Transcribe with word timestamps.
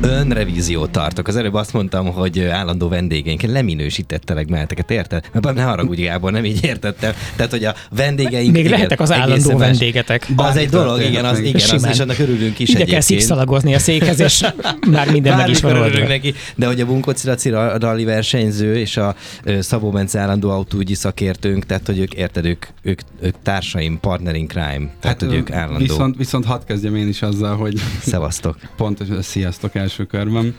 Önrevíziót 0.00 0.90
tartok. 0.90 1.28
Az 1.28 1.36
előbb 1.36 1.54
azt 1.54 1.72
mondtam, 1.72 2.06
hogy 2.06 2.40
állandó 2.40 2.88
vendégeink, 2.88 3.42
leminősítettelek 3.42 4.48
meheteket, 4.48 4.90
érted? 4.90 5.24
Mert 5.32 5.56
ne 5.56 5.62
haragudj, 5.62 6.02
Gábor, 6.02 6.32
nem 6.32 6.44
így 6.44 6.64
értettem. 6.64 7.12
Tehát, 7.36 7.50
hogy 7.50 7.64
a 7.64 7.74
vendégeink... 7.90 8.52
Még 8.52 8.64
igen, 8.64 8.72
lehetek 8.76 9.00
az 9.00 9.12
állandó 9.12 9.56
vendégetek. 9.56 10.26
Az 10.36 10.56
egy 10.56 10.68
dolog, 10.68 11.00
igen, 11.00 11.24
az, 11.24 11.38
igen, 11.38 11.68
az, 11.70 11.86
és 11.90 11.98
annak 11.98 12.18
örülünk 12.18 12.58
is 12.58 12.68
Ide 12.68 12.84
kell 12.84 13.00
szikszalagozni 13.00 13.74
a 13.74 13.78
székhez, 13.78 14.20
és 14.20 14.44
már 14.90 15.10
minden 15.10 15.36
meg 15.36 15.48
is 15.48 15.60
van 15.60 15.90
neki. 15.90 16.34
De 16.54 16.66
hogy 16.66 16.80
a 16.80 16.86
Bunkóci 16.86 17.26
Laci 17.26 17.48
rally 17.78 18.04
versenyző 18.04 18.76
és 18.76 18.96
a 18.96 19.14
Szabó 19.60 19.90
Bence 19.90 20.18
állandó 20.18 20.50
autóügyi 20.50 20.94
szakértőnk, 20.94 21.66
tehát 21.66 21.86
hogy 21.86 21.98
ők 21.98 22.14
érted, 22.14 22.44
ők, 22.44 22.66
ők, 22.82 23.00
ők 23.20 23.34
társaim, 23.42 24.00
partnerink 24.00 24.50
crime, 24.50 24.90
tehát 25.00 25.20
hát, 25.20 25.22
hogy 25.22 25.34
ők 25.34 25.50
állandó. 25.50 25.78
Viszont, 25.78 26.16
viszont 26.16 26.44
hadd 26.44 26.60
kezdjem 26.66 26.96
én 26.96 27.08
is 27.08 27.22
azzal, 27.22 27.56
hogy... 27.56 27.80
Szevasztok. 28.00 28.56
Pontosan, 28.76 29.22
sziasztok 29.22 29.74
első 29.88 30.06
körben 30.06 30.54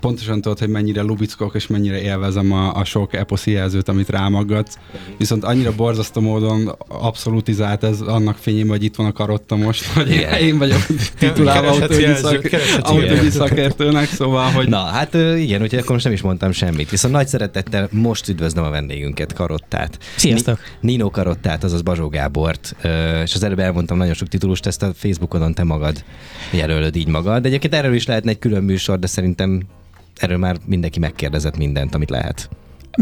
pontosan 0.00 0.40
tudod, 0.40 0.58
hogy 0.58 0.68
mennyire 0.68 1.02
lubickok 1.02 1.54
és 1.54 1.66
mennyire 1.66 2.00
élvezem 2.00 2.52
a, 2.52 2.74
a 2.74 2.84
sok 2.84 3.14
eposzi 3.14 3.50
jelzőt, 3.50 3.88
amit 3.88 4.08
rámaggatsz. 4.08 4.78
Viszont 5.18 5.44
annyira 5.44 5.74
borzasztó 5.76 6.20
módon 6.20 6.76
abszolutizált 6.88 7.84
ez 7.84 8.00
annak 8.00 8.36
fényében, 8.36 8.68
hogy 8.68 8.84
itt 8.84 8.96
van 8.96 9.06
a 9.06 9.12
karotta 9.12 9.56
most, 9.56 9.86
hogy 9.94 10.10
yeah. 10.10 10.42
én 10.42 10.58
vagyok 10.58 10.86
titulálva 11.18 11.68
autógyi 12.80 13.30
szakértőnek, 13.30 14.06
szóval, 14.06 14.50
hogy... 14.50 14.68
Na, 14.68 14.82
hát 14.82 15.14
igen, 15.14 15.62
úgyhogy 15.62 15.78
akkor 15.78 15.92
most 15.92 16.04
nem 16.04 16.12
is 16.12 16.20
mondtam 16.20 16.52
semmit. 16.52 16.90
Viszont 16.90 17.14
nagy 17.14 17.28
szeretettel 17.28 17.88
most 17.92 18.28
üdvözlöm 18.28 18.64
a 18.64 18.70
vendégünket, 18.70 19.32
Karottát. 19.32 19.98
Sziasztok! 20.16 20.58
Nino 20.80 21.10
Karottát, 21.10 21.64
azaz 21.64 21.82
Bazsó 21.82 22.08
Gábort, 22.08 22.76
és 23.24 23.34
az 23.34 23.42
előbb 23.42 23.58
elmondtam 23.58 23.96
nagyon 23.96 24.14
sok 24.14 24.28
titulust, 24.28 24.66
ezt 24.66 24.82
a 24.82 24.92
Facebookon 24.94 25.54
te 25.54 25.64
magad 25.64 26.04
jelölöd 26.50 26.96
így 26.96 27.08
magad. 27.08 27.42
De 27.42 27.48
egyébként 27.48 27.74
erről 27.74 27.94
is 27.94 28.06
lehetne 28.06 28.30
egy 28.30 28.38
külön 28.38 28.62
műsor, 28.62 28.98
de 28.98 29.06
szerintem 29.06 29.62
erről 30.18 30.38
már 30.38 30.56
mindenki 30.66 30.98
megkérdezett 30.98 31.56
mindent, 31.56 31.94
amit 31.94 32.10
lehet. 32.10 32.48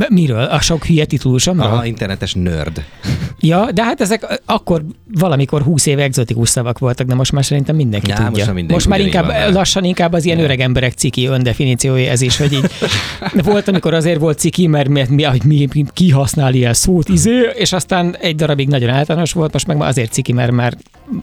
Miről? 0.08 0.44
A 0.44 0.60
sok 0.60 0.84
hülye 0.84 1.04
titulusomról? 1.04 1.78
A 1.78 1.84
internetes 1.84 2.34
nerd. 2.34 2.84
Ja, 3.40 3.72
de 3.72 3.84
hát 3.84 4.00
ezek 4.00 4.40
akkor 4.44 4.84
valamikor 5.14 5.62
húsz 5.62 5.86
éve 5.86 6.02
egzotikus 6.02 6.48
szavak 6.48 6.78
voltak, 6.78 7.06
de 7.06 7.14
most 7.14 7.32
már 7.32 7.44
szerintem 7.44 7.76
mindenki 7.76 8.08
ja, 8.08 8.14
tudja. 8.14 8.30
Most, 8.30 8.46
mindenki 8.46 8.72
most 8.72 8.88
már 8.88 9.00
inkább 9.00 9.26
van, 9.26 9.52
lassan 9.52 9.84
inkább 9.84 10.12
az 10.12 10.24
ilyen 10.24 10.38
ja. 10.38 10.44
öreg 10.44 10.60
emberek 10.60 10.92
ciki 10.92 11.26
öndefiníciója 11.26 12.10
ez 12.10 12.20
is, 12.20 12.36
hogy 12.36 12.52
így 12.52 12.70
volt, 13.44 13.68
amikor 13.68 13.94
azért 13.94 14.20
volt 14.20 14.38
ciki, 14.38 14.66
mert 14.66 14.88
mi, 14.88 15.04
mi, 15.08 15.26
mi, 15.44 15.68
mi 15.74 15.84
ki 15.92 16.10
használ 16.10 16.54
ilyen 16.54 16.74
szót, 16.74 17.08
izé, 17.08 17.50
és 17.54 17.72
aztán 17.72 18.16
egy 18.20 18.36
darabig 18.36 18.68
nagyon 18.68 18.90
általános 18.90 19.32
volt, 19.32 19.52
most 19.52 19.66
meg 19.66 19.76
már 19.76 19.88
azért 19.88 20.12
ciki, 20.12 20.32
mert 20.32 20.50
már 20.50 20.76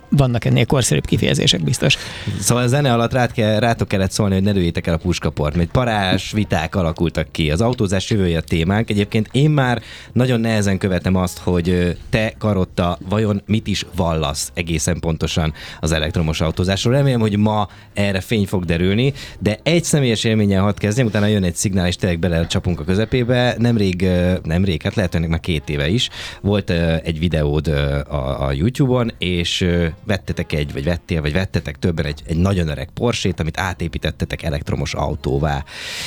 vannak 0.09 0.45
ennél 0.45 0.65
korszerűbb 0.65 1.05
kifejezések 1.05 1.63
biztos. 1.63 1.97
Szóval 2.39 2.63
a 2.63 2.67
zene 2.67 2.93
alatt 2.93 3.13
rát 3.13 3.31
kell, 3.31 3.59
rátok 3.59 3.87
kellett 3.87 4.11
szólni, 4.11 4.33
hogy 4.33 4.43
ne 4.43 4.51
lőjétek 4.51 4.87
el 4.87 4.93
a 4.93 4.97
puskaport, 4.97 5.55
mert 5.55 5.71
parás 5.71 6.31
viták 6.31 6.75
alakultak 6.75 7.31
ki. 7.31 7.51
Az 7.51 7.61
autózás 7.61 8.09
jövője 8.09 8.37
a 8.37 8.41
témánk. 8.63 8.89
Egyébként 8.89 9.29
én 9.31 9.49
már 9.49 9.81
nagyon 10.13 10.39
nehezen 10.39 10.77
követem 10.77 11.15
azt, 11.15 11.37
hogy 11.37 11.97
te, 12.09 12.33
Karotta, 12.37 12.97
vajon 13.09 13.41
mit 13.45 13.67
is 13.67 13.85
vallasz 13.95 14.51
egészen 14.53 14.99
pontosan 14.99 15.53
az 15.79 15.91
elektromos 15.91 16.41
autózásról. 16.41 16.93
Remélem, 16.93 17.19
hogy 17.19 17.37
ma 17.37 17.67
erre 17.93 18.21
fény 18.21 18.45
fog 18.45 18.65
derülni, 18.65 19.13
de 19.39 19.59
egy 19.63 19.83
személyes 19.83 20.23
élménnyel 20.23 20.61
hadd 20.61 20.77
kezdjem, 20.77 21.05
utána 21.05 21.25
jön 21.25 21.43
egy 21.43 21.55
szignál, 21.55 21.87
és 21.87 21.95
tényleg 21.95 22.19
bele 22.19 22.47
csapunk 22.47 22.79
a 22.79 22.83
közepébe. 22.83 23.55
Nemrég, 23.57 24.07
nemrég, 24.43 24.81
hát 24.81 24.95
lehet, 24.95 25.13
hogy 25.13 25.27
már 25.27 25.39
két 25.39 25.69
éve 25.69 25.87
is, 25.87 26.09
volt 26.41 26.69
egy 27.03 27.19
videód 27.19 27.67
a, 27.67 28.47
a 28.47 28.51
YouTube-on, 28.51 29.11
és 29.17 29.67
vettetek 30.05 30.53
egy, 30.53 30.73
vagy 30.73 30.83
vettél, 30.83 31.21
vagy 31.21 31.33
vettetek 31.33 31.79
többen 31.79 32.05
egy, 32.05 32.21
egy 32.25 32.37
nagyon 32.37 32.67
öreg 32.67 32.89
Porsét, 32.93 33.39
amit 33.39 33.59
átépítettetek 33.59 34.43
elektromos 34.43 34.93
autóvá. 34.93 35.63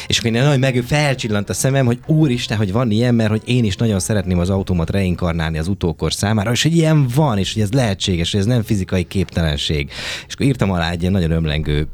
És 0.07 0.19
akkor 0.19 0.33
én 0.33 0.43
nagyon 0.43 0.59
meg 0.59 0.83
felcsillant 0.87 1.49
a 1.49 1.55
szemem, 1.55 1.87
hogy 1.87 1.99
úristen, 2.47 2.67
hogy 2.67 2.73
van 2.73 2.91
ilyen, 2.91 3.15
mert 3.15 3.31
hogy 3.31 3.43
én 3.45 3.65
is 3.65 3.77
nagyon 3.77 4.01
szeretném 4.01 4.39
az 4.39 4.51
autómat 4.51 4.91
reinkarnálni 4.91 5.59
az 5.59 5.69
utókor 5.69 6.13
számára, 6.13 6.51
és 6.51 6.63
hogy 6.63 6.77
ilyen 6.77 7.09
van, 7.15 7.39
és 7.39 7.53
hogy 7.53 7.63
ez 7.63 7.73
lehetséges, 7.73 8.31
hogy 8.31 8.41
ez 8.41 8.47
nem 8.47 8.63
fizikai 8.63 9.05
képtelenség. 9.05 9.91
És 10.27 10.35
akkor 10.35 10.47
írtam 10.47 10.71
alá 10.71 10.91
egy 10.91 11.01
ilyen 11.01 11.13
nagyon 11.13 11.31
ömlengő 11.31 11.89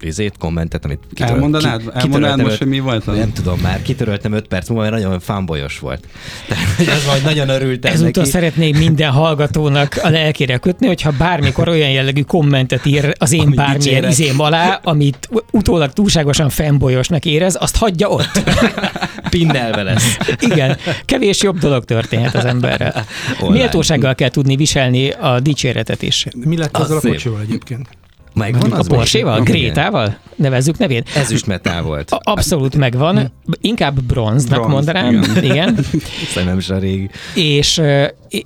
vizét, 0.00 0.34
kommentet, 0.38 0.84
amit 0.84 0.98
kitöröl, 1.08 1.34
Elmondanád, 1.34 1.80
ki, 1.80 1.88
elmondanád 1.92 2.42
most, 2.42 2.58
hogy 2.58 2.66
mi 2.66 2.80
volt? 2.80 3.06
Az? 3.06 3.16
Nem 3.16 3.32
tudom 3.32 3.58
már, 3.62 3.82
kitöröltem 3.82 4.32
5 4.32 4.46
perc 4.48 4.68
múlva, 4.68 4.82
mert 4.82 5.02
nagyon 5.02 5.20
fanbolyos 5.20 5.78
volt. 5.78 6.06
Tehát 6.48 6.94
ez 6.96 7.06
majd 7.06 7.22
nagyon 7.24 7.48
örültem 7.48 7.92
Ezúttal 7.92 8.22
neki. 8.22 8.34
szeretnék 8.34 8.78
minden 8.78 9.10
hallgatónak 9.10 10.00
a 10.02 10.08
lelkére 10.08 10.56
kötni, 10.56 10.86
hogyha 10.86 11.12
bármikor 11.18 11.68
olyan 11.68 11.90
jellegű 11.90 12.22
kommentet 12.22 12.86
ír 12.86 13.14
az 13.18 13.32
én 13.32 13.40
Ami 13.40 13.54
bármilyen 13.54 13.78
dicséret. 13.80 14.10
izém 14.10 14.40
alá, 14.40 14.80
amit 14.82 15.28
utólag 15.50 15.92
túlságosan 15.92 16.48
fanboyosnak 16.48 17.24
érez, 17.24 17.56
azt 17.60 17.76
hagyja 17.76 18.08
ott. 18.08 18.40
Pinnelve 19.30 19.82
lesz. 19.82 20.16
Igen, 20.40 20.78
kevés 21.04 21.42
jobb 21.42 21.58
dolog 21.58 21.84
történhet 21.84 22.34
az 22.34 22.44
emberrel. 22.44 23.06
Méltósággal 23.48 24.14
kell 24.14 24.28
tudni 24.28 24.56
viselni 24.56 25.10
a 25.10 25.40
dicséretet 25.40 26.02
is. 26.02 26.26
Mi 26.44 26.56
lett 26.56 26.76
az 26.76 26.90
a 26.90 27.00
kocsival 27.00 27.40
egyébként? 27.40 27.88
Megvan 28.34 28.72
az 28.72 28.86
a 28.86 28.94
Porsche-val? 28.94 29.40
Grétával? 29.40 30.16
Nevezzük 30.36 30.78
nevét? 30.78 31.08
Ezüstmetál 31.14 31.82
volt. 31.82 32.10
Abszolút 32.22 32.76
megvan. 32.76 33.32
Inkább 33.60 34.02
bronznak 34.02 34.58
Bronz, 34.58 34.72
mondanám. 34.72 35.14
Igen. 35.14 35.44
igen. 35.50 35.78
Szerintem 36.34 36.58
is 36.58 36.68
a 36.68 36.78
régi. 36.78 37.10
És, 37.34 37.82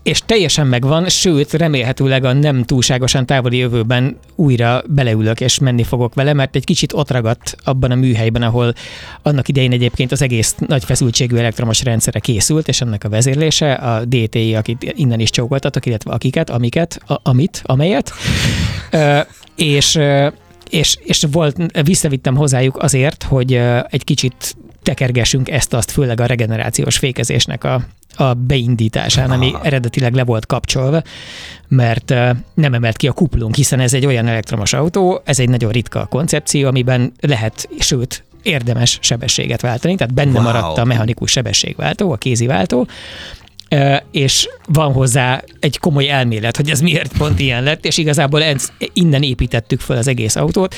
és 0.02 0.22
teljesen 0.26 0.66
megvan, 0.66 1.08
sőt, 1.08 1.52
remélhetőleg 1.52 2.24
a 2.24 2.32
nem 2.32 2.64
túlságosan 2.64 3.26
távoli 3.26 3.56
jövőben 3.56 4.18
újra 4.34 4.82
beleülök 4.86 5.40
és 5.40 5.58
menni 5.58 5.82
fogok 5.82 6.14
vele, 6.14 6.32
mert 6.32 6.56
egy 6.56 6.64
kicsit 6.64 6.92
ott 6.92 7.10
ragadt 7.10 7.56
abban 7.64 7.90
a 7.90 7.94
műhelyben, 7.94 8.42
ahol 8.42 8.72
annak 9.22 9.48
idején 9.48 9.72
egyébként 9.72 10.12
az 10.12 10.22
egész 10.22 10.54
nagy 10.66 10.84
feszültségű 10.84 11.36
elektromos 11.36 11.82
rendszere 11.82 12.18
készült, 12.18 12.68
és 12.68 12.80
ennek 12.80 13.04
a 13.04 13.08
vezérlése, 13.08 13.72
a 13.72 14.04
DTI, 14.04 14.54
akit 14.54 14.92
innen 14.96 15.20
is 15.20 15.30
csókoltatok, 15.30 15.86
illetve 15.86 16.12
akiket, 16.12 16.50
amiket, 16.50 17.00
a, 17.06 17.20
amit, 17.22 17.62
amelyet 17.64 18.12
és, 19.56 19.98
és, 20.70 20.98
és 21.00 21.26
volt, 21.32 21.56
visszavittem 21.82 22.36
hozzájuk 22.36 22.82
azért, 22.82 23.22
hogy 23.22 23.60
egy 23.88 24.04
kicsit 24.04 24.56
tekergessünk 24.82 25.50
ezt-azt, 25.50 25.90
főleg 25.90 26.20
a 26.20 26.26
regenerációs 26.26 26.98
fékezésnek 26.98 27.64
a, 27.64 27.80
a 28.16 28.34
beindításán, 28.34 29.30
ami 29.30 29.54
eredetileg 29.62 30.14
le 30.14 30.24
volt 30.24 30.46
kapcsolva, 30.46 31.02
mert 31.68 32.14
nem 32.54 32.74
emelt 32.74 32.96
ki 32.96 33.08
a 33.08 33.12
kuplunk, 33.12 33.54
hiszen 33.54 33.80
ez 33.80 33.94
egy 33.94 34.06
olyan 34.06 34.26
elektromos 34.26 34.72
autó, 34.72 35.20
ez 35.24 35.38
egy 35.38 35.48
nagyon 35.48 35.70
ritka 35.70 36.06
koncepció, 36.06 36.68
amiben 36.68 37.12
lehet, 37.20 37.68
sőt, 37.78 38.24
érdemes 38.42 38.98
sebességet 39.02 39.60
váltani, 39.60 39.94
tehát 39.94 40.14
benne 40.14 40.32
wow. 40.32 40.42
maradt 40.42 40.78
a 40.78 40.84
mechanikus 40.84 41.30
sebességváltó, 41.30 42.12
a 42.12 42.16
kéziváltó, 42.16 42.86
és 44.10 44.48
van 44.66 44.92
hozzá 44.92 45.42
egy 45.60 45.78
komoly 45.78 46.10
elmélet, 46.10 46.56
hogy 46.56 46.70
ez 46.70 46.80
miért 46.80 47.16
pont 47.18 47.40
ilyen 47.40 47.62
lett, 47.62 47.84
és 47.84 47.98
igazából 47.98 48.42
ez, 48.42 48.72
innen 48.92 49.22
építettük 49.22 49.80
fel 49.80 49.96
az 49.96 50.08
egész 50.08 50.36
autót. 50.36 50.74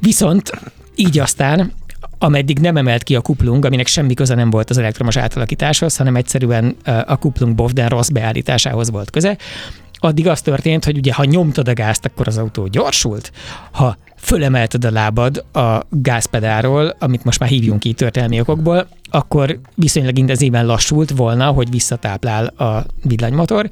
Viszont 0.00 0.50
így 0.94 1.18
aztán 1.18 1.72
ameddig 2.18 2.58
nem 2.58 2.76
emelt 2.76 3.02
ki 3.02 3.16
a 3.16 3.20
kuplung, 3.20 3.64
aminek 3.64 3.86
semmi 3.86 4.14
köze 4.14 4.34
nem 4.34 4.50
volt 4.50 4.70
az 4.70 4.78
elektromos 4.78 5.16
átalakításhoz, 5.16 5.96
hanem 5.96 6.16
egyszerűen 6.16 6.76
a 7.06 7.16
kuplung 7.16 7.54
Bovden 7.54 7.88
rossz 7.88 8.08
beállításához 8.08 8.90
volt 8.90 9.10
köze, 9.10 9.36
addig 9.98 10.26
az 10.26 10.40
történt, 10.40 10.84
hogy 10.84 10.96
ugye 10.96 11.14
ha 11.14 11.24
nyomtad 11.24 11.68
a 11.68 11.72
gázt, 11.72 12.04
akkor 12.04 12.28
az 12.28 12.38
autó 12.38 12.66
gyorsult, 12.66 13.32
ha 13.70 13.96
fölemelted 14.16 14.84
a 14.84 14.90
lábad 14.90 15.44
a 15.52 15.80
gázpedáról, 15.90 16.96
amit 16.98 17.24
most 17.24 17.38
már 17.40 17.48
hívjunk 17.48 17.80
ki 17.80 17.92
történelmi 17.92 18.40
okokból, 18.40 18.88
akkor 19.10 19.60
viszonylag 19.74 20.18
intenzíven 20.18 20.66
lassult 20.66 21.10
volna, 21.10 21.50
hogy 21.50 21.70
visszatáplál 21.70 22.46
a 22.46 22.86
villanymotor, 23.02 23.68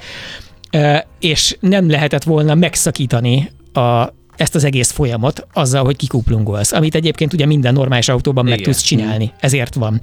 és 1.20 1.56
nem 1.60 1.90
lehetett 1.90 2.22
volna 2.22 2.54
megszakítani 2.54 3.50
a 3.72 4.14
ezt 4.36 4.54
az 4.54 4.64
egész 4.64 4.90
folyamot 4.90 5.46
azzal, 5.52 5.84
hogy 5.84 5.96
kikuplungolsz, 5.96 6.72
amit 6.72 6.94
egyébként 6.94 7.32
ugye 7.32 7.46
minden 7.46 7.72
normális 7.72 8.08
autóban 8.08 8.46
Igen. 8.46 8.56
meg 8.56 8.66
tudsz 8.66 8.82
csinálni, 8.82 9.32
ezért 9.40 9.74
van. 9.74 10.00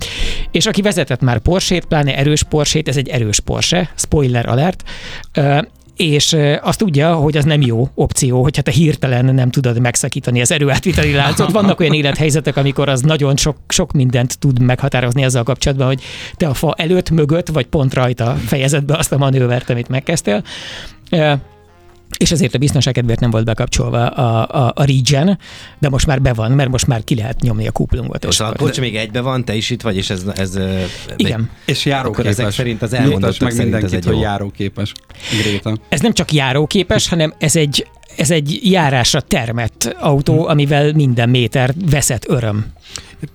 És 0.52 0.66
aki 0.66 0.82
vezetett 0.82 1.22
már 1.22 1.40
Porsét, 1.40 1.86
pláne 1.86 2.18
erős 2.18 2.44
Porsét, 2.44 2.88
ez 2.88 2.98
egy 2.98 3.08
erős 3.08 3.40
Porsche, 3.40 3.90
spoiler 3.96 4.50
alert, 4.50 4.84
és 6.04 6.38
azt 6.62 6.78
tudja, 6.78 7.14
hogy 7.16 7.38
az 7.38 7.46
nem 7.46 7.62
jó 7.62 7.90
opció, 7.96 8.42
hogyha 8.42 8.62
te 8.62 8.72
hirtelen 8.72 9.26
nem 9.26 9.52
tudod 9.52 9.80
megszakítani 9.80 10.42
az 10.42 10.52
erőátviteli 10.52 11.14
láncot. 11.14 11.52
Vannak 11.52 11.80
olyan 11.80 11.94
élethelyzetek, 11.94 12.58
amikor 12.58 12.90
az 12.90 13.02
nagyon 13.02 13.38
sok, 13.38 13.58
sok 13.68 13.92
mindent 13.92 14.40
tud 14.40 14.62
meghatározni 14.62 15.26
azzal 15.26 15.44
kapcsolatban, 15.44 15.88
hogy 15.88 16.02
te 16.36 16.48
a 16.48 16.54
fa 16.54 16.74
előtt, 16.78 17.10
mögött, 17.10 17.48
vagy 17.48 17.66
pont 17.66 17.94
rajta 17.94 18.36
fejezed 18.46 18.84
be 18.84 18.98
azt 18.98 19.12
a 19.12 19.18
manővert, 19.18 19.70
amit 19.70 19.90
megkezdtél 19.90 20.44
és 22.18 22.32
ezért 22.32 22.56
a 22.56 22.58
biztonság 22.58 22.94
kedvéért 22.94 23.20
nem 23.20 23.30
volt 23.30 23.46
bekapcsolva 23.46 24.08
a, 24.08 24.48
a, 24.66 24.72
a 24.76 24.84
Regen, 24.84 25.40
de 25.80 25.90
most 25.90 26.06
már 26.06 26.22
be 26.22 26.34
van, 26.34 26.52
mert 26.52 26.70
most 26.70 26.88
már 26.88 27.04
ki 27.04 27.16
lehet 27.16 27.42
nyomni 27.42 27.68
a 27.68 27.72
kuplungot. 27.72 28.26
És 28.26 28.40
a 28.40 28.54
kocs 28.58 28.80
még 28.80 28.96
egybe 28.96 29.22
van, 29.22 29.46
te 29.46 29.56
is 29.56 29.70
itt 29.70 29.82
vagy, 29.82 29.98
és 29.98 30.10
ez... 30.10 30.24
ez 30.36 30.60
Igen. 31.16 31.50
És 31.66 31.86
járóképes. 31.86 32.32
ezek 32.32 32.52
szerint 32.52 32.82
az 32.82 32.94
elmondottak 32.94 33.40
meg 33.40 33.58
mindenkit, 33.58 33.90
ez 33.90 33.94
egy 33.94 34.06
hogy 34.06 34.16
jó. 34.16 34.22
járóképes. 34.22 34.94
Gréta. 35.42 35.78
Ez 35.90 36.00
nem 36.00 36.14
csak 36.14 36.32
járóképes, 36.32 37.08
hanem 37.08 37.34
ez 37.38 37.56
egy, 37.56 37.88
ez 38.18 38.32
egy 38.32 38.60
járásra 38.64 39.22
termett 39.22 39.96
autó, 40.00 40.48
amivel 40.48 40.94
minden 40.94 41.30
méter 41.30 41.74
veszett 41.90 42.28
öröm. 42.28 42.66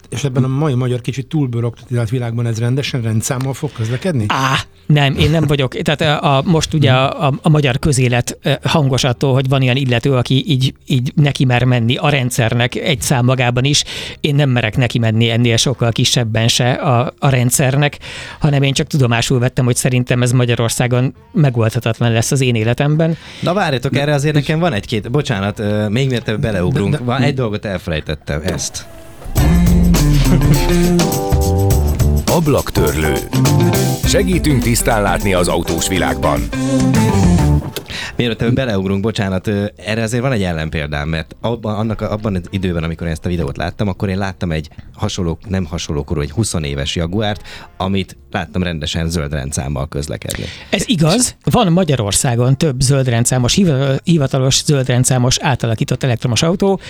És 0.08 0.24
ebben 0.24 0.44
a 0.44 0.48
mai 0.48 0.74
magyar 0.74 1.00
kicsit 1.00 1.26
túlbürokratizált 1.26 2.10
világban 2.10 2.46
ez 2.46 2.58
rendesen 2.58 3.02
rendszámmal 3.02 3.54
fog 3.54 3.72
közlekedni? 3.72 4.24
Á, 4.28 4.58
nem, 4.86 5.16
én 5.16 5.30
nem 5.30 5.46
vagyok. 5.46 5.74
Tehát 5.74 6.00
a, 6.22 6.36
a, 6.36 6.42
most 6.44 6.74
ugye 6.74 6.92
a, 6.92 7.26
a, 7.26 7.32
a 7.42 7.48
magyar 7.48 7.78
közélet 7.78 8.38
hangos 8.62 9.04
attól, 9.04 9.32
hogy 9.32 9.48
van 9.48 9.62
ilyen 9.62 9.76
illető, 9.76 10.14
aki 10.14 10.44
így, 10.46 10.74
így 10.86 11.12
neki 11.14 11.44
mer 11.44 11.64
menni 11.64 11.96
a 11.96 12.08
rendszernek 12.08 12.74
egy 12.74 13.00
szám 13.00 13.24
magában 13.24 13.64
is. 13.64 13.84
Én 14.20 14.34
nem 14.34 14.50
merek 14.50 14.76
neki 14.76 14.98
menni 14.98 15.30
ennél 15.30 15.56
sokkal 15.56 15.92
kisebben 15.92 16.48
se 16.48 16.70
a, 16.72 17.14
a 17.18 17.28
rendszernek, 17.28 17.98
hanem 18.38 18.62
én 18.62 18.72
csak 18.72 18.86
tudomásul 18.86 19.38
vettem, 19.38 19.64
hogy 19.64 19.76
szerintem 19.76 20.22
ez 20.22 20.32
Magyarországon 20.32 21.14
megoldhatatlan 21.32 22.12
lesz 22.12 22.30
az 22.30 22.40
én 22.40 22.54
életemben. 22.54 23.16
Na 23.40 23.52
várjatok, 23.52 23.96
erre 23.96 24.14
azért 24.14 24.34
nekem 24.34 24.58
van 24.58 24.72
egy-két, 24.72 25.10
bocsánat, 25.10 25.62
még 25.88 26.08
mielőtt 26.08 26.40
beleugrunk, 26.40 26.90
De- 26.90 26.98
de- 26.98 27.04
van 27.04 27.22
egy 27.22 27.34
dolgot 27.34 27.64
elfelejtettem, 27.64 28.40
ezt. 28.44 28.86
Ablaktörlő. 32.26 33.14
Segítünk 34.04 34.62
tisztán 34.62 35.02
látni 35.02 35.34
az 35.34 35.48
autós 35.48 35.88
világban. 35.88 36.48
Mielőtt 38.16 38.52
beleugrunk, 38.52 39.02
bocsánat, 39.02 39.48
erre 39.76 40.02
azért 40.02 40.22
van 40.22 40.32
egy 40.32 40.42
ellenpéldám, 40.42 41.08
mert 41.08 41.36
abban, 41.40 41.74
annak, 41.74 42.00
abban 42.00 42.34
az 42.34 42.42
időben, 42.50 42.82
amikor 42.82 43.06
én 43.06 43.12
ezt 43.12 43.26
a 43.26 43.28
videót 43.28 43.56
láttam, 43.56 43.88
akkor 43.88 44.08
én 44.08 44.18
láttam 44.18 44.52
egy 44.52 44.68
hasonló, 44.94 45.38
nem 45.48 45.64
hasonló 45.64 46.04
korú, 46.04 46.20
egy 46.20 46.30
20 46.30 46.54
éves 46.62 46.96
Jaguárt, 46.96 47.42
amit 47.76 48.16
láttam 48.30 48.62
rendesen 48.62 49.08
zöld 49.08 49.32
rendszámmal 49.32 49.88
közlekedni. 49.88 50.44
Ez 50.70 50.82
igaz, 50.86 51.36
van 51.44 51.72
Magyarországon 51.72 52.58
több 52.58 52.80
zöldrendszámos, 52.80 53.54
hiva- 53.54 54.00
hivatalos 54.04 54.64
zöldrendszámos 54.64 55.38
átalakított 55.38 56.02
elektromos 56.02 56.42
autó. 56.42 56.80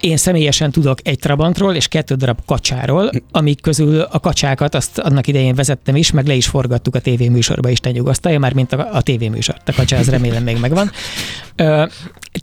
Én 0.00 0.16
személyesen 0.16 0.70
tudok 0.70 0.98
egy 1.02 1.18
Trabantról 1.18 1.74
és 1.74 1.88
kettő 1.88 2.14
darab 2.14 2.38
kacsáról, 2.46 3.10
amik 3.30 3.60
közül 3.60 4.00
a 4.00 4.18
kacsákat 4.18 4.74
azt 4.74 4.98
annak 4.98 5.26
idején 5.26 5.54
vezettem 5.54 5.96
is, 5.96 6.10
meg 6.10 6.26
le 6.26 6.34
is 6.34 6.46
forgattuk 6.46 6.94
a 6.94 7.00
tévéműsorba 7.00 7.68
is, 7.68 7.80
te 7.80 7.90
nyugosztalja, 7.90 8.38
már 8.38 8.52
mint 8.52 8.72
a, 8.72 8.88
a 8.92 9.02
tévéműsort. 9.02 9.68
A 9.68 9.72
kacsa 9.72 9.96
az 9.96 10.08
remélem 10.08 10.42
még 10.48 10.60
megvan. 10.60 10.90
Ö, 11.56 11.84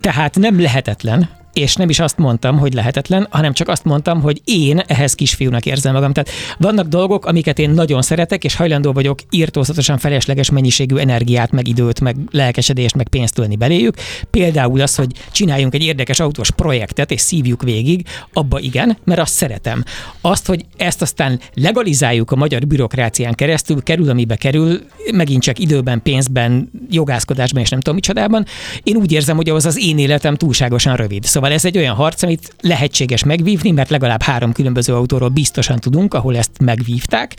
tehát 0.00 0.38
nem 0.38 0.60
lehetetlen, 0.60 1.28
és 1.56 1.74
nem 1.74 1.88
is 1.88 2.00
azt 2.00 2.18
mondtam, 2.18 2.58
hogy 2.58 2.74
lehetetlen, 2.74 3.26
hanem 3.30 3.52
csak 3.52 3.68
azt 3.68 3.84
mondtam, 3.84 4.20
hogy 4.20 4.40
én 4.44 4.78
ehhez 4.86 5.14
kisfiúnak 5.14 5.66
érzem 5.66 5.92
magam. 5.92 6.12
Tehát 6.12 6.30
vannak 6.58 6.86
dolgok, 6.86 7.26
amiket 7.26 7.58
én 7.58 7.70
nagyon 7.70 8.02
szeretek, 8.02 8.44
és 8.44 8.54
hajlandó 8.54 8.92
vagyok 8.92 9.18
írtózatosan 9.30 9.98
felesleges 9.98 10.50
mennyiségű 10.50 10.96
energiát, 10.96 11.50
meg 11.50 11.68
időt, 11.68 12.00
meg 12.00 12.16
lelkesedést, 12.30 12.94
meg 12.94 13.08
pénzt 13.08 13.34
tölni 13.34 13.56
beléjük. 13.56 13.94
Például 14.30 14.80
az, 14.80 14.94
hogy 14.94 15.12
csináljunk 15.30 15.74
egy 15.74 15.82
érdekes 15.82 16.20
autós 16.20 16.50
projektet, 16.50 17.10
és 17.10 17.20
szívjuk 17.20 17.62
végig, 17.62 18.06
abba 18.32 18.58
igen, 18.58 18.96
mert 19.04 19.20
azt 19.20 19.34
szeretem. 19.34 19.84
Azt, 20.20 20.46
hogy 20.46 20.64
ezt 20.76 21.02
aztán 21.02 21.40
legalizáljuk 21.54 22.30
a 22.30 22.36
magyar 22.36 22.66
bürokrácián 22.66 23.34
keresztül, 23.34 23.82
kerül, 23.82 24.10
amibe 24.10 24.36
kerül, 24.36 24.80
megint 25.12 25.42
csak 25.42 25.58
időben, 25.58 26.02
pénzben, 26.02 26.70
jogászkodásban 26.90 27.62
és 27.62 27.68
nem 27.68 27.78
tudom 27.78 27.94
micsodában, 27.94 28.46
én 28.82 28.96
úgy 28.96 29.12
érzem, 29.12 29.36
hogy 29.36 29.48
ahhoz 29.48 29.66
az 29.66 29.78
én 29.78 29.98
életem 29.98 30.34
túlságosan 30.34 30.96
rövid. 30.96 31.24
Szóval 31.24 31.44
ez 31.52 31.64
egy 31.64 31.76
olyan 31.76 31.94
harc, 31.94 32.22
amit 32.22 32.54
lehetséges 32.60 33.24
megvívni, 33.24 33.70
mert 33.70 33.90
legalább 33.90 34.22
három 34.22 34.52
különböző 34.52 34.94
autóról 34.94 35.28
biztosan 35.28 35.78
tudunk, 35.78 36.14
ahol 36.14 36.36
ezt 36.36 36.50
megvívták, 36.60 37.34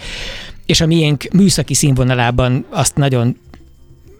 és 0.65 0.81
a 0.81 0.85
miénk 0.85 1.27
műszaki 1.33 1.73
színvonalában 1.73 2.65
azt 2.69 2.95
nagyon 2.95 3.37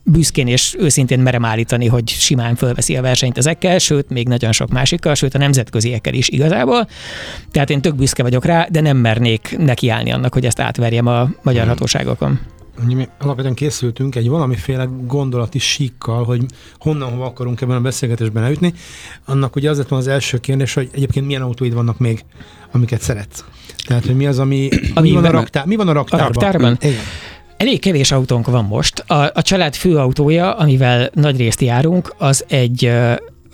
büszkén 0.04 0.48
és 0.48 0.76
őszintén 0.80 1.20
merem 1.20 1.46
állítani, 1.46 1.88
hogy 1.88 2.10
simán 2.10 2.56
fölveszi 2.56 2.96
a 2.96 3.02
versenyt 3.02 3.38
ezekkel, 3.38 3.78
sőt, 3.78 4.10
még 4.10 4.28
nagyon 4.28 4.52
sok 4.52 4.70
másikkal, 4.70 5.16
sőt 5.16 5.36
a 5.36 5.38
nemzetköziekkel 5.38 6.14
is 6.14 6.30
igazából. 6.30 6.88
Tehát 7.52 7.70
én 7.70 7.82
tök 7.82 7.96
büszke 7.96 8.24
vagyok 8.24 8.46
rá, 8.46 8.68
de 8.70 8.82
nem 8.82 8.98
mernék 8.98 9.56
nekiállni 9.58 10.12
annak, 10.12 10.34
hogy 10.34 10.46
ezt 10.46 10.60
átverjem 10.60 11.08
a 11.08 11.30
magyar 11.42 11.68
hatóságokon. 11.68 12.40
Mi 12.86 13.08
alapvetően 13.20 13.54
készültünk 13.54 14.16
egy 14.16 14.30
valamiféle 14.30 14.88
gondolati 15.06 15.60
síkkal, 15.60 16.24
hogy 16.24 16.46
honnan 16.80 17.12
hova 17.12 17.26
akarunk 17.26 17.62
ebben 17.62 17.76
a 17.76 17.82
beszélgetésben 17.82 18.44
eljutni. 18.44 18.74
Annak 19.26 19.56
ugye 19.56 19.70
az 19.70 19.78
lett 19.78 19.92
az 19.92 20.08
első 20.08 20.38
kérdés, 20.38 20.74
hogy 20.74 20.90
egyébként 20.92 21.26
milyen 21.26 21.42
autóid 21.42 21.74
vannak 21.74 22.00
még, 22.00 22.26
amiket 22.72 23.02
szeretsz. 23.02 23.44
Tehát, 23.88 24.06
hogy 24.06 24.16
mi 24.16 24.26
az, 24.26 24.40
ami, 24.40 24.70
Ami 24.94 25.10
mi, 25.10 25.16
van 25.16 25.26
a 25.26 25.32
raktár, 25.32 25.66
mi 25.66 25.76
van 25.76 25.88
a 25.88 25.92
raktárban? 25.92 26.32
raktárban? 26.32 26.78
Igen. 26.82 27.02
Elég 27.58 27.80
kevés 27.80 28.12
autónk 28.12 28.48
van 28.48 28.66
most. 28.66 29.00
A, 29.00 29.32
a 29.34 29.42
család 29.42 29.76
főautója, 29.76 30.54
amivel 30.54 31.10
nagy 31.14 31.38
részt 31.38 31.62
járunk, 31.62 32.14
az 32.18 32.46
egy 32.48 32.92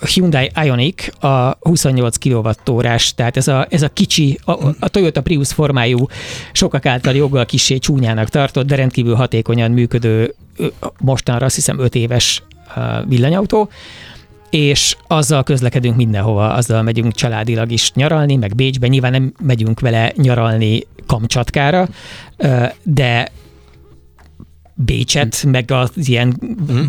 Hyundai 0.06 0.52
Ioniq, 0.64 1.26
a 1.26 1.58
28 1.60 2.18
kWh-s, 2.18 3.14
tehát 3.14 3.38
ez 3.38 3.48
a, 3.48 3.68
ez 3.70 3.82
a 3.82 3.90
kicsi, 3.90 4.40
a, 4.46 4.52
a 4.80 4.88
Toyota 4.88 5.22
Prius 5.22 5.54
formájú, 5.54 6.08
sokak 6.52 6.86
által 6.86 7.14
joggal 7.14 7.46
kissé 7.46 7.78
csúnyának 7.78 8.30
tartott, 8.30 8.68
de 8.68 8.76
rendkívül 8.76 9.16
hatékonyan 9.16 9.72
működő, 9.72 10.36
mostanra 11.00 11.46
azt 11.46 11.56
hiszem 11.56 11.80
5 11.80 11.96
éves 11.96 12.44
villanyautó, 13.08 13.70
és 14.50 14.96
azzal 15.08 15.44
közlekedünk 15.44 15.96
mindenhova, 15.96 16.54
azzal 16.54 16.82
megyünk 16.82 17.14
családilag 17.14 17.72
is 17.72 17.92
nyaralni, 17.94 18.36
meg 18.36 18.56
Bécsbe, 18.56 18.88
nyilván 18.88 19.12
nem 19.12 19.34
megyünk 19.42 19.80
vele 19.80 20.12
nyaralni 20.16 20.88
Kamcsatkára, 21.08 21.88
de 22.84 23.32
Bécset, 24.76 25.44
meg 25.44 25.72
az 25.72 25.92
ilyen 25.96 26.40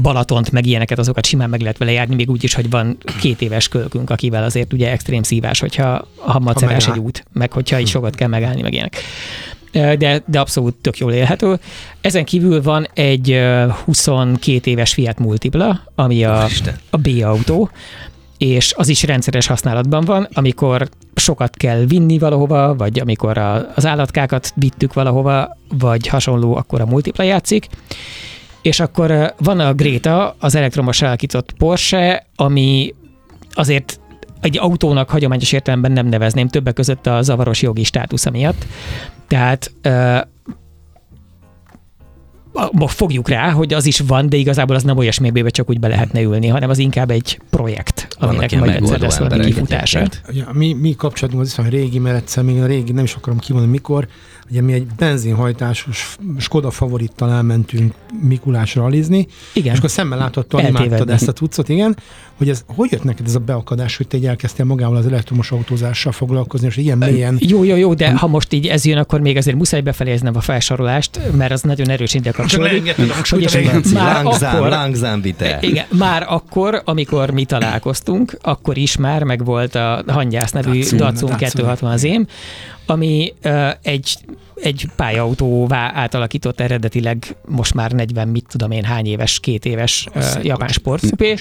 Balatont, 0.02 0.50
meg 0.50 0.66
ilyeneket, 0.66 0.98
azokat 0.98 1.26
simán 1.26 1.50
meg 1.50 1.60
lehet 1.60 1.78
vele 1.78 1.92
járni, 1.92 2.14
még 2.14 2.30
úgy 2.30 2.44
is, 2.44 2.54
hogy 2.54 2.70
van 2.70 2.96
két 3.20 3.42
éves 3.42 3.68
kölkünk, 3.68 4.10
akivel 4.10 4.44
azért 4.44 4.72
ugye 4.72 4.90
extrém 4.90 5.22
szívás, 5.22 5.60
hogyha 5.60 6.08
ha 6.16 6.38
macerás 6.38 6.88
egy 6.88 6.98
út, 6.98 7.24
meg 7.32 7.52
hogyha 7.52 7.76
egy 7.76 7.86
sokat 7.86 8.14
kell 8.14 8.28
megállni, 8.28 8.62
meg 8.62 8.72
ilyenek. 8.72 8.96
De, 9.72 10.22
de 10.26 10.40
abszolút 10.40 10.74
tök 10.74 10.98
jól 10.98 11.12
élhető. 11.12 11.58
Ezen 12.00 12.24
kívül 12.24 12.62
van 12.62 12.88
egy 12.94 13.30
ö, 13.30 13.66
22 13.84 14.70
éves 14.70 14.92
Fiat 14.92 15.18
Multipla, 15.18 15.80
ami 15.94 16.24
a, 16.24 16.46
a 16.90 16.96
B-autó, 16.96 17.70
és 18.38 18.72
az 18.76 18.88
is 18.88 19.02
rendszeres 19.02 19.46
használatban 19.46 20.04
van, 20.04 20.28
amikor 20.32 20.88
sokat 21.14 21.56
kell 21.56 21.84
vinni 21.84 22.18
valahova, 22.18 22.74
vagy 22.74 23.00
amikor 23.00 23.38
a, 23.38 23.72
az 23.74 23.86
állatkákat 23.86 24.52
vittük 24.56 24.92
valahova, 24.92 25.56
vagy 25.78 26.06
hasonló, 26.06 26.56
akkor 26.56 26.80
a 26.80 26.86
multipla 26.86 27.24
játszik. 27.24 27.66
És 28.62 28.80
akkor 28.80 29.34
van 29.38 29.60
a 29.60 29.74
Greta, 29.74 30.36
az 30.38 30.54
elektromos 30.54 31.02
alakított 31.02 31.52
Porsche, 31.52 32.26
ami 32.36 32.94
azért 33.52 34.00
egy 34.40 34.58
autónak 34.58 35.10
hagyományos 35.10 35.52
értelemben 35.52 35.92
nem 35.92 36.06
nevezném, 36.06 36.48
többek 36.48 36.74
között 36.74 37.06
a 37.06 37.22
zavaros 37.22 37.62
jogi 37.62 37.84
státusza 37.84 38.30
miatt. 38.30 38.66
Tehát 39.28 39.72
ma 42.72 42.86
fogjuk 42.86 43.28
rá, 43.28 43.50
hogy 43.50 43.74
az 43.74 43.86
is 43.86 44.00
van, 44.06 44.28
de 44.28 44.36
igazából 44.36 44.76
az 44.76 44.82
nem 44.82 44.96
olyas 44.96 45.18
mértékben 45.18 45.52
csak 45.52 45.70
úgy 45.70 45.80
be 45.80 45.88
lehetne 45.88 46.20
ülni, 46.20 46.46
hanem 46.46 46.70
az 46.70 46.78
inkább 46.78 47.10
egy 47.10 47.40
projekt, 47.50 48.06
Vannak 48.18 48.34
aminek 48.34 48.52
ilyen 48.52 48.64
majd 48.64 48.82
egyszer 48.82 49.00
lesz 49.00 49.18
valami 49.18 49.44
kifutása. 49.44 50.06
Ugye, 50.28 50.44
mi, 50.52 50.72
mi 50.72 50.94
kapcsolatunk 50.94 51.42
az 51.42 51.48
viszont 51.48 51.68
régi, 51.68 51.98
mert 51.98 52.16
egyszer 52.16 52.44
még 52.44 52.60
a 52.60 52.66
régi, 52.66 52.92
nem 52.92 53.04
is 53.04 53.14
akarom 53.14 53.38
kimondani 53.38 53.72
mikor, 53.72 54.08
ugye 54.50 54.62
mi 54.62 54.72
egy 54.72 54.86
benzinhajtásos 54.96 56.16
Skoda 56.38 56.70
favorittal 56.70 57.30
elmentünk 57.32 57.94
Mikulásra 58.20 58.84
alizni, 58.84 59.26
Igen. 59.52 59.72
és 59.72 59.78
akkor 59.78 59.90
szemmel 59.90 60.18
láthatóan 60.18 60.62
imádtad 60.66 60.82
Eltévedni. 60.82 61.12
ezt 61.12 61.28
a 61.28 61.32
cuccot, 61.32 61.68
igen, 61.68 61.96
hogy 62.38 62.48
ez, 62.48 62.64
hogy 62.66 62.92
jött 62.92 63.04
neked 63.04 63.26
ez 63.26 63.34
a 63.34 63.38
beakadás, 63.38 63.96
hogy 63.96 64.06
te 64.08 64.16
így 64.16 64.26
elkezdtél 64.26 64.64
magával 64.66 64.96
az 64.96 65.06
elektromos 65.06 65.50
autózással 65.50 66.12
foglalkozni, 66.12 66.66
és 66.66 66.76
ilyen 66.76 66.98
mélyen 66.98 67.36
Jó, 67.40 67.64
jó, 67.64 67.76
jó, 67.76 67.94
de 67.94 68.10
ha 68.16 68.26
most 68.26 68.52
így 68.52 68.66
ez 68.66 68.84
jön, 68.84 68.98
akkor 68.98 69.20
még 69.20 69.36
azért 69.36 69.56
muszáj 69.56 69.80
befejeznem 69.80 70.36
a 70.36 70.40
felsorolást, 70.40 71.20
mert 71.36 71.52
az 71.52 71.62
nagyon 71.62 71.88
erős 71.90 72.14
indok 72.14 72.34
kapcsolódik. 72.34 72.94
akkor- 74.42 74.68
langzám 74.68 75.20
vite. 75.20 75.58
igen, 75.60 75.84
már 75.98 76.26
akkor, 76.28 76.82
amikor 76.84 77.30
mi 77.30 77.44
találkoztunk, 77.44 78.38
akkor 78.42 78.76
is 78.76 78.96
már 78.96 79.22
megvolt 79.22 79.74
a 79.74 80.04
Hangyász 80.06 80.50
nevű 80.52 80.78
Datsun 80.78 80.98
Datsun. 80.98 81.36
260 81.36 81.90
az 81.92 82.04
én, 82.04 82.26
ami 82.86 83.34
uh, 83.44 83.70
egy, 83.82 84.16
egy 84.54 84.88
pályautóvá 84.96 85.90
átalakított 85.94 86.60
eredetileg 86.60 87.36
most 87.48 87.74
már 87.74 87.92
40, 87.92 88.28
mit 88.28 88.44
tudom 88.48 88.70
én, 88.70 88.84
hány 88.84 89.06
éves, 89.06 89.40
két 89.40 89.64
éves 89.64 90.06
uh, 90.14 90.44
japán 90.44 90.68
sportszupé, 90.68 91.34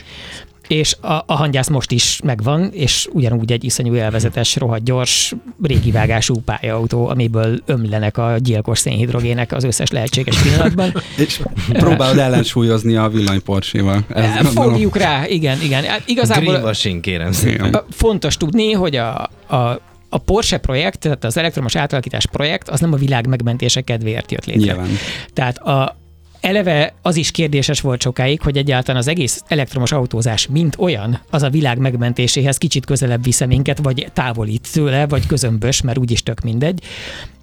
és 0.67 0.95
a, 1.01 1.13
a 1.13 1.33
hangyász 1.33 1.67
most 1.67 1.91
is 1.91 2.19
megvan, 2.23 2.69
és 2.73 3.07
ugyanúgy 3.12 3.51
egy 3.51 3.63
iszonyú 3.63 3.95
élvezetes, 3.95 4.55
rohadt 4.55 4.83
gyors, 4.83 5.33
régi 5.63 5.91
vágású 5.91 6.35
pályautó, 6.45 7.07
amiből 7.07 7.59
ömlenek 7.65 8.17
a 8.17 8.35
gyilkos 8.38 8.79
szénhidrogének 8.79 9.51
az 9.51 9.63
összes 9.63 9.89
lehetséges 9.89 10.41
pillanatban. 10.41 10.93
És 11.17 11.41
próbálod 11.67 12.17
ellensúlyozni 12.17 12.95
a 12.95 13.09
villanyporséval. 13.09 14.05
Ez 14.09 14.43
gondolom. 14.43 14.71
Fogjuk 14.71 14.97
rá, 14.97 15.27
igen, 15.27 15.62
igen. 15.62 15.83
Hát 15.83 16.01
igazából 16.05 16.53
Greenwashing, 16.53 17.01
kérem 17.01 17.31
szépen. 17.31 17.81
Fontos 17.89 18.38
tudni, 18.38 18.71
hogy 18.71 18.95
a, 18.95 19.29
a, 19.47 19.79
a 20.13 20.17
Porsche 20.17 20.58
projekt, 20.58 21.00
tehát 21.00 21.24
az 21.24 21.38
elektromos 21.38 21.75
átalakítás 21.75 22.25
projekt, 22.25 22.70
az 22.70 22.79
nem 22.79 22.93
a 22.93 22.98
világ 22.98 23.27
megmentése 23.27 23.82
kedvéért 23.82 24.32
jött 24.32 24.46
létre. 24.46 24.74
Nyilván. 24.74 24.89
Tehát 25.34 25.58
a, 25.58 25.98
eleve 26.41 26.93
az 27.01 27.15
is 27.15 27.32
kérdéses 27.32 27.82
volt 27.82 28.01
sokáig, 28.01 28.41
hogy 28.41 28.58
egyáltalán 28.58 29.01
az 29.01 29.08
egész 29.08 29.43
elektromos 29.48 29.91
autózás, 29.91 30.48
mint 30.48 30.75
olyan, 30.77 31.20
az 31.29 31.43
a 31.43 31.50
világ 31.50 31.77
megmentéséhez 31.77 32.58
kicsit 32.58 32.86
közelebb 32.86 33.24
visze 33.24 33.46
minket, 33.46 33.79
vagy 33.79 34.08
távolít 34.13 34.70
tőle, 34.72 35.08
vagy 35.08 35.25
közömbös, 35.25 35.82
mert 35.82 35.98
úgyis 35.98 36.24
tök 36.24 36.41
mindegy. 36.41 36.82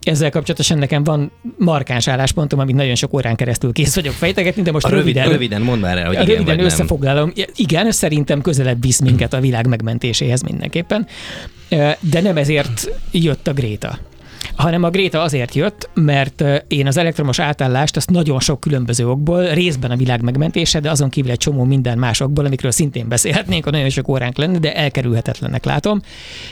Ezzel 0.03 0.31
kapcsolatosan 0.31 0.79
nekem 0.79 1.05
van 1.05 1.33
markáns 1.59 2.09
álláspontom, 2.09 2.59
amit 2.59 2.75
nagyon 2.75 2.95
sok 2.95 3.15
órán 3.15 3.37
keresztül 3.37 3.73
kész 3.73 3.95
vagyok 3.95 4.13
fejtegetni, 4.13 4.63
de 4.63 4.73
most 4.73 4.87
A 4.87 4.89
rövid, 4.89 5.05
röviden, 5.05 5.29
röviden 5.29 5.63
mondd 5.63 5.81
már 5.81 5.99
el, 5.99 6.07
hogy 6.07 6.13
igen 6.13 6.27
röviden 6.27 6.47
vagy 6.47 6.57
nem. 6.57 6.65
összefoglalom. 6.65 7.33
Igen, 7.55 7.93
szerintem 7.93 8.41
közelebb 8.41 8.83
visz 8.83 9.01
minket 9.01 9.33
a 9.33 9.41
világ 9.41 9.67
megmentéséhez 9.67 10.43
mindenképpen, 10.43 11.07
de 12.01 12.21
nem 12.21 12.37
ezért 12.37 12.91
jött 13.11 13.49
a 13.49 13.53
Gréta 13.53 13.99
hanem 14.61 14.83
a 14.83 14.91
Gréta 14.91 15.23
azért 15.23 15.55
jött, 15.55 15.91
mert 15.95 16.45
én 16.69 16.87
az 16.87 16.97
elektromos 16.97 17.39
átállást 17.39 17.97
azt 17.97 18.11
nagyon 18.11 18.41
sok 18.41 18.61
különböző 18.61 19.09
okból, 19.09 19.49
részben 19.49 19.91
a 19.91 19.97
világ 19.97 20.23
megmentése, 20.23 20.81
de 20.81 20.91
azon 20.91 21.09
kívül 21.09 21.31
egy 21.31 21.39
csomó 21.39 21.65
minden 21.65 21.99
más 21.99 22.21
okból, 22.21 22.45
amikről 22.45 22.71
szintén 22.71 23.09
beszélhetnénk, 23.09 23.65
ha 23.65 23.71
nagyon 23.71 23.89
sok 23.89 24.09
óránk 24.09 24.37
lenne, 24.37 24.59
de 24.59 24.75
elkerülhetetlennek 24.75 25.65
látom. 25.65 26.01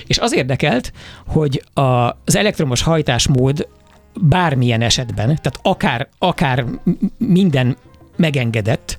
És 0.07 0.19
az 0.19 0.35
érdekelt, 0.35 0.93
hogy 1.27 1.63
a, 1.75 1.81
az 1.81 2.37
elektromos 2.37 2.83
hajtásmód 2.83 3.69
bármilyen 4.21 4.83
esetben, 4.83 5.27
tehát 5.27 5.59
akár, 5.63 6.09
akár 6.19 6.65
minden 7.19 7.77
megengedett, 8.17 8.97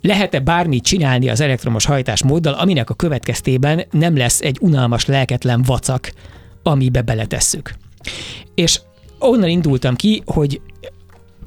lehet-e 0.00 0.40
bármit 0.40 0.84
csinálni 0.84 1.28
az 1.28 1.40
elektromos 1.40 1.84
hajtásmóddal, 1.84 2.52
aminek 2.52 2.90
a 2.90 2.94
következtében 2.94 3.84
nem 3.90 4.16
lesz 4.16 4.40
egy 4.40 4.58
unalmas, 4.60 5.06
lelketlen 5.06 5.62
vacak, 5.62 6.12
amibe 6.62 7.02
beletesszük. 7.02 7.74
És 8.54 8.80
onnan 9.18 9.48
indultam 9.48 9.96
ki, 9.96 10.22
hogy 10.24 10.60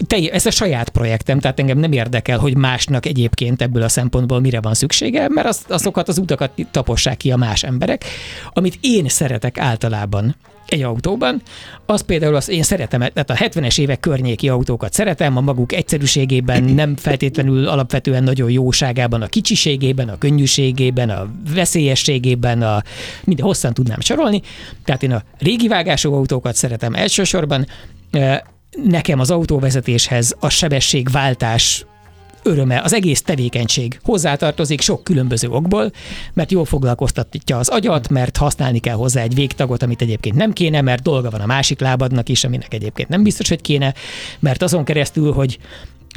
te, 0.07 0.17
ez 0.31 0.45
a 0.45 0.51
saját 0.51 0.89
projektem, 0.89 1.39
tehát 1.39 1.59
engem 1.59 1.77
nem 1.77 1.91
érdekel, 1.91 2.39
hogy 2.39 2.57
másnak 2.57 3.05
egyébként 3.05 3.61
ebből 3.61 3.83
a 3.83 3.89
szempontból 3.89 4.39
mire 4.39 4.61
van 4.61 4.73
szüksége, 4.73 5.29
mert 5.29 5.47
az, 5.47 5.61
azokat 5.67 6.07
az 6.07 6.17
utakat 6.17 6.51
tapossák 6.71 7.17
ki 7.17 7.31
a 7.31 7.37
más 7.37 7.63
emberek. 7.63 8.05
Amit 8.53 8.77
én 8.81 9.07
szeretek 9.07 9.57
általában 9.57 10.35
egy 10.71 10.81
autóban, 10.81 11.41
az 11.85 12.01
például 12.01 12.35
az 12.35 12.49
én 12.49 12.63
szeretem, 12.63 12.99
tehát 12.99 13.29
a 13.29 13.35
70-es 13.35 13.79
évek 13.79 13.99
környéki 13.99 14.49
autókat 14.49 14.93
szeretem, 14.93 15.37
a 15.37 15.41
maguk 15.41 15.73
egyszerűségében, 15.73 16.63
nem 16.81 16.95
feltétlenül 16.95 17.67
alapvetően 17.67 18.23
nagyon 18.23 18.51
jóságában, 18.51 19.21
a 19.21 19.27
kicsiségében, 19.27 20.09
a 20.09 20.17
könnyűségében, 20.17 21.09
a 21.09 21.29
veszélyességében, 21.53 22.61
a 22.61 22.83
minden 23.23 23.45
hosszan 23.45 23.73
tudnám 23.73 23.99
sorolni. 23.99 24.41
Tehát 24.85 25.03
én 25.03 25.11
a 25.11 25.23
régi 25.37 25.67
vágású 25.67 26.13
autókat 26.13 26.55
szeretem 26.55 26.93
elsősorban, 26.93 27.65
nekem 28.83 29.19
az 29.19 29.31
autóvezetéshez 29.31 30.35
a 30.39 30.49
sebességváltás 30.49 31.85
öröme, 32.43 32.81
az 32.81 32.93
egész 32.93 33.21
tevékenység. 33.21 33.99
Hozzátartozik 34.03 34.81
sok 34.81 35.03
különböző 35.03 35.49
okból, 35.49 35.91
mert 36.33 36.51
jól 36.51 36.65
foglalkoztatja 36.65 37.57
az 37.57 37.67
agyat, 37.67 38.09
mert 38.09 38.37
használni 38.37 38.79
kell 38.79 38.95
hozzá 38.95 39.21
egy 39.21 39.33
végtagot, 39.33 39.83
amit 39.83 40.01
egyébként 40.01 40.35
nem 40.35 40.53
kéne, 40.53 40.81
mert 40.81 41.03
dolga 41.03 41.29
van 41.29 41.41
a 41.41 41.45
másik 41.45 41.79
lábadnak 41.79 42.29
is, 42.29 42.43
aminek 42.43 42.73
egyébként 42.73 43.09
nem 43.09 43.23
biztos, 43.23 43.49
hogy 43.49 43.61
kéne, 43.61 43.93
mert 44.39 44.61
azon 44.61 44.83
keresztül, 44.83 45.31
hogy 45.33 45.57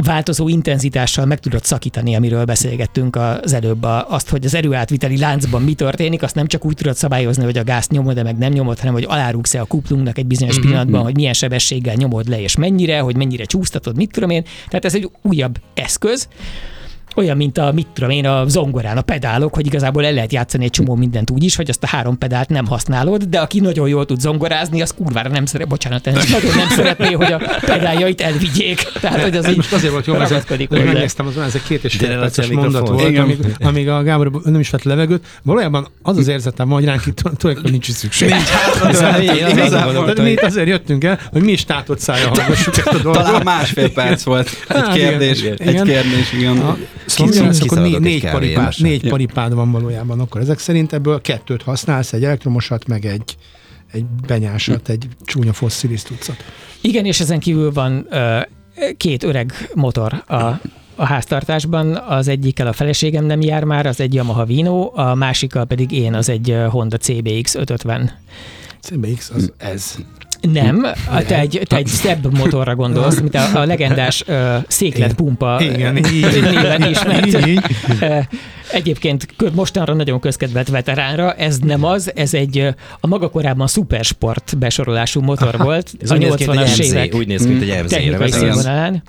változó 0.03 0.49
intenzitással 0.49 1.25
meg 1.25 1.41
tudod 1.41 1.65
szakítani, 1.65 2.15
amiről 2.15 2.45
beszélgettünk 2.45 3.17
az 3.17 3.53
előbb, 3.53 3.83
azt, 4.09 4.29
hogy 4.29 4.45
az 4.45 4.55
erőátviteli 4.55 5.19
láncban 5.19 5.63
mi 5.63 5.75
történik, 5.75 6.23
azt 6.23 6.35
nem 6.35 6.47
csak 6.47 6.65
úgy 6.65 6.75
tudod 6.75 6.97
szabályozni, 6.97 7.45
hogy 7.45 7.59
a 7.59 7.65
gázt 7.65 7.91
nyomod, 7.91 8.15
de 8.15 8.23
meg 8.23 8.39
nem 8.39 8.53
nyomod, 8.53 8.79
hanem 8.79 8.95
hogy 8.95 9.07
alárugsz-e 9.09 9.61
a 9.61 9.65
kuplungnak 9.65 10.19
egy 10.19 10.27
bizonyos 10.27 10.61
pillanatban, 10.61 11.03
hogy 11.03 11.15
milyen 11.15 11.33
sebességgel 11.33 11.95
nyomod 11.95 12.29
le, 12.29 12.41
és 12.41 12.57
mennyire, 12.57 13.01
hogy 13.01 13.17
mennyire 13.17 13.45
csúsztatod, 13.45 13.97
mit 13.97 14.13
tudom 14.13 14.31
én. 14.31 14.45
Tehát 14.69 14.85
ez 14.85 14.95
egy 14.95 15.11
újabb 15.23 15.59
eszköz, 15.75 16.29
olyan, 17.15 17.37
mint 17.37 17.59
a, 17.59 17.73
mit 17.73 17.87
tudom 17.95 18.11
én, 18.11 18.27
a 18.27 18.49
zongorán 18.49 18.97
a 18.97 19.01
pedálok, 19.03 19.55
hogy 19.55 19.67
igazából 19.67 20.05
el 20.05 20.13
lehet 20.13 20.33
játszani 20.33 20.65
egy 20.65 20.71
csomó 20.71 20.95
mindent 20.95 21.31
úgy 21.31 21.45
is, 21.45 21.57
hogy 21.57 21.69
azt 21.69 21.83
a 21.83 21.87
három 21.87 22.19
pedált 22.19 22.49
nem 22.49 22.67
használod, 22.67 23.23
de 23.25 23.39
aki 23.39 23.61
nagyon 23.61 23.89
jól 23.89 24.07
tud 24.07 24.21
zongorázni, 24.21 24.83
az 24.83 24.95
kurvára 24.97 25.29
nem 25.29 25.47
szeret, 25.47 25.69
bocsánat, 25.69 26.07
ez 26.07 26.31
nagyon 26.31 26.55
nem 26.57 26.69
szeretné, 26.69 27.13
hogy 27.13 27.33
a 27.33 27.41
pedáljait 27.61 28.21
elvigyék. 28.21 28.83
Tehát, 29.01 29.23
hogy 29.23 29.37
az 29.37 29.45
Ez 29.45 29.51
így 29.51 29.57
most 29.57 29.73
azért 29.73 29.93
volt 29.93 30.07
jó, 30.07 30.15
mert 30.15 30.69
megnéztem, 30.69 31.27
az 31.27 31.39
ez 31.39 31.55
egy 31.55 31.63
két 31.63 31.85
és 31.85 31.97
fél 31.97 32.19
perces 32.19 32.47
mondat 32.49 32.89
volt, 32.89 33.09
Igen. 33.09 33.23
amíg, 33.23 33.39
amíg 33.61 33.89
a 33.89 34.03
Gábor 34.03 34.31
nem 34.45 34.61
is 34.61 34.71
vett 34.71 34.83
levegőt. 34.83 35.27
Valójában 35.43 35.89
az 36.03 36.17
az 36.17 36.29
érzetem, 36.29 36.69
hogy 36.69 36.85
ránk 36.85 37.07
itt 37.07 37.17
tulajdonképpen 37.17 37.71
nincs 37.71 37.91
szükség. 37.91 38.31
Hát, 38.31 40.19
mi 40.19 40.35
azért 40.35 40.69
jöttünk 40.69 41.05
el, 41.05 41.21
hogy 41.33 41.43
mi 41.43 41.53
is 41.53 41.65
tátott 41.65 41.99
szája 41.99 42.29
hallgassuk 42.29 42.77
ezt 42.77 42.87
a 42.87 42.99
dolgot. 42.99 43.25
Talán 43.25 43.43
másfél 43.45 43.93
perc 43.93 44.23
volt 44.23 44.49
egy 44.69 44.77
Hát, 44.77 44.93
kérdés. 44.93 45.43
igen. 45.43 45.57
Egy 45.59 45.83
kérdés, 45.83 46.33
igen. 46.33 46.77
Szóval 47.15 47.33
ugyanaz, 47.33 47.61
akkor 47.61 47.79
né- 47.79 47.99
négy, 47.99 48.31
paripád, 48.31 48.73
négy 48.77 49.09
paripád 49.09 49.55
van 49.55 49.71
valójában, 49.71 50.21
akkor 50.21 50.41
ezek 50.41 50.59
szerint 50.59 50.93
ebből 50.93 51.21
kettőt 51.21 51.63
használsz, 51.63 52.13
egy 52.13 52.25
elektromosat, 52.25 52.87
meg 52.87 53.05
egy, 53.05 53.37
egy 53.93 54.05
benyásat, 54.27 54.89
egy 54.89 55.09
csúnya 55.25 55.53
fosszilis 55.53 56.03
tucat. 56.03 56.37
Igen, 56.81 57.05
és 57.05 57.21
ezen 57.21 57.39
kívül 57.39 57.73
van 57.73 58.07
ö, 58.11 58.41
két 58.97 59.23
öreg 59.23 59.71
motor 59.75 60.13
a, 60.27 60.35
a 60.97 61.05
háztartásban, 61.05 61.97
az 61.97 62.29
egyikkel 62.29 62.67
a 62.67 62.73
feleségem 62.73 63.25
nem 63.25 63.41
jár 63.41 63.65
már, 63.65 63.87
az 63.87 64.01
egy 64.01 64.15
Yamaha 64.15 64.45
Vino, 64.45 64.91
a 64.95 65.15
másikkal 65.15 65.65
pedig 65.65 65.93
én, 65.93 66.15
az 66.15 66.29
egy 66.29 66.57
Honda 66.69 66.97
CBX 66.97 67.55
550. 67.55 68.11
CBX 68.81 69.31
az 69.31 69.53
ez. 69.57 69.97
Nem, 70.53 70.87
a- 71.11 71.23
te 71.23 71.39
egy, 71.39 71.61
te 71.65 71.77
egy 71.77 71.87
szebb 71.87 72.37
motorra 72.37 72.75
gondolsz, 72.75 73.21
mint 73.21 73.35
a, 73.35 73.61
a 73.61 73.65
legendás 73.65 74.25
uh, 74.27 74.55
székletpumpa 74.69 75.61
Igen, 75.61 75.95
néven 75.95 76.91
ismert. 76.91 77.35
Ö, 78.01 78.19
Egyébként 78.73 79.27
mostanra 79.55 79.95
nagyon 79.95 80.21
közkedvelt 80.21 80.69
veteránra, 80.69 81.33
ez 81.33 81.59
nem 81.59 81.85
az, 81.85 82.13
ez 82.15 82.35
egy 82.35 82.59
a 83.01 83.07
maga 83.07 83.29
korában 83.29 83.67
szupersport 83.67 84.59
besorolású 84.59 85.21
motor 85.21 85.57
volt. 85.59 85.93
Ez 86.01 86.11
a 86.11 86.15
úgy 86.15 86.21
néz 86.21 86.35
ki, 86.35 86.45
mint 86.47 86.61
egy 86.61 86.69
80-as 86.69 86.79
MZ, 86.79 86.93
évek 86.93 87.15
úgy 87.15 87.27
néz 87.27 87.43
ki, 87.43 87.49
mint 87.49 87.63
egy 87.63 87.85
MZ-re. 87.85 89.03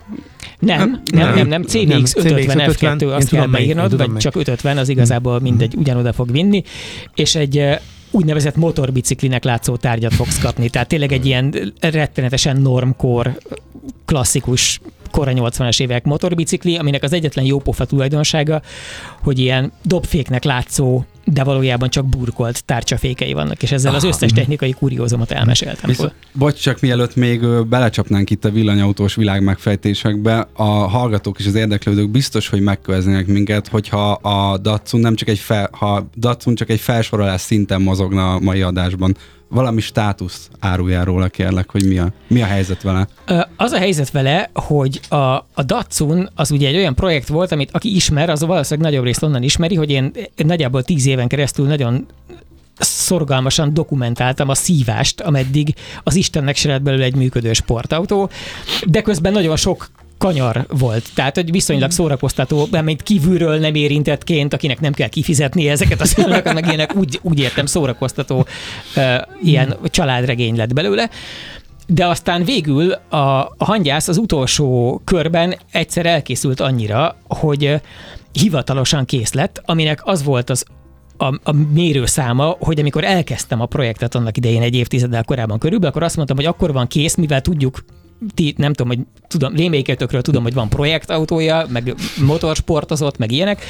Nem, 0.60 1.02
nem, 1.14 1.34
nem, 1.36 1.48
nem, 1.48 1.48
Nem, 1.48 1.62
550 1.62 2.58
CBX 2.58 2.78
F2, 2.82 3.02
én 3.02 3.08
azt 3.10 3.30
kell 3.30 3.46
beírnod, 3.46 3.98
vagy 3.98 4.12
csak 4.18 4.36
550, 4.36 4.78
az 4.78 4.90
igazából 4.90 5.40
mindegy, 5.40 5.76
ugyanoda 5.76 6.14
fog 6.14 6.32
vinni, 6.32 6.64
és 7.16 7.36
egy 7.36 7.64
úgynevezett 8.12 8.56
motorbiciklinek 8.56 9.44
látszó 9.44 9.76
tárgyat 9.76 10.14
fogsz 10.14 10.40
kapni. 10.40 10.70
Tehát 10.70 10.88
tényleg 10.88 11.12
egy 11.12 11.26
ilyen 11.26 11.74
rettenetesen 11.80 12.58
normkor, 12.58 13.38
klasszikus 14.06 14.80
kora 15.12 15.32
80-as 15.36 15.82
évek 15.82 16.04
motorbicikli, 16.04 16.78
aminek 16.78 17.04
az 17.04 17.14
egyetlen 17.14 17.46
jó 17.46 17.60
pofa 17.60 17.86
tulajdonsága, 17.86 18.62
hogy 19.24 19.40
ilyen 19.40 19.72
dobféknek 19.84 20.44
látszó, 20.44 21.04
de 21.26 21.44
valójában 21.44 21.90
csak 21.90 22.06
burkolt 22.06 22.66
tárcsafékei 22.66 23.34
vannak, 23.34 23.64
és 23.64 23.72
ezzel 23.72 23.96
az 23.96 24.04
összes 24.04 24.32
technikai 24.32 24.72
kuriózumot 24.72 25.32
elmeséltem. 25.32 25.90
Viszont, 25.90 26.14
bocs, 26.34 26.62
csak 26.62 26.80
mielőtt 26.80 27.16
még 27.16 27.46
belecsapnánk 27.68 28.30
itt 28.30 28.46
a 28.46 28.50
villanyautós 28.50 29.16
világ 29.16 29.44
megfejtésekbe, 29.44 30.48
a 30.54 30.64
hallgatók 30.64 31.40
és 31.40 31.46
az 31.46 31.56
érdeklődők 31.56 32.10
biztos, 32.10 32.48
hogy 32.48 32.62
megköveznének 32.62 33.28
minket, 33.28 33.68
hogyha 33.68 34.12
a 34.12 34.58
Datsun 34.58 35.00
nem 35.00 35.16
csak 35.16 35.28
egy 35.28 35.40
fel, 35.40 35.70
ha 35.72 36.10
Datsun 36.16 36.56
csak 36.56 36.70
egy 36.70 36.80
felsorolás 36.80 37.42
szinten 37.42 37.82
mozogna 37.82 38.34
a 38.34 38.40
mai 38.40 38.62
adásban. 38.62 39.16
Valami 39.48 39.82
státusz 39.82 40.50
árulja 40.60 41.04
róla, 41.04 41.28
kérlek, 41.28 41.72
hogy 41.72 41.88
mi 41.88 41.98
a, 41.98 42.14
mi 42.28 42.42
a 42.42 42.46
helyzet 42.46 42.82
vele. 42.82 43.08
Az 43.58 43.72
a 43.72 43.78
helyzet 43.78 44.12
vele, 44.12 44.50
hogy 44.54 45.00
a, 45.10 45.16
a 45.54 45.64
Datsun 45.66 46.30
az 46.36 46.52
ugye 46.52 46.68
egy 46.68 46.76
olyan 46.76 46.96
projekt 46.96 47.28
volt, 47.28 47.52
amit 47.52 47.70
aki 47.72 47.96
ismer, 47.96 48.30
az 48.30 48.46
valószínűleg 48.46 48.90
nagyobb 48.90 49.06
részt 49.06 49.24
onnan 49.24 49.44
ismeri, 49.44 49.76
hogy 49.76 49.90
én 49.90 50.12
nagyjából 50.36 50.84
tíz 50.84 51.06
éven 51.06 51.28
keresztül 51.28 51.68
nagyon 51.68 52.06
szorgalmasan 52.80 53.74
dokumentáltam 53.74 54.50
a 54.50 54.56
szívást, 54.56 55.22
ameddig 55.22 55.76
az 56.04 56.16
Istennek 56.16 56.56
se 56.56 56.68
lett 56.68 56.82
belőle 56.82 57.04
egy 57.04 57.16
működő 57.16 57.54
sportautó, 57.54 58.30
de 58.86 59.02
közben 59.02 59.32
nagyon 59.32 59.56
sok 59.56 59.90
kanyar 60.18 60.66
volt. 60.70 61.10
Tehát, 61.14 61.36
hogy 61.36 61.52
viszonylag 61.52 61.92
szórakoztató, 61.92 62.68
mint 62.84 63.04
kívülről 63.04 63.60
nem 63.60 63.76
érintettként, 63.76 64.54
akinek 64.54 64.80
nem 64.80 64.94
kell 64.94 65.08
kifizetni 65.08 65.70
ezeket 65.70 66.02
a 66.02 66.06
filmeket, 66.06 66.54
meg 66.54 66.66
ilyenek, 66.68 66.96
úgy, 66.96 67.20
úgy 67.22 67.40
értem 67.40 67.66
szórakoztató 67.66 68.46
uh, 68.96 69.04
ilyen 69.44 69.76
családregény 69.86 70.56
lett 70.56 70.74
belőle. 70.74 71.10
De 71.88 72.08
aztán 72.08 72.44
végül 72.44 72.92
a, 72.92 73.18
a 73.18 73.56
hangyász 73.58 74.08
az 74.08 74.18
utolsó 74.18 75.02
körben 75.04 75.56
egyszer 75.72 76.06
elkészült 76.06 76.60
annyira, 76.60 77.16
hogy 77.28 77.82
hivatalosan 78.32 79.06
kész 79.06 79.34
lett, 79.34 79.62
aminek 79.66 80.02
az 80.04 80.24
volt 80.24 80.50
az 80.50 80.66
a, 81.18 81.26
a 81.44 81.52
mérőszáma, 81.74 82.56
hogy 82.60 82.80
amikor 82.80 83.04
elkezdtem 83.04 83.62
a 83.62 83.66
projektet 83.66 84.16
annak 84.16 84.38
idején 84.38 84.62
egy 84.62 84.76
évtizeddel 84.76 85.24
korábban 85.24 85.60
körülbelül, 85.60 85.92
akkor 85.92 86.04
azt 86.04 86.16
mondtam, 86.16 86.38
hogy 86.38 86.46
akkor 86.46 86.74
van 86.74 86.88
kész, 86.88 87.16
mivel 87.16 87.42
tudjuk 87.42 87.84
ti, 88.34 88.54
nem 88.58 88.74
tudom, 88.74 88.98
hogy 88.98 89.06
tudom, 89.28 89.56
réméketökről 89.56 90.22
tudom, 90.22 90.44
hogy 90.44 90.54
van 90.54 90.70
projektautója, 90.70 91.66
meg 91.70 91.96
motorsportozott, 92.26 93.18
meg 93.18 93.32
ilyenek. 93.32 93.64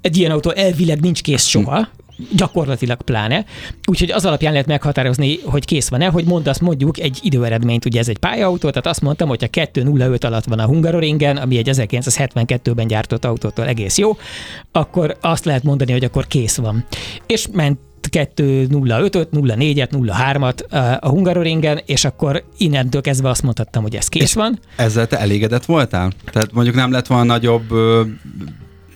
Egy 0.00 0.16
ilyen 0.16 0.30
autó 0.30 0.50
elvileg 0.50 1.00
nincs 1.00 1.22
kész 1.22 1.46
soha, 1.46 1.88
gyakorlatilag 2.32 3.02
pláne. 3.02 3.44
Úgyhogy 3.86 4.10
az 4.10 4.24
alapján 4.24 4.52
lehet 4.52 4.66
meghatározni, 4.66 5.38
hogy 5.44 5.64
kész 5.64 5.88
van-e, 5.88 6.06
hogy 6.06 6.24
mondasz 6.24 6.58
mondjuk 6.58 7.00
egy 7.00 7.18
időeredményt, 7.22 7.84
ugye 7.84 7.98
ez 7.98 8.08
egy 8.08 8.18
pályautó, 8.18 8.68
tehát 8.68 8.86
azt 8.86 9.00
mondtam, 9.00 9.28
hogy 9.28 9.40
ha 9.40 9.48
2.05 9.48 10.24
alatt 10.24 10.44
van 10.44 10.58
a 10.58 10.66
Hungaroringen, 10.66 11.36
ami 11.36 11.56
egy 11.56 11.68
1972-ben 11.72 12.86
gyártott 12.86 13.24
autótól 13.24 13.66
egész 13.66 13.98
jó, 13.98 14.16
akkor 14.72 15.16
azt 15.20 15.44
lehet 15.44 15.62
mondani, 15.62 15.92
hogy 15.92 16.04
akkor 16.04 16.26
kész 16.26 16.56
van. 16.56 16.84
És 17.26 17.46
ment 17.52 17.78
2.05-öt, 18.10 19.28
04-et, 19.32 19.88
03-at 19.92 20.98
a 21.00 21.08
Hungaroringen, 21.08 21.80
és 21.86 22.04
akkor 22.04 22.44
innentől 22.56 23.00
kezdve 23.00 23.28
azt 23.28 23.42
mondhattam, 23.42 23.82
hogy 23.82 23.94
ez 23.94 24.08
kész 24.08 24.34
van. 24.34 24.58
Ezzel 24.76 25.06
te 25.06 25.18
elégedett 25.18 25.64
voltál? 25.64 26.12
Tehát 26.32 26.52
mondjuk 26.52 26.76
nem 26.76 26.92
lett 26.92 27.06
volna 27.06 27.24
nagyobb 27.24 27.72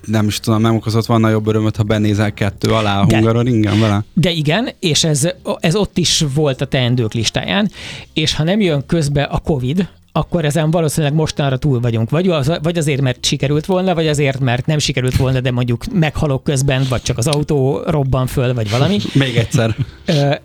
nem 0.07 0.26
is 0.26 0.40
tudom, 0.40 0.61
nem 0.61 0.75
okozott 0.75 1.07
volna 1.07 1.28
jobb 1.28 1.47
örömöt, 1.47 1.76
ha 1.76 1.83
benézel 1.83 2.33
kettő 2.33 2.71
alá 2.71 3.00
a 3.00 3.04
Hungaroringen 3.04 3.81
vele? 3.81 4.04
De 4.12 4.31
igen, 4.31 4.69
és 4.81 5.04
ez, 5.04 5.28
ez 5.61 5.75
ott 5.75 5.99
is 5.99 6.25
volt 6.35 6.61
a 6.61 6.64
teendők 6.64 7.12
listáján, 7.12 7.71
és 8.12 8.35
ha 8.35 8.42
nem 8.42 8.61
jön 8.61 8.87
közbe 8.87 9.23
a 9.23 9.38
Covid, 9.38 9.88
akkor 10.12 10.45
ezen 10.45 10.71
valószínűleg 10.71 11.14
mostanra 11.14 11.57
túl 11.57 11.81
vagyunk. 11.81 12.11
Vagy, 12.11 12.28
az, 12.28 12.52
vagy 12.62 12.78
azért, 12.78 13.00
mert 13.00 13.25
sikerült 13.25 13.66
volna, 13.66 13.95
vagy 13.95 14.09
azért, 14.09 14.40
mert 14.40 14.66
nem 14.66 14.78
sikerült 14.78 15.16
volna, 15.16 15.40
de 15.40 15.50
mondjuk 15.50 15.85
meghalok 15.92 16.45
közben, 16.45 16.87
vagy 16.88 17.02
csak 17.02 17.19
az 17.19 17.26
autó 17.26 17.83
robban 17.87 18.26
föl, 18.26 18.54
vagy 18.54 18.71
valami. 18.71 18.99
Még 19.14 19.37
egyszer. 19.37 19.76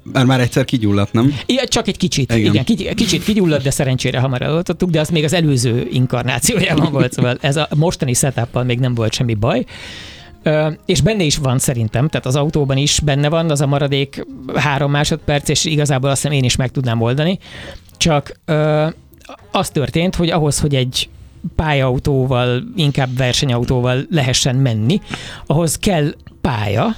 mert 0.04 0.26
már 0.26 0.40
egyszer 0.40 0.66
kigyulladt, 0.66 1.14
nem? 1.14 1.36
Igen, 1.46 1.66
csak 1.68 1.88
egy 1.88 1.98
kicsit. 1.98 2.34
Igen, 2.34 2.64
igen 2.66 2.96
kicsit 2.96 3.24
kigyulladt, 3.24 3.64
de 3.64 3.70
szerencsére 3.70 4.20
hamar 4.20 4.42
eloltottuk, 4.42 4.90
de 4.90 5.00
az 5.00 5.10
még 5.10 5.24
az 5.24 5.34
előző 5.34 5.88
inkarnációjában 5.92 6.92
volt, 6.92 7.14
szóval 7.14 7.38
ez 7.42 7.56
a 7.56 7.68
mostani 7.76 8.14
setup 8.14 8.64
még 8.64 8.80
nem 8.80 8.94
volt 8.94 9.14
semmi 9.14 9.34
baj. 9.34 9.66
és 10.86 11.02
benne 11.02 11.24
is 11.24 11.38
van 11.38 11.60
szerintem, 11.60 12.08
tehát 12.08 12.26
az 12.26 12.36
autóban 12.36 12.78
is 12.78 13.00
benne 13.00 13.30
van 13.30 13.50
az 13.50 13.62
a 13.62 13.68
maradék 13.68 14.26
három 14.56 14.92
másodperc, 14.92 15.50
és 15.50 15.66
igazából 15.66 16.10
azt 16.10 16.22
hiszem 16.22 16.38
én 16.38 16.44
is 16.44 16.56
meg 16.56 16.72
tudnám 16.72 17.02
oldani. 17.02 17.40
Csak 17.98 18.32
az 19.52 19.70
történt, 19.70 20.16
hogy 20.16 20.30
ahhoz, 20.30 20.60
hogy 20.60 20.76
egy 20.76 21.10
pályautóval, 21.56 22.64
inkább 22.76 23.18
versenyautóval 23.18 24.06
lehessen 24.10 24.56
menni, 24.56 25.02
ahhoz 25.46 25.78
kell 25.78 26.16
pálya, 26.42 26.96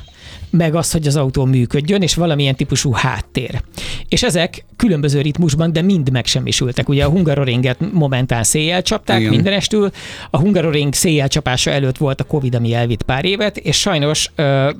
meg 0.49 0.75
az, 0.75 0.91
hogy 0.91 1.07
az 1.07 1.15
autó 1.15 1.45
működjön, 1.45 2.01
és 2.01 2.15
valamilyen 2.15 2.55
típusú 2.55 2.91
háttér. 2.91 3.61
És 4.07 4.23
ezek 4.23 4.65
különböző 4.75 5.21
ritmusban, 5.21 5.71
de 5.71 5.81
mind 5.81 6.11
megsemmisültek. 6.11 6.89
Ugye 6.89 7.05
a 7.05 7.09
Hungaroringet 7.09 7.91
momentán 7.91 8.43
széjjel 8.43 8.81
csapták 8.81 9.19
Igen. 9.19 9.31
mindenestül, 9.31 9.89
a 10.29 10.39
Hungaroring 10.39 10.93
széjjel 10.93 11.27
csapása 11.27 11.71
előtt 11.71 11.97
volt 11.97 12.21
a 12.21 12.23
Covid, 12.23 12.55
ami 12.55 12.73
elvitt 12.73 13.03
pár 13.03 13.25
évet, 13.25 13.57
és 13.57 13.79
sajnos 13.79 14.31
ö, 14.35 14.71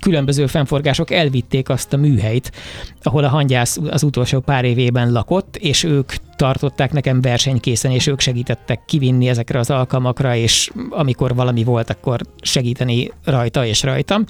különböző 0.00 0.46
fennforgások 0.46 1.10
elvitték 1.10 1.68
azt 1.68 1.92
a 1.92 1.96
műhelyt, 1.96 2.52
ahol 3.02 3.24
a 3.24 3.28
hangyász 3.28 3.78
az 3.90 4.02
utolsó 4.02 4.40
pár 4.40 4.64
évében 4.64 5.12
lakott, 5.12 5.56
és 5.56 5.82
ők 5.82 6.12
tartották 6.38 6.92
nekem 6.92 7.20
versenykészen, 7.20 7.90
és 7.90 8.06
ők 8.06 8.20
segítettek 8.20 8.80
kivinni 8.86 9.28
ezekre 9.28 9.58
az 9.58 9.70
alkalmakra, 9.70 10.34
és 10.34 10.70
amikor 10.90 11.34
valami 11.34 11.64
volt, 11.64 11.90
akkor 11.90 12.20
segíteni 12.40 13.12
rajta 13.24 13.66
és 13.66 13.82
rajtam 13.82 14.24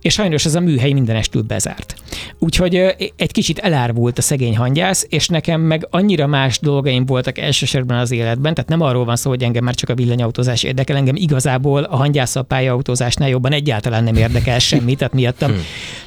és 0.00 0.12
sajnos 0.12 0.44
ez 0.44 0.54
a 0.54 0.60
műhely 0.60 0.92
mindenestül 0.92 1.42
bezárt. 1.42 1.94
Úgyhogy 2.38 2.74
egy 3.16 3.32
kicsit 3.32 3.58
elárvult 3.58 4.18
a 4.18 4.22
szegény 4.22 4.56
hangyász, 4.56 5.06
és 5.08 5.28
nekem 5.28 5.60
meg 5.60 5.86
annyira 5.90 6.26
más 6.26 6.58
dolgaim 6.58 7.06
voltak 7.06 7.38
elsősorban 7.38 7.98
az 7.98 8.10
életben, 8.10 8.54
tehát 8.54 8.70
nem 8.70 8.80
arról 8.80 9.04
van 9.04 9.16
szó, 9.16 9.30
hogy 9.30 9.42
engem 9.42 9.64
már 9.64 9.74
csak 9.74 9.88
a 9.88 9.94
villanyautózás 9.94 10.62
érdekel, 10.62 10.96
engem 10.96 11.16
igazából 11.16 11.82
a 11.82 11.96
hangyászal 11.96 12.42
pályaautózásnál 12.42 13.28
jobban 13.28 13.52
egyáltalán 13.52 14.04
nem 14.04 14.16
érdekel 14.16 14.58
semmi, 14.58 14.94
tehát 14.94 15.14
miattam 15.14 15.50
hmm. 15.50 15.60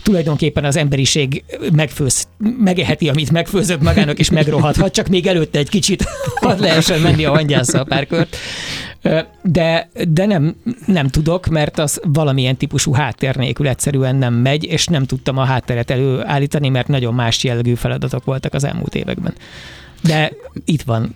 tulajdonképpen 0.04 0.64
az 0.66 0.76
emberiség 0.76 1.44
megfőz, 1.74 2.28
megeheti, 2.58 3.10
amit 3.10 3.32
megfőzött 3.32 3.82
magának, 3.82 4.20
és 4.20 4.30
megrohadhat, 4.30 4.94
csak 4.94 5.08
még 5.08 5.21
előtte 5.28 5.60
egy 5.60 5.70
kicsit 5.70 6.06
hadd 6.42 6.62
lehessen 6.62 7.00
menni 7.00 7.26
a 7.26 7.32
hangyászal 7.32 7.86
pár 7.86 8.08
kört. 8.08 8.38
De, 9.44 9.90
de 10.10 10.26
nem, 10.26 10.56
nem 10.86 11.08
tudok, 11.08 11.48
mert 11.48 11.80
az 11.80 12.00
valamilyen 12.04 12.58
típusú 12.58 12.94
háttér 12.94 13.36
nélkül 13.36 13.68
egyszerűen 13.68 14.16
nem 14.16 14.34
megy, 14.34 14.64
és 14.64 14.86
nem 14.86 15.06
tudtam 15.06 15.38
a 15.38 15.44
hátteret 15.44 15.92
előállítani, 15.92 16.70
mert 16.70 16.88
nagyon 16.88 17.14
más 17.14 17.44
jellegű 17.44 17.74
feladatok 17.74 18.24
voltak 18.24 18.54
az 18.54 18.64
elmúlt 18.64 18.96
években. 18.96 19.34
De 20.02 20.32
itt 20.66 20.82
van 20.82 21.16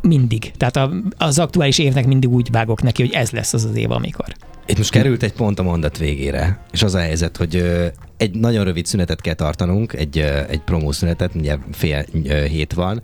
mindig. 0.00 0.52
Tehát 0.56 0.90
az 1.16 1.38
aktuális 1.38 1.78
évnek 1.78 2.06
mindig 2.06 2.30
úgy 2.30 2.50
vágok 2.50 2.82
neki, 2.82 3.02
hogy 3.02 3.12
ez 3.12 3.30
lesz 3.30 3.52
az 3.52 3.64
az 3.64 3.76
év, 3.76 3.90
amikor. 3.90 4.34
Itt 4.66 4.76
most 4.76 4.90
került 4.90 5.22
egy 5.22 5.32
pont 5.32 5.58
a 5.58 5.62
mondat 5.62 5.98
végére, 5.98 6.60
és 6.72 6.82
az 6.82 6.94
a 6.94 6.98
helyzet, 6.98 7.36
hogy 7.36 7.64
egy 8.20 8.34
nagyon 8.34 8.64
rövid 8.64 8.86
szünetet 8.86 9.20
kell 9.20 9.34
tartanunk, 9.34 9.92
egy, 9.92 10.18
egy 10.48 10.60
promószünetet, 10.60 11.34
ugye 11.34 11.56
fél 11.72 12.04
hét 12.48 12.72
van, 12.72 13.02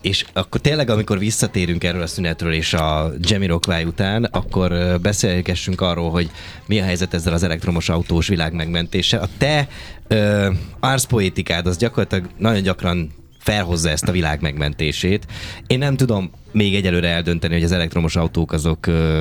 és 0.00 0.24
akkor 0.32 0.60
tényleg, 0.60 0.90
amikor 0.90 1.18
visszatérünk 1.18 1.84
erről 1.84 2.02
a 2.02 2.06
szünetről 2.06 2.52
és 2.52 2.74
a 2.74 3.12
Jamiroquai 3.20 3.84
után, 3.84 4.24
akkor 4.24 4.98
beszélgessünk 5.02 5.80
arról, 5.80 6.10
hogy 6.10 6.30
mi 6.66 6.80
a 6.80 6.84
helyzet 6.84 7.14
ezzel 7.14 7.32
az 7.32 7.42
elektromos 7.42 7.88
autós 7.88 8.28
világ 8.28 8.52
megmentése. 8.52 9.18
A 9.18 9.28
te 9.38 9.68
ö, 10.08 10.50
arszpoétikád 10.80 11.66
az 11.66 11.76
gyakorlatilag 11.76 12.28
nagyon 12.38 12.62
gyakran 12.62 13.10
felhozza 13.44 13.90
ezt 13.90 14.08
a 14.08 14.12
világ 14.12 14.40
megmentését. 14.40 15.26
Én 15.66 15.78
nem 15.78 15.96
tudom 15.96 16.30
még 16.52 16.74
egyelőre 16.74 17.08
eldönteni, 17.08 17.54
hogy 17.54 17.62
az 17.62 17.72
elektromos 17.72 18.16
autók 18.16 18.52
azok 18.52 18.86
ö, 18.86 19.20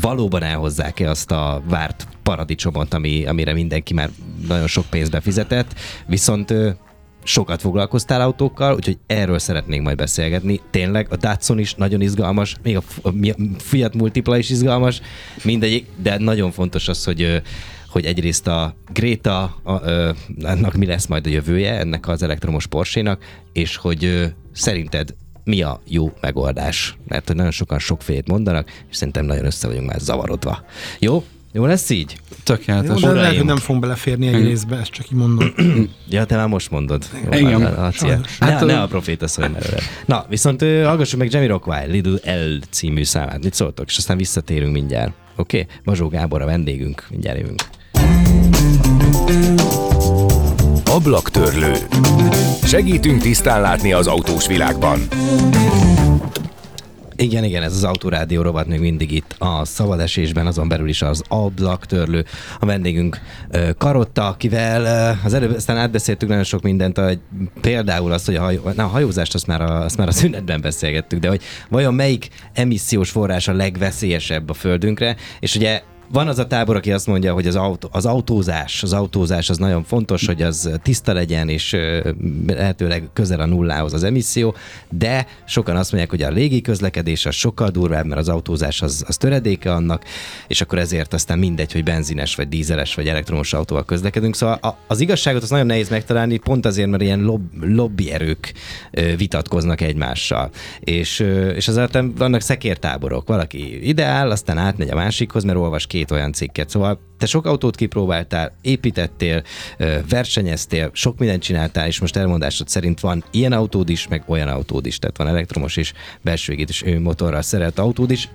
valóban 0.00 0.42
elhozzák-e 0.42 1.10
azt 1.10 1.30
a 1.30 1.62
várt 1.68 2.08
paradicsomot, 2.22 2.94
ami, 2.94 3.26
amire 3.26 3.52
mindenki 3.52 3.94
már 3.94 4.10
nagyon 4.48 4.66
sok 4.66 4.84
pénzbe 4.90 5.20
fizetett, 5.20 5.74
viszont 6.06 6.50
ö, 6.50 6.70
sokat 7.22 7.60
foglalkoztál 7.60 8.20
autókkal, 8.20 8.74
úgyhogy 8.74 8.98
erről 9.06 9.38
szeretnénk 9.38 9.84
majd 9.84 9.96
beszélgetni. 9.96 10.60
Tényleg 10.70 11.06
a 11.10 11.16
Datsun 11.16 11.58
is 11.58 11.74
nagyon 11.74 12.00
izgalmas, 12.00 12.56
még 12.62 12.76
a 12.76 12.82
Fiat 13.58 13.94
Multipla 13.94 14.38
is 14.38 14.50
izgalmas, 14.50 15.00
mindegyik, 15.42 15.86
de 16.02 16.18
nagyon 16.18 16.50
fontos 16.50 16.88
az, 16.88 17.04
hogy 17.04 17.42
hogy 17.96 18.04
egyrészt 18.04 18.46
a 18.46 18.74
Greta, 18.92 19.56
a, 19.62 19.72
a, 19.72 20.14
annak 20.42 20.74
mi 20.74 20.86
lesz 20.86 21.06
majd 21.06 21.26
a 21.26 21.30
jövője, 21.30 21.78
ennek 21.78 22.08
az 22.08 22.22
elektromos 22.22 22.66
Porsche-nak, 22.66 23.24
és 23.52 23.76
hogy 23.76 24.32
szerinted 24.52 25.14
mi 25.44 25.62
a 25.62 25.80
jó 25.88 26.12
megoldás? 26.20 26.96
Mert 27.08 27.26
hogy 27.26 27.36
nagyon 27.36 27.50
sokan 27.50 27.78
sokfélét 27.78 28.28
mondanak, 28.28 28.70
és 28.90 28.96
szerintem 28.96 29.24
nagyon 29.24 29.44
össze 29.44 29.66
vagyunk 29.66 29.86
már 29.86 30.00
zavarodva. 30.00 30.64
Jó? 30.98 31.24
Jó 31.52 31.66
lesz 31.66 31.90
így? 31.90 32.16
Tökéletes. 32.42 33.00
Jó, 33.00 33.08
de 33.08 33.14
lehet, 33.14 33.36
hogy 33.36 33.44
nem 33.44 33.56
fogunk 33.56 33.80
beleférni 33.80 34.26
egy 34.26 34.44
részbe, 34.44 34.76
ezt 34.76 34.90
csak 34.90 35.06
így 35.06 35.18
mondom. 35.18 35.52
ja, 36.08 36.24
te 36.24 36.36
már 36.36 36.48
most 36.48 36.70
mondod. 36.70 37.04
Jó, 37.24 37.38
Igen. 37.38 37.62
A, 37.62 37.84
a, 37.84 37.86
a, 37.86 38.20
hát, 38.40 38.60
ne, 38.60 38.66
ne 38.66 38.80
a 38.80 38.86
proféta 38.86 39.26
szólj 39.26 39.46
előre. 39.46 39.78
Na, 40.06 40.26
viszont 40.28 40.62
uh, 40.62 40.84
hallgassuk 40.84 41.18
meg 41.18 41.32
Jamie 41.32 41.48
Rockwell, 41.48 41.90
Little 41.90 42.34
L 42.34 42.60
című 42.70 43.04
számát. 43.04 43.42
Mit 43.42 43.54
szóltok? 43.54 43.88
És 43.88 43.96
aztán 43.96 44.16
visszatérünk 44.16 44.72
mindjárt. 44.72 45.12
Oké? 45.36 45.60
Okay? 45.60 45.76
Mazsó 45.84 46.08
Gábor 46.08 46.42
a 46.42 46.46
vendégünk. 46.46 47.06
Mindjárt 47.10 47.38
jövünk. 47.38 47.62
Ablaktörlő. 50.84 51.72
Segítünk 52.62 53.22
tisztán 53.22 53.60
látni 53.60 53.92
az 53.92 54.06
autós 54.06 54.46
világban. 54.46 55.00
Igen, 57.16 57.44
igen, 57.44 57.62
ez 57.62 57.72
az 57.72 57.84
Autorádió 57.84 58.42
rovat 58.42 58.66
még 58.66 58.80
mindig 58.80 59.12
itt 59.12 59.34
a 59.38 59.64
szabadesésben, 59.64 60.46
azon 60.46 60.68
belül 60.68 60.88
is 60.88 61.02
az 61.02 61.22
ablaktörlő. 61.28 62.24
A 62.60 62.66
vendégünk 62.66 63.20
Karotta, 63.78 64.26
akivel 64.26 65.16
az 65.24 65.34
előbb 65.34 65.54
aztán 65.54 65.76
átbeszéltük 65.76 66.28
nagyon 66.28 66.44
sok 66.44 66.62
mindent, 66.62 66.98
hogy 66.98 67.18
például 67.60 68.12
azt, 68.12 68.26
hogy 68.26 68.34
a, 68.36 68.42
hajó, 68.42 68.60
na, 68.76 68.84
a 68.84 68.88
hajózást 68.88 69.34
azt 69.34 69.46
már 69.46 69.60
a, 69.60 69.84
azt 69.84 69.96
már 69.96 70.08
a 70.08 70.12
szünetben 70.12 70.60
beszélgettük, 70.60 71.18
de 71.18 71.28
hogy 71.28 71.42
vajon 71.68 71.94
melyik 71.94 72.28
emissziós 72.52 73.10
forrás 73.10 73.48
a 73.48 73.52
legveszélyesebb 73.52 74.50
a 74.50 74.54
Földünkre, 74.54 75.16
és 75.40 75.56
ugye 75.56 75.82
van 76.08 76.28
az 76.28 76.38
a 76.38 76.46
tábor, 76.46 76.76
aki 76.76 76.92
azt 76.92 77.06
mondja, 77.06 77.32
hogy 77.32 77.46
az, 77.46 77.56
autó, 77.56 77.88
az 77.92 78.06
autózás, 78.06 78.82
az 78.82 78.92
autózás 78.92 79.50
az 79.50 79.58
nagyon 79.58 79.84
fontos, 79.84 80.26
hogy 80.26 80.42
az 80.42 80.70
tiszta 80.82 81.12
legyen, 81.12 81.48
és 81.48 81.76
lehetőleg 82.46 83.08
közel 83.12 83.40
a 83.40 83.46
nullához 83.46 83.92
az 83.92 84.04
emisszió, 84.04 84.54
de 84.90 85.26
sokan 85.44 85.76
azt 85.76 85.92
mondják, 85.92 86.12
hogy 86.12 86.22
a 86.22 86.30
légi 86.30 86.60
közlekedés 86.60 87.26
az 87.26 87.34
sokkal 87.34 87.68
durvább, 87.68 88.06
mert 88.06 88.20
az 88.20 88.28
autózás 88.28 88.82
az, 88.82 89.04
az 89.06 89.16
töredéke 89.16 89.72
annak, 89.72 90.04
és 90.46 90.60
akkor 90.60 90.78
ezért 90.78 91.14
aztán 91.14 91.38
mindegy, 91.38 91.72
hogy 91.72 91.84
benzines, 91.84 92.34
vagy 92.34 92.48
dízeles, 92.48 92.94
vagy 92.94 93.08
elektromos 93.08 93.52
autóval 93.52 93.84
közlekedünk. 93.84 94.36
Szóval 94.36 94.58
a, 94.60 94.76
az 94.86 95.00
igazságot 95.00 95.42
az 95.42 95.50
nagyon 95.50 95.66
nehéz 95.66 95.88
megtalálni, 95.88 96.36
pont 96.36 96.66
azért, 96.66 96.88
mert 96.88 97.02
ilyen 97.02 97.20
lob, 97.20 97.42
lobby 97.60 98.10
erők 98.10 98.52
ö, 98.90 99.16
vitatkoznak 99.16 99.80
egymással. 99.80 100.50
És, 100.80 101.20
és 101.54 101.68
azért 101.68 101.98
vannak 102.16 102.40
szekértáborok. 102.40 103.28
Valaki 103.28 103.88
ideál, 103.88 104.30
aztán 104.30 104.58
átmegy 104.58 104.90
a 104.90 104.94
másikhoz, 104.94 105.44
mert 105.44 105.58
olvas 105.58 105.86
két 105.96 106.10
olyan 106.10 106.32
cikket. 106.32 106.68
Szóval 106.68 107.00
te 107.18 107.26
sok 107.26 107.46
autót 107.46 107.76
kipróbáltál, 107.76 108.52
építettél, 108.60 109.42
versenyeztél, 110.08 110.90
sok 110.92 111.18
mindent 111.18 111.42
csináltál, 111.42 111.86
és 111.86 112.00
most 112.00 112.16
elmondásod 112.16 112.68
szerint 112.68 113.00
van 113.00 113.24
ilyen 113.30 113.52
autód 113.52 113.88
is, 113.88 114.08
meg 114.08 114.22
olyan 114.26 114.48
autód 114.48 114.86
is. 114.86 114.98
Tehát 114.98 115.16
van 115.16 115.28
elektromos 115.28 115.76
és 115.76 115.92
belső 116.22 116.52
égítés 116.52 116.84
motorral 117.00 117.42
szerelt 117.42 117.78
autód 117.78 118.10
is 118.10 118.28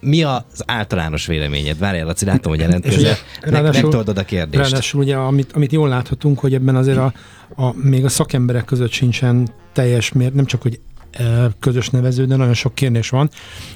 mi 0.00 0.22
az 0.22 0.62
általános 0.66 1.26
véleményed? 1.26 1.78
Várjál, 1.78 2.06
Laci, 2.06 2.24
látom, 2.24 2.52
hogy 2.52 2.60
jelentkezel. 2.60 3.16
Meg, 3.50 3.62
megtoldod 3.62 4.18
a 4.18 4.24
kérdést. 4.24 4.62
Ráadásul 4.62 5.00
ugye, 5.00 5.16
amit, 5.16 5.52
amit 5.52 5.72
jól 5.72 5.88
láthatunk, 5.88 6.38
hogy 6.38 6.54
ebben 6.54 6.76
azért 6.76 6.98
a, 6.98 7.12
a, 7.56 7.72
még 7.76 8.04
a 8.04 8.08
szakemberek 8.08 8.64
között 8.64 8.90
sincsen 8.90 9.48
teljes 9.72 10.12
mér, 10.12 10.32
nem 10.32 10.44
csak, 10.44 10.62
hogy 10.62 10.80
közös 11.60 11.90
nevező, 11.90 12.24
de 12.24 12.36
nagyon 12.36 12.54
sok 12.54 12.74
kérdés 12.74 13.08
van. 13.08 13.30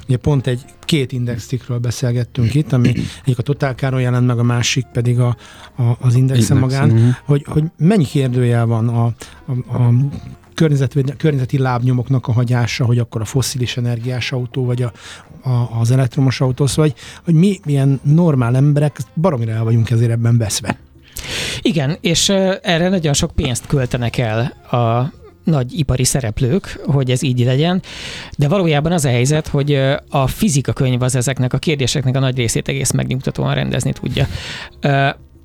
Ugye 0.07 0.16
pont 0.16 0.46
egy 0.46 0.61
két 0.81 1.12
indextikről 1.12 1.79
beszélgettünk 1.79 2.55
itt, 2.55 2.72
ami 2.72 2.92
egyik 3.24 3.38
a 3.38 3.42
totálkáron 3.42 4.01
jelent 4.01 4.27
meg, 4.27 4.38
a 4.38 4.42
másik 4.42 4.87
pedig 4.92 5.18
a, 5.18 5.37
a, 5.77 5.83
az 6.01 6.14
indexen 6.14 6.57
Index, 6.57 6.79
magán, 6.79 6.88
mhm. 6.88 7.09
hogy, 7.24 7.44
hogy 7.48 7.64
mennyi 7.79 8.05
kérdőjel 8.05 8.66
van 8.66 8.88
a, 8.88 9.05
a, 9.05 9.77
a 9.77 9.92
környezeti 11.16 11.59
lábnyomoknak 11.59 12.29
a 12.29 12.33
hagyása, 12.33 12.85
hogy 12.85 12.98
akkor 12.98 13.20
a 13.20 13.24
fosszilis 13.24 13.77
energiás 13.77 14.33
autó, 14.33 14.64
vagy 14.64 14.83
a, 14.83 14.92
a, 15.48 15.81
az 15.81 15.90
elektromos 15.90 16.40
autó, 16.40 16.66
szóval, 16.66 16.85
hogy, 16.85 17.01
hogy 17.24 17.35
mi 17.35 17.61
ilyen 17.64 18.01
normál 18.03 18.57
emberek 18.57 18.98
baromira 19.14 19.53
el 19.53 19.64
vagyunk 19.64 19.90
ezért 19.90 20.11
ebben 20.11 20.38
veszve. 20.38 20.79
Igen, 21.62 21.96
és 22.01 22.29
erre 22.62 22.88
nagyon 22.88 23.12
sok 23.12 23.31
pénzt 23.31 23.66
költenek 23.66 24.18
el 24.18 24.40
a 24.70 25.12
nagy 25.48 25.78
ipari 25.78 26.04
szereplők, 26.04 26.80
hogy 26.87 27.11
ez 27.11 27.22
így 27.22 27.44
legyen, 27.44 27.82
de 28.37 28.48
valójában 28.48 28.92
az 28.92 29.04
a 29.04 29.08
helyzet, 29.08 29.48
hogy 29.48 29.74
a 30.08 30.26
fizika 30.26 30.72
könyv 30.72 31.02
az 31.02 31.14
ezeknek 31.14 31.52
a 31.52 31.58
kérdéseknek 31.58 32.16
a 32.16 32.18
nagy 32.18 32.37
részét 32.37 32.68
egész 32.68 32.90
megnyugtatóan 32.90 33.54
rendezni 33.54 33.92
tudja. 33.92 34.26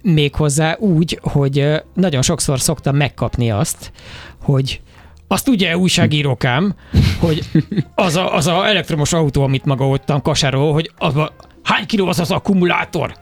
Méghozzá 0.02 0.76
úgy, 0.80 1.20
hogy 1.22 1.82
nagyon 1.94 2.22
sokszor 2.22 2.60
szoktam 2.60 2.96
megkapni 2.96 3.52
azt, 3.52 3.92
hogy 4.42 4.82
azt 5.28 5.48
ugye 5.48 5.78
újságírókám, 5.78 6.76
hogy 7.20 7.50
az 7.96 8.16
a, 8.16 8.36
az 8.36 8.48
a 8.48 8.68
elektromos 8.68 9.14
autó, 9.14 9.44
amit 9.44 9.66
maga 9.66 9.88
ottan 9.88 10.22
kasárol, 10.22 10.74
hogy 10.74 10.92
az 10.98 11.16
a, 11.16 11.34
hány 11.64 11.86
kiló 11.86 12.08
az 12.08 12.20
az 12.20 12.32
akkumulátor? 12.32 13.16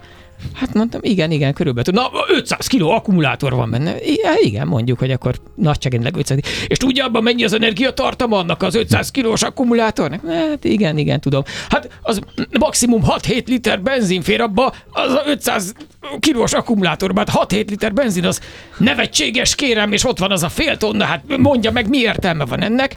Hát 0.53 0.73
mondtam, 0.73 0.99
igen, 1.03 1.31
igen, 1.31 1.53
körülbelül. 1.53 2.01
Na, 2.01 2.09
500 2.27 2.67
kiló 2.67 2.89
akkumulátor 2.89 3.53
van 3.53 3.69
benne. 3.71 3.89
Hát 4.23 4.39
igen, 4.39 4.67
mondjuk, 4.67 4.99
hogy 4.99 5.11
akkor 5.11 5.35
nagyságrendileg 5.55 6.17
500. 6.19 6.39
És 6.67 6.77
tudja 6.77 7.05
abban 7.05 7.23
mennyi 7.23 7.43
az 7.43 7.53
energiatartama 7.53 8.37
annak 8.37 8.61
az 8.61 8.75
500 8.75 9.11
kilós 9.11 9.41
akkumulátornak? 9.41 10.21
Hát 10.27 10.63
igen, 10.63 10.97
igen, 10.97 11.19
tudom. 11.19 11.43
Hát 11.69 11.89
az 12.01 12.19
maximum 12.59 13.01
6-7 13.07 13.47
liter 13.47 13.81
benzin 13.81 14.21
fér 14.21 14.41
abba, 14.41 14.73
az 14.91 15.11
a 15.11 15.23
500 15.25 15.73
kilós 16.19 16.53
akkumulátorban, 16.53 17.25
hát 17.27 17.51
6-7 17.51 17.69
liter 17.69 17.93
benzin 17.93 18.25
az 18.25 18.41
nevetséges, 18.77 19.55
kérem, 19.55 19.91
és 19.91 20.05
ott 20.05 20.19
van 20.19 20.31
az 20.31 20.43
a 20.43 20.49
fél 20.49 20.77
tonna, 20.77 21.05
hát 21.05 21.37
mondja 21.37 21.71
meg, 21.71 21.89
mi 21.89 21.97
értelme 21.97 22.45
van 22.45 22.61
ennek. 22.61 22.95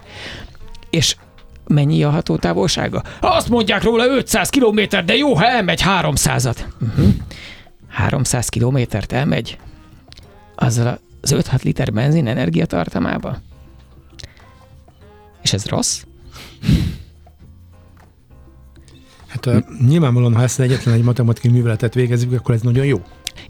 És 0.89 1.15
mennyi 1.67 2.03
a 2.03 2.09
hatótávolsága? 2.09 3.03
Azt 3.19 3.49
mondják 3.49 3.83
róla 3.83 4.05
500 4.07 4.49
km, 4.49 4.79
de 5.05 5.15
jó, 5.15 5.33
ha 5.33 5.45
elmegy 5.45 5.81
300-at. 6.01 6.57
Uh-huh. 6.81 7.13
300 7.87 8.49
kilométert 8.49 9.11
elmegy 9.11 9.57
azzal 10.55 10.99
az 11.21 11.35
5-6 11.37 11.61
liter 11.63 11.93
benzin 11.93 12.27
energiatartamába. 12.27 13.37
És 15.41 15.53
ez 15.53 15.65
rossz? 15.65 16.03
Hát 19.27 19.45
uh, 19.45 19.57
nyilvánvalóan, 19.87 20.35
ha 20.35 20.43
ezt 20.43 20.59
egyetlen 20.59 20.95
egy 20.95 21.03
matematikai 21.03 21.51
műveletet 21.51 21.93
végezzük, 21.93 22.33
akkor 22.33 22.55
ez 22.55 22.61
nagyon 22.61 22.85
jó. 22.85 23.01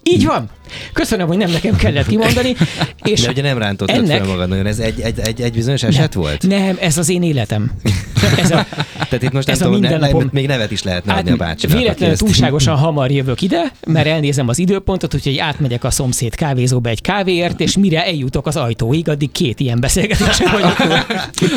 Így 0.04 0.25
van. 0.25 0.49
Köszönöm, 0.93 1.28
hogy 1.28 1.38
nem 1.38 1.51
nekem 1.51 1.75
kellett 1.75 2.08
kimondani. 2.08 2.56
És 3.04 3.21
De 3.21 3.30
ugye 3.30 3.41
nem 3.41 3.58
rántottad 3.58 3.95
ennek- 3.95 4.17
fel 4.17 4.28
magad 4.28 4.49
nagyon, 4.49 4.65
ez 4.65 4.80
egy, 4.80 4.99
egy, 5.01 5.19
egy, 5.19 5.41
egy 5.41 5.54
bizonyos 5.54 5.84
eset 5.84 6.13
volt? 6.13 6.47
Nem, 6.47 6.78
ez 6.80 6.97
az 6.97 7.10
én 7.10 7.23
életem. 7.23 7.71
Ez 8.38 8.51
a, 8.51 8.65
Tehát 8.93 9.23
itt 9.23 9.32
most 9.32 9.47
nem 9.47 9.56
Ez 9.56 9.62
a 9.62 9.65
tudom, 9.65 9.80
ne, 9.99 10.08
még 10.32 10.47
nevet 10.47 10.71
is 10.71 10.84
lehetne 10.84 11.13
adni 11.13 11.32
a 11.32 11.36
bácsinak. 11.36 11.78
véletlenül 11.78 12.15
túlságosan 12.15 12.75
hamar 12.78 13.12
jövök 13.12 13.41
ide, 13.41 13.71
mert 13.88 14.08
elnézem 14.08 14.47
az 14.47 14.60
időpontot, 14.60 15.13
úgyhogy 15.13 15.38
átmegyek 15.38 15.84
a 15.84 15.89
szomszéd 15.89 16.36
kávézóba 16.36 16.89
egy 16.89 17.01
kávéért, 17.01 17.60
és 17.60 17.78
mire 17.78 18.06
eljutok 18.06 18.47
az 18.47 18.56
ajtóig, 18.56 19.10
addig 19.10 19.32
két 19.32 19.60
ilyen 19.60 19.80
beszélgetésem 19.80 20.51
vagyok. 20.60 20.78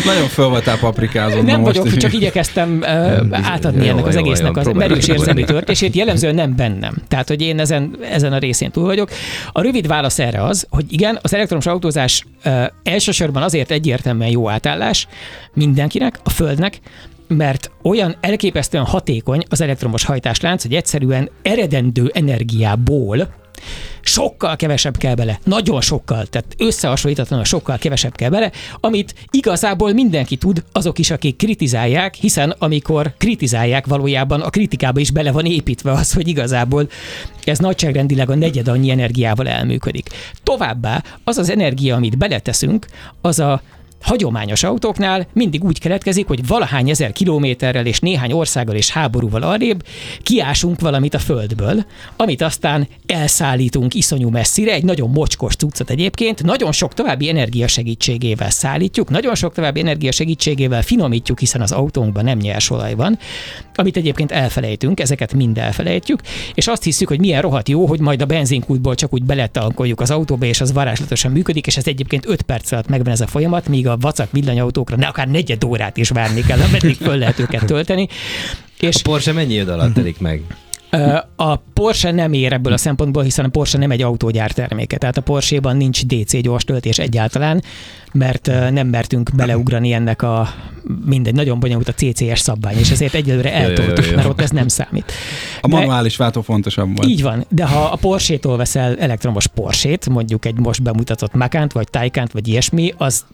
Nagyon 0.04 0.28
föl 0.28 0.48
voltál 0.48 0.78
paprikázódva 0.78 1.42
Nem 1.42 1.60
most 1.60 1.76
vagyok, 1.78 1.96
csak 1.96 2.12
igyekeztem 2.12 2.78
uh, 2.80 2.88
átadni 3.48 3.84
Jó, 3.84 3.90
ennek 3.90 4.06
az 4.06 4.14
jó, 4.14 4.20
egésznek 4.20 4.52
jó, 4.54 4.60
az 4.60 4.76
merős 4.76 5.08
érzelmi 5.08 5.44
történését, 5.44 5.94
jellemzően 5.94 6.34
nem 6.34 6.56
bennem. 6.56 6.94
Tehát, 7.08 7.28
hogy 7.28 7.40
én 7.42 7.58
ezen, 7.60 7.96
ezen 8.10 8.32
a 8.32 8.38
részén 8.38 8.70
túl 8.70 8.84
vagyok. 8.84 8.97
A 9.52 9.62
rövid 9.62 9.86
válasz 9.86 10.18
erre 10.18 10.44
az, 10.44 10.66
hogy 10.70 10.92
igen, 10.92 11.18
az 11.22 11.34
elektromos 11.34 11.66
autózás 11.66 12.24
uh, 12.44 12.64
elsősorban 12.82 13.42
azért 13.42 13.70
egyértelműen 13.70 14.30
jó 14.30 14.48
átállás 14.50 15.06
mindenkinek, 15.54 16.20
a 16.24 16.30
Földnek, 16.30 16.80
mert 17.28 17.70
olyan 17.82 18.16
elképesztően 18.20 18.84
hatékony 18.84 19.42
az 19.48 19.60
elektromos 19.60 20.04
hajtáslánc, 20.04 20.62
hogy 20.62 20.74
egyszerűen 20.74 21.30
eredendő 21.42 22.10
energiából 22.14 23.34
sokkal 24.00 24.56
kevesebb 24.56 24.96
kell 24.96 25.14
bele, 25.14 25.40
nagyon 25.44 25.80
sokkal, 25.80 26.26
tehát 26.26 26.54
összehasonlítatlanul 26.58 27.44
sokkal 27.44 27.78
kevesebb 27.78 28.14
kell 28.16 28.30
bele, 28.30 28.52
amit 28.80 29.14
igazából 29.30 29.92
mindenki 29.92 30.36
tud, 30.36 30.64
azok 30.72 30.98
is, 30.98 31.10
akik 31.10 31.36
kritizálják, 31.36 32.14
hiszen 32.14 32.54
amikor 32.58 33.14
kritizálják, 33.18 33.86
valójában 33.86 34.40
a 34.40 34.50
kritikába 34.50 35.00
is 35.00 35.10
bele 35.10 35.32
van 35.32 35.44
építve 35.44 35.92
az, 35.92 36.12
hogy 36.12 36.28
igazából 36.28 36.88
ez 37.44 37.58
nagyságrendileg 37.58 38.30
a 38.30 38.34
negyed 38.34 38.68
annyi 38.68 38.90
energiával 38.90 39.48
elműködik. 39.48 40.08
Továbbá 40.42 41.02
az 41.24 41.38
az 41.38 41.50
energia, 41.50 41.96
amit 41.96 42.18
beleteszünk, 42.18 42.86
az 43.20 43.38
a 43.38 43.62
hagyományos 44.02 44.62
autóknál 44.62 45.26
mindig 45.32 45.64
úgy 45.64 45.80
keletkezik, 45.80 46.26
hogy 46.26 46.46
valahány 46.46 46.90
ezer 46.90 47.12
kilométerrel 47.12 47.86
és 47.86 48.00
néhány 48.00 48.32
országgal 48.32 48.74
és 48.74 48.90
háborúval 48.90 49.42
arrébb 49.42 49.84
kiásunk 50.22 50.80
valamit 50.80 51.14
a 51.14 51.18
földből, 51.18 51.84
amit 52.16 52.42
aztán 52.42 52.88
elszállítunk 53.06 53.94
iszonyú 53.94 54.28
messzire, 54.28 54.72
egy 54.72 54.84
nagyon 54.84 55.10
mocskos 55.10 55.54
cuccot 55.54 55.90
egyébként, 55.90 56.42
nagyon 56.42 56.72
sok 56.72 56.94
további 56.94 57.28
energia 57.28 57.66
segítségével 57.68 58.50
szállítjuk, 58.50 59.10
nagyon 59.10 59.34
sok 59.34 59.52
további 59.54 59.80
energia 59.80 60.12
segítségével 60.12 60.82
finomítjuk, 60.82 61.38
hiszen 61.38 61.60
az 61.60 61.72
autónkban 61.72 62.24
nem 62.24 62.38
nyers 62.38 62.70
olaj 62.70 62.94
van, 62.94 63.18
amit 63.74 63.96
egyébként 63.96 64.32
elfelejtünk, 64.32 65.00
ezeket 65.00 65.34
mind 65.34 65.58
elfelejtjük, 65.58 66.20
és 66.54 66.66
azt 66.66 66.82
hiszük, 66.82 67.08
hogy 67.08 67.20
milyen 67.20 67.42
rohadt 67.42 67.68
jó, 67.68 67.86
hogy 67.86 68.00
majd 68.00 68.22
a 68.22 68.26
benzinkútból 68.26 68.94
csak 68.94 69.12
úgy 69.12 69.22
beletankoljuk 69.22 70.00
az 70.00 70.10
autóba, 70.10 70.46
és 70.46 70.60
az 70.60 70.72
varázslatosan 70.72 71.32
működik, 71.32 71.66
és 71.66 71.76
ez 71.76 71.86
egyébként 71.86 72.26
5 72.26 72.42
perc 72.42 72.72
alatt 72.72 72.88
megvan 72.88 73.12
ez 73.12 73.20
a 73.20 73.26
folyamat, 73.26 73.68
míg 73.68 73.87
a 73.88 73.96
vacak 73.96 74.28
villanyautókra 74.32 74.96
ne 74.96 75.06
akár 75.06 75.28
negyed 75.28 75.64
órát 75.64 75.96
is 75.96 76.08
várni 76.08 76.40
kell, 76.40 76.60
ameddig 76.60 76.96
föl 76.96 77.16
lehet 77.16 77.38
őket 77.38 77.64
tölteni. 77.64 78.08
És 78.80 78.94
A 78.94 79.00
Porsche 79.02 79.32
mennyi 79.32 79.54
idő 79.54 79.70
alatt 79.70 79.94
telik 79.94 80.20
meg? 80.20 80.42
A 81.36 81.56
Porsche 81.56 82.10
nem 82.10 82.32
ér 82.32 82.52
ebből 82.52 82.72
a 82.72 82.76
szempontból, 82.76 83.22
hiszen 83.22 83.44
a 83.44 83.48
Porsche 83.48 83.78
nem 83.78 83.90
egy 83.90 84.02
autógyár 84.02 84.50
terméke. 84.50 84.96
Tehát 84.96 85.16
a 85.16 85.20
Porsche-ban 85.20 85.76
nincs 85.76 86.06
DC 86.06 86.40
gyors 86.40 86.64
töltés 86.64 86.98
egyáltalán, 86.98 87.62
mert 88.12 88.46
nem 88.70 88.86
mertünk 88.86 89.30
beleugrani 89.34 89.92
ennek 89.92 90.22
a 90.22 90.48
mindegy, 91.04 91.34
nagyon 91.34 91.60
bonyolult 91.60 91.88
a 91.88 91.92
CCS 91.92 92.40
szabvány, 92.40 92.78
és 92.78 92.90
ezért 92.90 93.14
egyelőre 93.14 93.52
eltoltuk, 93.52 94.14
mert 94.14 94.28
ott 94.28 94.40
ez 94.40 94.50
nem 94.50 94.68
számít. 94.68 95.12
A 95.60 95.68
De- 95.68 95.76
manuális 95.76 96.16
váltó 96.16 96.42
fontosabb 96.42 96.96
volt. 96.96 97.08
Így 97.08 97.22
van, 97.22 97.44
de 97.48 97.66
ha 97.66 97.84
a 97.84 97.96
Porsche-tól 97.96 98.56
veszel 98.56 98.96
elektromos 98.98 99.46
Porsche-t, 99.46 100.08
mondjuk 100.08 100.44
egy 100.44 100.58
most 100.58 100.82
bemutatott 100.82 101.34
Macant, 101.34 101.72
vagy 101.72 101.88
Taycant, 101.90 102.32
vagy 102.32 102.48
ilyesmi, 102.48 102.94
az 102.96 103.24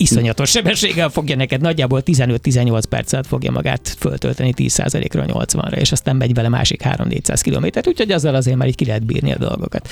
iszonyatos 0.00 0.50
sebességgel 0.50 1.08
fogja 1.08 1.36
neked 1.36 1.60
nagyjából 1.60 2.02
15-18 2.04 2.82
percet 2.88 3.26
fogja 3.26 3.50
magát 3.50 3.96
föltölteni 3.98 4.54
10%-ról 4.56 5.24
80-ra, 5.28 5.76
és 5.76 5.92
aztán 5.92 6.16
megy 6.16 6.34
vele 6.34 6.48
másik 6.48 6.80
3-400 6.84 7.40
kilométert, 7.42 7.86
úgyhogy 7.86 8.10
azzal 8.10 8.34
azért 8.34 8.56
már 8.56 8.68
így 8.68 8.74
ki 8.74 8.84
lehet 8.84 9.06
bírni 9.06 9.32
a 9.32 9.38
dolgokat. 9.38 9.88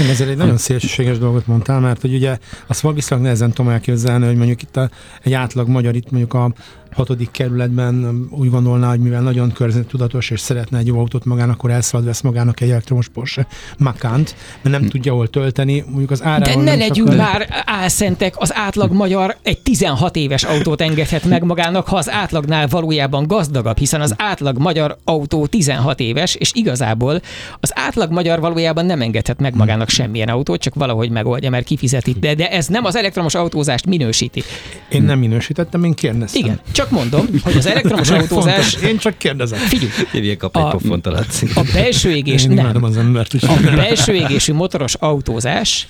Én 0.00 0.08
ezért 0.08 0.30
egy 0.30 0.36
nagyon 0.36 0.56
szélsőséges 0.56 1.18
dolgot 1.18 1.46
mondtál, 1.46 1.80
mert 1.80 2.00
hogy 2.00 2.14
ugye 2.14 2.38
azt 2.66 2.80
valószínűleg 2.80 3.24
nehezen 3.24 3.52
tudom 3.52 3.72
elképzelni, 3.72 4.26
hogy 4.26 4.36
mondjuk 4.36 4.62
itt 4.62 4.76
a, 4.76 4.90
egy 5.22 5.32
átlag 5.32 5.68
magyar 5.68 5.94
itt 5.94 6.10
mondjuk 6.10 6.34
a 6.34 6.52
hatodik 6.92 7.30
kerületben 7.30 8.26
úgy 8.30 8.50
gondolná, 8.50 8.88
hogy 8.88 9.00
mivel 9.00 9.22
nagyon 9.22 9.52
környezettudatos 9.52 10.30
és 10.30 10.40
szeretne 10.40 10.78
egy 10.78 10.86
jó 10.86 10.98
autót 10.98 11.24
magának, 11.24 11.54
akkor 11.54 11.70
elszalad 11.70 12.06
vesz 12.06 12.20
magának 12.20 12.60
egy 12.60 12.70
elektromos 12.70 13.08
Porsche 13.08 13.46
Macant, 13.78 14.34
mert 14.62 14.80
nem 14.80 14.88
tudja 14.88 15.12
hol 15.12 15.28
tölteni, 15.28 15.84
mondjuk 15.88 16.10
az 16.10 16.22
árával 16.22 16.64
De 16.64 16.70
ne 16.70 16.76
legyünk 16.76 17.16
már 17.16 17.62
álszentek, 17.66 18.34
az 18.36 18.54
átlag 18.54 18.92
magyar 18.92 19.36
egy 19.42 19.58
16 19.60 20.16
éves 20.16 20.44
autót 20.44 20.80
engedhet 20.80 21.24
meg 21.24 21.44
magának, 21.44 21.88
ha 21.88 21.96
az 21.96 22.10
átlagnál 22.10 22.66
valójában 22.66 23.26
gazdagabb, 23.26 23.78
hiszen 23.78 24.00
az 24.00 24.14
átlag 24.16 24.58
magyar 24.58 24.96
autó 25.04 25.46
16 25.46 26.00
éves, 26.00 26.34
és 26.34 26.50
igazából 26.54 27.20
az 27.60 27.72
átlag 27.74 28.12
magyar 28.12 28.40
valójában 28.40 28.86
nem 28.86 29.00
engedhet 29.00 29.40
meg 29.40 29.54
magának 29.54 29.88
semmilyen 29.88 30.28
autót, 30.28 30.60
csak 30.60 30.74
valahogy 30.74 31.10
megoldja, 31.10 31.50
mert 31.50 31.64
kifizeti. 31.66 32.16
De, 32.20 32.34
de 32.34 32.50
ez 32.50 32.66
nem 32.66 32.84
az 32.84 32.96
elektromos 32.96 33.34
autózást 33.34 33.86
minősíti. 33.86 34.42
Én 34.88 35.02
nem 35.02 35.18
minősítettem, 35.18 35.84
én 35.84 35.94
kérdeztem. 35.94 36.42
Igen, 36.42 36.60
csak 36.80 36.90
mondom, 36.90 37.26
hogy 37.42 37.56
az 37.56 37.66
elektromos 37.66 38.10
autózás... 38.10 38.70
fontos. 38.70 38.88
Én 38.88 38.98
csak 38.98 39.18
kérdezem. 39.18 39.58
Figyelj, 39.58 39.90
Hívják 40.12 40.36
kap 40.36 40.56
egy 40.56 40.62
A- 40.62 40.68
pofont 40.68 41.06
a 41.06 41.24
a 41.54 41.62
belső 41.74 42.10
égés 42.10 42.44
Én 42.44 42.50
nem. 42.50 42.84
az 42.84 42.96
embert 42.96 43.34
is. 43.34 43.42
A 43.42 43.56
belső 43.74 44.14
égésű 44.14 44.52
motoros 44.52 44.94
autózás 44.94 45.88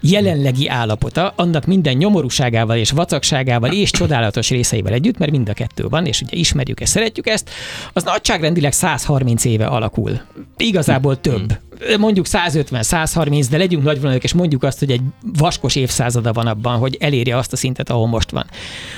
jelenlegi 0.00 0.68
állapota, 0.68 1.32
annak 1.36 1.66
minden 1.66 1.96
nyomorúságával 1.96 2.76
és 2.76 2.90
vacakságával 2.90 3.72
és 3.72 3.90
csodálatos 3.90 4.50
részeivel 4.50 4.92
együtt, 4.92 5.18
mert 5.18 5.30
mind 5.30 5.48
a 5.48 5.52
kettő 5.52 5.86
van, 5.88 6.06
és 6.06 6.20
ugye 6.20 6.36
ismerjük 6.36 6.80
ezt, 6.80 6.92
szeretjük 6.92 7.26
ezt, 7.26 7.50
az 7.92 8.02
nagyságrendileg 8.02 8.72
130 8.72 9.44
éve 9.44 9.66
alakul. 9.66 10.20
Igazából 10.56 11.20
több. 11.20 11.58
Mondjuk 11.98 12.26
150-130, 12.32 13.46
de 13.50 13.56
legyünk 13.56 13.82
nagyvonalak, 13.84 14.24
és 14.24 14.32
mondjuk 14.34 14.62
azt, 14.62 14.78
hogy 14.78 14.90
egy 14.90 15.00
vaskos 15.38 15.76
évszázada 15.76 16.32
van 16.32 16.46
abban, 16.46 16.78
hogy 16.78 16.96
elérje 17.00 17.36
azt 17.36 17.52
a 17.52 17.56
szintet, 17.56 17.90
ahol 17.90 18.06
most 18.06 18.30
van. 18.30 18.46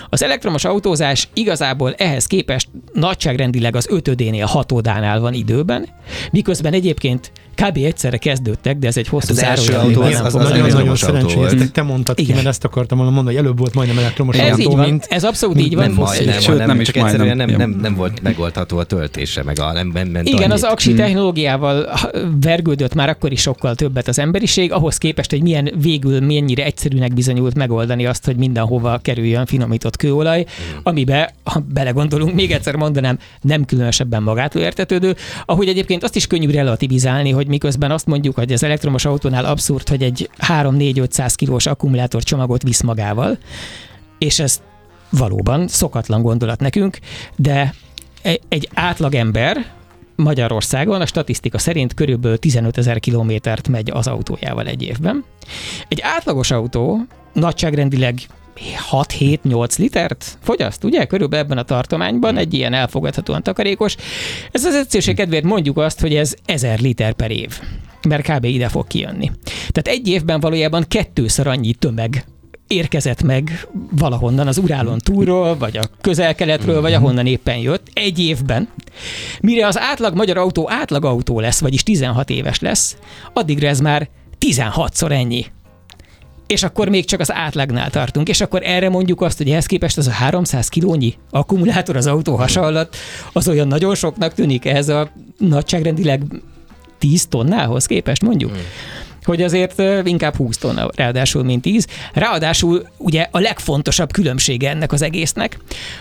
Az 0.08 0.22
elektromos 0.22 0.64
autózás 0.64 1.28
igazából 1.34 1.94
ehhez 1.94 2.26
képest 2.26 2.68
nagyságrendileg 2.92 3.76
az 3.76 3.86
ötödénél, 3.90 4.44
hatodánál 4.46 5.20
van 5.20 5.32
időben, 5.34 5.88
miközben 6.32 6.72
egyébként 6.72 7.32
kb. 7.54 7.76
egyszerre 7.76 8.16
kezdődtek, 8.16 8.78
de 8.78 8.86
ez 8.86 8.96
egy 8.96 9.08
hosszú 9.08 9.34
Hát 9.34 9.36
az 9.36 9.42
első 9.42 9.72
autó 9.72 10.00
az- 10.02 10.14
az- 10.14 10.24
az 10.24 10.32
Nagyon-nagyon 10.32 10.64
elektromos 10.70 11.02
autó 11.02 11.14
szerencsé, 11.14 11.34
hogy 11.34 11.48
volt. 11.48 11.60
ezt 11.60 11.72
te 11.72 11.82
mondtad 11.82 12.16
ki, 12.16 12.22
Igen. 12.22 12.34
mert 12.34 12.46
ezt 12.48 12.64
akartam 12.64 12.98
volna 12.98 13.12
mondani, 13.12 13.36
hogy 13.36 13.44
előbb 13.44 13.58
volt 13.58 13.74
majdnem 13.74 13.98
elektromos 13.98 14.36
Ez 14.36 14.50
autó, 14.50 14.60
így 14.70 14.76
van, 14.76 14.88
mint 14.88 15.06
ez 15.08 15.24
abszolút 15.24 15.60
így 15.60 15.74
van. 15.74 15.84
Nem 15.84 15.94
majdnem, 15.94 16.40
Sőt, 16.40 16.58
nem, 16.58 16.66
nem 16.66 16.80
is 16.80 16.86
csak 16.86 16.96
egyszerűen 16.96 17.36
nem, 17.36 17.46
majdnem. 17.46 17.70
nem, 17.70 17.80
nem 17.80 17.94
volt 17.94 18.22
megoldható 18.22 18.78
a 18.78 18.84
töltése, 18.84 19.42
meg 19.42 19.58
a 19.60 19.72
nem, 19.72 19.88
nem 19.94 20.08
ment 20.08 20.28
Igen, 20.28 20.40
annyit. 20.40 20.52
az 20.52 20.62
aksi 20.62 20.94
technológiával 20.94 21.86
ha, 21.90 22.10
vergődött 22.68 22.94
már 22.94 23.09
akkor 23.09 23.33
is 23.33 23.40
sokkal 23.40 23.74
többet 23.74 24.09
az 24.09 24.18
emberiség, 24.18 24.72
ahhoz 24.72 24.98
képest, 24.98 25.31
hogy 25.31 25.42
milyen 25.42 25.70
végül 25.81 26.20
mennyire 26.20 26.64
egyszerűnek 26.64 27.14
bizonyult 27.14 27.54
megoldani 27.54 28.07
azt, 28.07 28.24
hogy 28.24 28.37
mindenhova 28.37 28.98
kerüljön 28.98 29.46
finomított 29.46 29.96
kőolaj, 29.96 30.46
amibe, 30.83 31.35
ha 31.44 31.61
belegondolunk, 31.72 32.35
még 32.35 32.52
egyszer 32.52 32.76
mondanám, 32.76 33.18
nem 33.40 33.64
különösebben 33.64 34.22
magától 34.22 34.62
értetődő, 34.62 35.16
ahogy 35.44 35.68
egyébként 35.68 36.02
azt 36.02 36.16
is 36.16 36.26
könnyű 36.26 36.50
relativizálni, 36.50 37.31
hogy 37.31 37.46
miközben 37.46 37.90
azt 37.90 38.07
mondjuk, 38.07 38.35
hogy 38.35 38.52
az 38.52 38.62
elektromos 38.62 39.04
autónál 39.04 39.44
abszurd, 39.44 39.88
hogy 39.88 40.02
egy 40.02 40.31
3-4-500 40.48 41.33
kilós 41.37 41.66
akkumulátor 41.66 42.22
csomagot 42.22 42.62
visz 42.62 42.83
magával, 42.83 43.38
és 44.18 44.38
ez 44.38 44.61
valóban 45.11 45.68
szokatlan 45.68 46.22
gondolat 46.22 46.61
nekünk, 46.61 46.98
de 47.37 47.74
egy 48.48 48.68
átlagember 48.74 49.76
Magyarországon 50.22 51.00
a 51.00 51.07
statisztika 51.07 51.59
szerint 51.59 51.94
körülbelül 51.94 52.38
15 52.38 52.78
ezer 52.78 53.00
kilométert 53.00 53.68
megy 53.68 53.90
az 53.90 54.07
autójával 54.07 54.66
egy 54.66 54.83
évben. 54.83 55.24
Egy 55.88 56.00
átlagos 56.02 56.50
autó 56.50 57.00
nagyságrendileg 57.33 58.20
6-7-8 58.90 59.78
litert 59.78 60.38
fogyaszt, 60.42 60.85
ugye? 60.85 61.04
Körülbelül 61.04 61.44
ebben 61.44 61.59
a 61.59 61.62
tartományban 61.62 62.37
egy 62.37 62.54
ilyen 62.54 62.72
elfogadhatóan 62.72 63.42
takarékos. 63.42 63.96
Ez 64.50 64.64
az 64.64 64.74
egyszerűség 64.74 65.16
kedvéért 65.16 65.44
mondjuk 65.44 65.78
azt, 65.78 66.00
hogy 66.00 66.14
ez 66.14 66.35
1000 66.44 66.81
liter 66.81 67.12
per 67.12 67.31
év, 67.31 67.61
mert 68.09 68.31
kb. 68.31 68.44
ide 68.44 68.68
fog 68.68 68.87
kijönni. 68.87 69.31
Tehát 69.68 69.98
egy 69.98 70.09
évben 70.09 70.40
valójában 70.40 70.85
kettőször 70.88 71.46
annyi 71.46 71.72
tömeg 71.72 72.24
érkezett 72.68 73.22
meg 73.22 73.68
valahonnan 73.90 74.46
az 74.46 74.59
Urálon 74.59 74.98
túlról, 74.98 75.57
vagy 75.57 75.76
a 75.76 75.83
közel-keletről, 76.00 76.81
vagy 76.81 76.92
ahonnan 76.92 77.26
éppen 77.26 77.57
jött, 77.57 77.87
egy 77.92 78.18
évben. 78.18 78.68
Mire 79.40 79.66
az 79.66 79.78
átlag 79.78 80.14
magyar 80.14 80.37
autó 80.37 80.70
átlag 80.70 81.04
autó 81.04 81.40
lesz, 81.40 81.61
vagyis 81.61 81.83
16 81.83 82.31
éves 82.31 82.61
lesz, 82.61 82.96
addigra 83.33 83.68
ez 83.68 83.81
már 83.81 84.09
16-szor 84.46 85.11
ennyi. 85.11 85.46
És 86.46 86.62
akkor 86.62 86.88
még 86.88 87.04
csak 87.04 87.20
az 87.20 87.33
átlagnál 87.33 87.90
tartunk, 87.90 88.28
és 88.28 88.40
akkor 88.40 88.62
erre 88.64 88.88
mondjuk 88.88 89.20
azt, 89.20 89.38
hogy 89.38 89.50
ehhez 89.50 89.66
képest 89.66 89.98
az 89.98 90.07
a 90.07 90.11
300 90.11 90.68
kilónyi 90.68 91.14
akkumulátor 91.31 91.96
az 91.96 92.07
autó 92.07 92.37
hasa 92.37 92.61
alatt, 92.61 92.96
az 93.33 93.48
olyan 93.48 93.68
nagyon 93.68 93.94
soknak 93.94 94.35
tűnik 94.35 94.64
ehhez 94.64 94.88
a 94.88 95.11
nagyságrendileg 95.38 96.22
10 96.98 97.26
tonnához 97.26 97.87
képest 97.87 98.22
mondjuk. 98.22 98.50
Hmm 98.50 98.61
hogy 99.28 99.42
azért 99.42 99.82
inkább 100.06 100.36
20 100.36 100.56
tonna, 100.56 100.88
ráadásul, 100.94 101.42
mint 101.42 101.62
10. 101.62 101.86
Ráadásul 102.12 102.88
ugye 102.96 103.28
a 103.30 103.38
legfontosabb 103.38 104.12
különbsége 104.12 104.70
ennek 104.70 104.92
az 104.92 105.02
egésznek, 105.02 105.58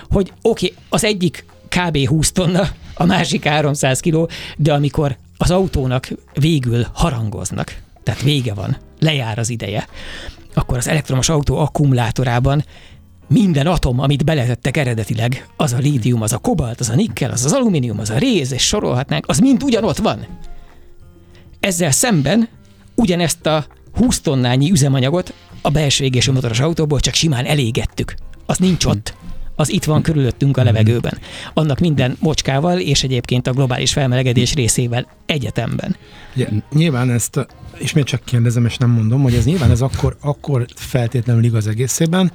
hogy 0.10 0.34
oké, 0.42 0.66
okay, 0.66 0.78
az 0.90 1.04
egyik 1.04 1.46
kb. 1.70 2.08
20 2.08 2.32
tonna, 2.32 2.68
a 2.94 3.06
másik 3.06 3.46
300 3.46 4.00
kiló, 4.00 4.30
de 4.58 4.74
amikor 4.74 5.18
az 5.38 5.52
autónak 5.52 6.10
végül 6.34 6.86
harangoznak, 6.94 7.76
tehát 8.04 8.22
vége 8.22 8.54
van, 8.54 8.78
lejár 9.00 9.40
az 9.40 9.50
ideje, 9.50 9.88
akkor 10.54 10.78
az 10.78 10.88
elektromos 10.88 11.30
autó 11.30 11.58
akkumulátorában 11.58 12.64
minden 13.28 13.68
atom, 13.68 14.00
amit 14.00 14.26
beletettek 14.26 14.78
eredetileg, 14.78 15.48
az 15.58 15.74
a 15.74 15.78
lítium, 15.78 16.22
az 16.22 16.34
a 16.34 16.38
kobalt, 16.38 16.80
az 16.80 16.90
a 16.90 16.96
nikkel, 16.96 17.32
az 17.32 17.46
az 17.46 17.54
alumínium, 17.54 18.00
az 18.00 18.10
a 18.10 18.18
réz, 18.18 18.52
és 18.52 18.68
sorolhatnánk, 18.68 19.28
az 19.28 19.40
mind 19.40 19.64
ugyanott 19.64 19.98
van. 19.98 20.26
Ezzel 21.60 21.92
szemben 21.92 22.48
ugyanezt 22.98 23.46
a 23.46 23.66
20 23.94 24.20
tonnányi 24.20 24.72
üzemanyagot 24.72 25.34
a 25.62 25.70
belső 25.70 26.04
égésű 26.04 26.32
motoros 26.32 26.60
autóból 26.60 27.00
csak 27.00 27.14
simán 27.14 27.46
elégettük. 27.46 28.16
Az 28.46 28.58
nincs 28.58 28.86
ott. 28.86 29.16
Az 29.56 29.72
itt 29.72 29.84
van 29.84 30.02
körülöttünk 30.02 30.58
a 30.58 30.64
levegőben. 30.64 31.18
Annak 31.54 31.80
minden 31.80 32.18
mocskával 32.20 32.80
és 32.80 33.04
egyébként 33.04 33.48
a 33.48 33.52
globális 33.52 33.92
felmelegedés 33.92 34.54
részével 34.54 35.08
egyetemben. 35.26 35.96
Ugye, 36.36 36.48
nyilván 36.72 37.10
ezt, 37.10 37.48
ismét 37.80 38.06
csak 38.06 38.24
kérdezem, 38.24 38.66
és 38.66 38.78
nem 38.78 38.90
mondom, 38.90 39.22
hogy 39.22 39.34
ez 39.34 39.46
nyilván 39.46 39.72
ez 39.72 39.82
akkor, 39.82 40.18
akkor 40.22 40.66
feltétlenül 40.76 41.44
igaz 41.44 41.68
egészében, 41.68 42.32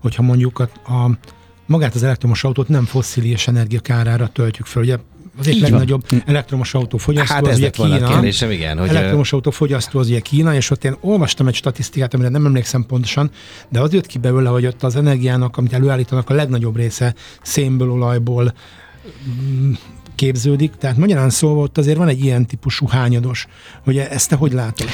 hogyha 0.00 0.22
mondjuk 0.22 0.58
a, 0.58 0.92
a 0.92 1.18
magát 1.66 1.94
az 1.94 2.02
elektromos 2.02 2.44
autót 2.44 2.68
nem 2.68 2.84
fosszilis 2.84 3.48
energia 3.48 3.80
kárára 3.80 4.28
töltjük 4.28 4.66
fel. 4.66 4.82
Ugye 4.82 4.96
az 5.38 5.46
egyik 5.46 5.54
Így 5.56 5.70
van. 5.70 5.70
legnagyobb 5.70 6.04
elektromos 6.26 6.74
autó 6.74 6.98
fogyasztó 6.98 7.34
Hát 7.34 7.42
az 7.42 7.48
ez 7.48 7.58
ugye 7.58 7.70
volna 7.76 7.94
a 7.94 7.98
Kína. 7.98 8.10
kérdésem, 8.10 8.50
igen, 8.50 8.78
hogy 8.78 8.88
ö, 8.88 8.94
Elektromos 8.94 9.32
autó 9.32 9.50
fogyasztó 9.50 9.98
az 9.98 10.08
ugye 10.08 10.20
Kína, 10.20 10.54
és 10.54 10.70
ott 10.70 10.84
én 10.84 10.96
olvastam 11.00 11.48
egy 11.48 11.54
statisztikát, 11.54 12.14
amire 12.14 12.28
nem 12.28 12.46
emlékszem 12.46 12.84
pontosan, 12.86 13.30
de 13.68 13.80
az 13.80 13.92
jött 13.92 14.06
ki 14.06 14.18
belőle, 14.18 14.48
hogy 14.48 14.66
ott 14.66 14.82
az 14.82 14.96
energiának, 14.96 15.56
amit 15.56 15.72
előállítanak, 15.72 16.30
a 16.30 16.34
legnagyobb 16.34 16.76
része 16.76 17.14
szénből, 17.42 17.90
olajból 17.90 18.54
mm, 19.28 19.72
képződik. 20.14 20.72
Tehát 20.78 20.96
magyarán 20.96 21.30
szólva 21.30 21.60
ott 21.60 21.78
azért 21.78 21.96
van 21.96 22.08
egy 22.08 22.24
ilyen 22.24 22.46
típusú 22.46 22.86
hányados. 22.88 23.46
hogy 23.84 23.98
ezt 23.98 24.28
te 24.28 24.36
hogy 24.36 24.52
látod? 24.52 24.86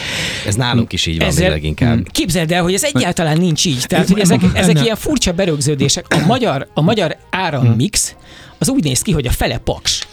ez 0.46 0.54
nálunk 0.54 0.92
is 0.92 1.06
így 1.06 1.18
van 1.18 1.34
még 1.34 1.48
leginkább. 1.48 2.08
Képzeld 2.10 2.52
el, 2.52 2.62
hogy 2.62 2.74
ez 2.74 2.84
egyáltalán 2.84 3.38
nincs 3.38 3.64
így. 3.64 3.84
Tehát, 3.86 4.08
hogy 4.08 4.20
ezek, 4.20 4.40
ezek 4.54 4.82
ilyen 4.82 4.96
furcsa 4.96 5.32
berögződések. 5.32 6.06
A 6.08 6.26
magyar, 6.26 6.68
a 6.74 6.80
magyar 6.80 7.16
árammix 7.30 8.14
az 8.58 8.68
úgy 8.68 8.84
néz 8.84 9.02
ki, 9.02 9.12
hogy 9.12 9.26
a 9.26 9.30
fele 9.30 9.58
paks. 9.58 10.06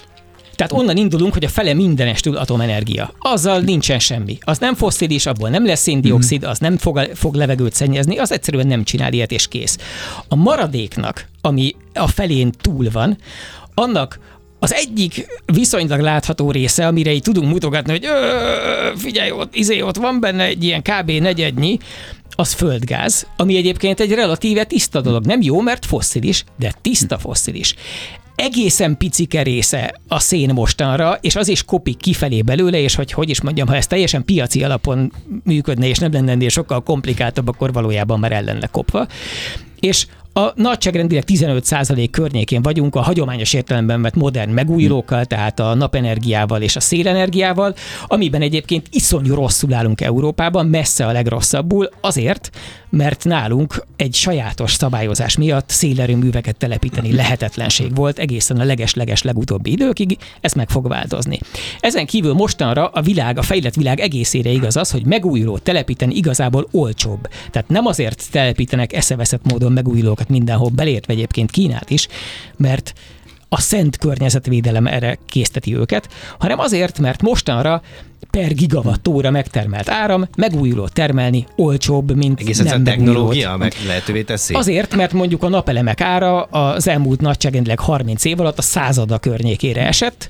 Tehát 0.55 0.71
onnan 0.71 0.97
indulunk, 0.97 1.33
hogy 1.33 1.43
a 1.45 1.49
fele 1.49 1.73
mindenestül 1.73 2.37
atomenergia. 2.37 3.13
Azzal 3.19 3.59
nincsen 3.59 3.99
semmi. 3.99 4.37
Az 4.41 4.57
nem 4.57 4.75
fosszilis, 4.75 5.25
abból 5.25 5.49
nem 5.49 5.65
lesz 5.65 5.81
széndiokszid, 5.81 6.43
az 6.43 6.59
nem 6.59 6.77
fog, 6.77 7.09
fog 7.13 7.35
levegőt 7.35 7.73
szennyezni, 7.73 8.17
az 8.17 8.31
egyszerűen 8.31 8.67
nem 8.67 8.83
csinál 8.83 9.13
ilyet, 9.13 9.31
és 9.31 9.47
kész. 9.47 9.77
A 10.27 10.35
maradéknak, 10.35 11.27
ami 11.41 11.75
a 11.93 12.07
felén 12.07 12.51
túl 12.61 12.87
van, 12.91 13.17
annak 13.73 14.19
az 14.59 14.73
egyik 14.73 15.27
viszonylag 15.45 15.99
látható 15.99 16.51
része, 16.51 16.87
amire 16.87 17.11
így 17.11 17.21
tudunk 17.21 17.51
mutogatni, 17.51 17.91
hogy 17.91 18.05
"Ö, 18.05 18.97
figyelj, 18.97 19.31
ott, 19.31 19.55
izé, 19.55 19.81
ott 19.81 19.95
van 19.97 20.19
benne 20.19 20.43
egy 20.43 20.63
ilyen 20.63 20.81
kb. 20.81 21.11
negyednyi, 21.11 21.77
az 22.35 22.53
földgáz, 22.53 23.27
ami 23.37 23.55
egyébként 23.57 23.99
egy 23.99 24.11
relatíve 24.11 24.63
tiszta 24.63 25.01
dolog. 25.01 25.25
Nem 25.25 25.41
jó, 25.41 25.61
mert 25.61 25.85
fosszilis, 25.85 26.43
de 26.59 26.73
tiszta 26.81 27.17
fosszilis. 27.17 27.75
Egészen 28.35 28.97
picike 28.97 29.41
része 29.41 29.99
a 30.07 30.19
szén 30.19 30.53
mostanra, 30.53 31.17
és 31.21 31.35
az 31.35 31.47
is 31.47 31.63
kopik 31.63 31.97
kifelé 31.97 32.41
belőle, 32.41 32.77
és 32.79 32.95
hogy 32.95 33.11
hogy 33.11 33.29
is 33.29 33.41
mondjam, 33.41 33.67
ha 33.67 33.75
ez 33.75 33.87
teljesen 33.87 34.25
piaci 34.25 34.63
alapon 34.63 35.11
működne, 35.43 35.87
és 35.87 35.97
nem 35.97 36.11
lenne 36.11 36.31
ennél 36.31 36.49
sokkal 36.49 36.83
komplikáltabb, 36.83 37.47
akkor 37.47 37.73
valójában 37.73 38.19
már 38.19 38.31
el 38.31 38.69
kopva. 38.71 39.07
És 39.79 40.07
a 40.33 40.51
nagyságrendileg 40.55 41.23
15% 41.27 42.07
környékén 42.11 42.61
vagyunk 42.61 42.95
a 42.95 43.01
hagyományos 43.01 43.53
értelemben 43.53 44.01
vett 44.01 44.15
modern 44.15 44.51
megújulókkal, 44.51 45.25
tehát 45.25 45.59
a 45.59 45.73
napenergiával 45.73 46.61
és 46.61 46.75
a 46.75 46.79
szélenergiával, 46.79 47.75
amiben 48.07 48.41
egyébként 48.41 48.87
iszonyú 48.91 49.33
rosszul 49.33 49.73
állunk 49.73 50.01
Európában, 50.01 50.65
messze 50.65 51.05
a 51.05 51.11
legrosszabbul, 51.11 51.89
azért, 52.01 52.49
mert 52.89 53.23
nálunk 53.23 53.85
egy 53.95 54.13
sajátos 54.13 54.73
szabályozás 54.73 55.37
miatt 55.37 55.69
szélerőműveket 55.69 56.57
telepíteni 56.57 57.15
lehetetlenség 57.15 57.95
volt 57.95 58.19
egészen 58.19 58.59
a 58.59 58.63
leges-leges 58.63 59.21
legutóbbi 59.21 59.71
időkig, 59.71 60.17
ez 60.41 60.53
meg 60.53 60.69
fog 60.69 60.87
változni. 60.87 61.39
Ezen 61.79 62.05
kívül 62.05 62.33
mostanra 62.33 62.87
a 62.87 63.01
világ, 63.01 63.37
a 63.37 63.41
fejlett 63.41 63.73
világ 63.73 63.99
egészére 63.99 64.49
igaz 64.49 64.77
az, 64.77 64.91
hogy 64.91 65.05
megújuló 65.05 65.57
telepíteni 65.57 66.15
igazából 66.15 66.67
olcsóbb. 66.71 67.27
Tehát 67.51 67.69
nem 67.69 67.85
azért 67.85 68.31
telepítenek 68.31 68.93
eszeveszett 68.93 69.51
módon 69.51 69.71
megújulókat 69.71 70.22
mindenhol, 70.29 70.69
belértve 70.69 71.13
egyébként 71.13 71.51
Kínát 71.51 71.89
is, 71.89 72.07
mert 72.57 72.93
a 73.49 73.61
szent 73.61 73.97
környezetvédelem 73.97 74.87
erre 74.87 75.17
készteti 75.25 75.75
őket, 75.75 76.09
hanem 76.39 76.59
azért, 76.59 76.99
mert 76.99 77.21
mostanra 77.21 77.81
per 78.31 78.53
gigawattóra 78.53 79.31
megtermelt 79.31 79.89
áram 79.89 80.27
megújuló 80.37 80.87
termelni 80.87 81.47
olcsóbb, 81.55 82.15
mint 82.15 82.39
Egész 82.39 82.57
nem 82.57 82.67
a 82.67 82.77
megújulót. 82.77 83.05
technológia 83.05 83.57
meg 83.57 83.73
lehetővé 83.87 84.23
teszi. 84.23 84.53
Azért, 84.53 84.95
mert 84.95 85.13
mondjuk 85.13 85.43
a 85.43 85.49
napelemek 85.49 86.01
ára 86.01 86.41
az 86.43 86.87
elmúlt 86.87 87.21
nagyságrendileg 87.21 87.79
30 87.79 88.25
év 88.25 88.39
alatt 88.39 88.57
a 88.57 88.61
százada 88.61 89.17
környékére 89.17 89.87
esett, 89.87 90.29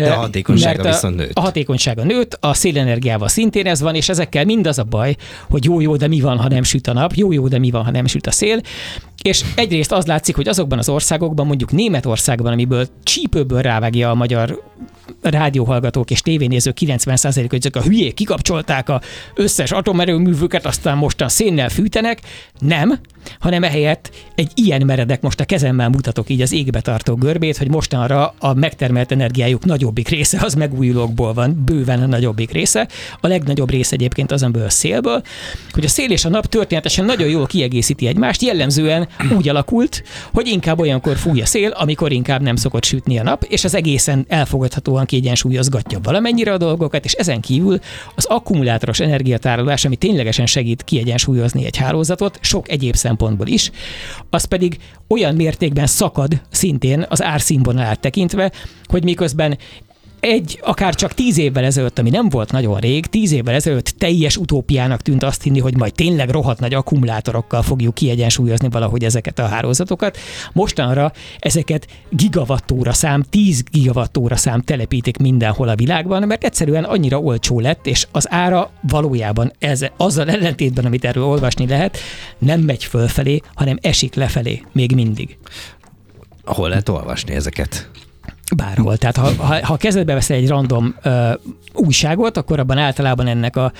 De 0.00 0.12
a 0.12 0.14
hatékonysága 0.14 0.82
mert 0.82 0.94
viszont 0.94 1.16
nőtt. 1.16 1.30
A 1.34 1.40
hatékonysága 1.40 2.02
nőtt, 2.02 2.36
a 2.40 2.54
szélenergiával 2.54 3.28
szintén 3.28 3.66
ez 3.66 3.80
van, 3.80 3.94
és 3.94 4.08
ezekkel 4.08 4.44
mind 4.44 4.66
az 4.66 4.78
a 4.78 4.84
baj, 4.84 5.16
hogy 5.50 5.64
jó-jó, 5.64 5.96
de 5.96 6.08
mi 6.08 6.20
van, 6.20 6.38
ha 6.38 6.48
nem 6.48 6.62
süt 6.62 6.86
a 6.86 6.92
nap, 6.92 7.12
jó-jó, 7.14 7.48
de 7.48 7.58
mi 7.58 7.70
van, 7.70 7.84
ha 7.84 7.90
nem 7.90 8.06
süt 8.06 8.26
a 8.26 8.30
szél. 8.30 8.60
És 9.22 9.44
egyrészt 9.54 9.92
az 9.92 10.06
látszik, 10.06 10.36
hogy 10.36 10.48
azokban 10.48 10.78
az 10.78 10.88
országokban, 10.88 11.46
mondjuk 11.46 11.72
Németországban, 11.72 12.52
amiből 12.52 12.86
csípőből 13.02 13.62
rávágja 13.62 14.10
a 14.10 14.14
magyar 14.14 14.62
rádióhallgatók 15.22 16.10
és 16.10 16.20
tévénézők 16.20 16.76
90%-a, 16.80 17.46
hogy 17.48 17.58
ezek 17.58 17.76
a 17.76 17.82
hülyék 17.82 18.14
kikapcsolták 18.14 18.88
a 18.88 19.00
összes 19.34 19.72
atomerőművüket, 19.72 20.66
aztán 20.66 20.96
mostan 20.96 21.28
szénnel 21.28 21.68
fűtenek. 21.68 22.20
Nem, 22.58 22.98
hanem 23.38 23.62
ehelyett 23.62 24.10
egy 24.34 24.50
ilyen 24.54 24.86
meredek, 24.86 25.20
most 25.20 25.40
a 25.40 25.44
kezemmel 25.44 25.88
mutatok 25.88 26.28
így 26.28 26.40
az 26.40 26.52
égbe 26.52 26.80
tartó 26.80 27.14
görbét, 27.14 27.56
hogy 27.56 27.70
mostanra 27.70 28.34
a 28.38 28.54
megtermelt 28.54 29.12
energiájuk 29.12 29.64
nagyobbik 29.84 30.08
része 30.08 30.38
az 30.42 30.54
megújulókból 30.54 31.32
van, 31.32 31.62
bőven 31.64 32.02
a 32.02 32.06
nagyobbik 32.06 32.50
része. 32.50 32.88
A 33.20 33.26
legnagyobb 33.26 33.70
része 33.70 33.94
egyébként 33.94 34.32
az 34.32 34.42
a 34.42 34.50
szélből, 34.70 35.22
hogy 35.70 35.84
a 35.84 35.88
szél 35.88 36.10
és 36.10 36.24
a 36.24 36.28
nap 36.28 36.46
történetesen 36.46 37.04
nagyon 37.04 37.28
jól 37.28 37.46
kiegészíti 37.46 38.06
egymást, 38.06 38.42
jellemzően 38.42 39.08
úgy 39.36 39.48
alakult, 39.48 40.02
hogy 40.32 40.46
inkább 40.46 40.80
olyankor 40.80 41.16
fúj 41.16 41.40
a 41.40 41.46
szél, 41.46 41.70
amikor 41.70 42.12
inkább 42.12 42.40
nem 42.40 42.56
szokott 42.56 42.84
sütni 42.84 43.18
a 43.18 43.22
nap, 43.22 43.44
és 43.48 43.64
az 43.64 43.74
egészen 43.74 44.24
elfogadhatóan 44.28 45.04
kiegyensúlyozgatja 45.04 45.98
valamennyire 46.02 46.52
a 46.52 46.58
dolgokat, 46.58 47.04
és 47.04 47.12
ezen 47.12 47.40
kívül 47.40 47.78
az 48.14 48.24
akkumulátoros 48.24 49.00
energiatárolás, 49.00 49.84
ami 49.84 49.96
ténylegesen 49.96 50.46
segít 50.46 50.82
kiegyensúlyozni 50.82 51.64
egy 51.64 51.76
hálózatot, 51.76 52.38
sok 52.40 52.70
egyéb 52.70 52.94
szempontból 52.94 53.46
is, 53.46 53.70
az 54.30 54.44
pedig 54.44 54.78
olyan 55.14 55.34
mértékben 55.34 55.86
szakad 55.86 56.40
szintén 56.50 57.06
az 57.08 57.22
árszínvonalát 57.22 58.00
tekintve, 58.00 58.52
hogy 58.86 59.04
miközben 59.04 59.58
egy, 60.24 60.60
akár 60.62 60.94
csak 60.94 61.12
tíz 61.12 61.38
évvel 61.38 61.64
ezelőtt, 61.64 61.98
ami 61.98 62.10
nem 62.10 62.28
volt 62.28 62.52
nagyon 62.52 62.78
rég, 62.78 63.06
tíz 63.06 63.32
évvel 63.32 63.54
ezelőtt 63.54 63.88
teljes 63.98 64.36
utópiának 64.36 65.00
tűnt 65.00 65.22
azt 65.22 65.42
hinni, 65.42 65.58
hogy 65.60 65.76
majd 65.76 65.94
tényleg 65.94 66.30
rohadt 66.30 66.60
nagy 66.60 66.74
akkumulátorokkal 66.74 67.62
fogjuk 67.62 67.94
kiegyensúlyozni 67.94 68.68
valahogy 68.68 69.04
ezeket 69.04 69.38
a 69.38 69.46
hálózatokat. 69.46 70.18
Mostanra 70.52 71.12
ezeket 71.38 71.86
gigawattóra 72.10 72.92
szám, 72.92 73.22
10 73.22 73.62
gigawattóra 73.70 74.36
szám 74.36 74.60
telepítik 74.60 75.16
mindenhol 75.16 75.68
a 75.68 75.76
világban, 75.76 76.22
mert 76.22 76.44
egyszerűen 76.44 76.84
annyira 76.84 77.18
olcsó 77.18 77.60
lett, 77.60 77.86
és 77.86 78.06
az 78.12 78.26
ára 78.30 78.70
valójában 78.88 79.52
ez, 79.58 79.84
azzal 79.96 80.30
ellentétben, 80.30 80.84
amit 80.84 81.04
erről 81.04 81.24
olvasni 81.24 81.66
lehet, 81.66 81.98
nem 82.38 82.60
megy 82.60 82.84
fölfelé, 82.84 83.40
hanem 83.54 83.78
esik 83.80 84.14
lefelé 84.14 84.62
még 84.72 84.94
mindig. 84.94 85.36
Hol 86.44 86.68
lehet 86.68 86.88
olvasni 86.88 87.34
ezeket? 87.34 87.90
Bárhol. 88.56 88.96
Tehát 88.96 89.16
ha, 89.16 89.30
ha, 89.36 89.66
ha 89.66 89.76
kezedbe 89.76 90.14
veszel 90.14 90.36
egy 90.36 90.48
random 90.48 90.94
ö, 91.02 91.30
újságot, 91.74 92.36
akkor 92.36 92.58
abban 92.58 92.78
általában 92.78 93.26
ennek 93.26 93.56
a 93.56 93.72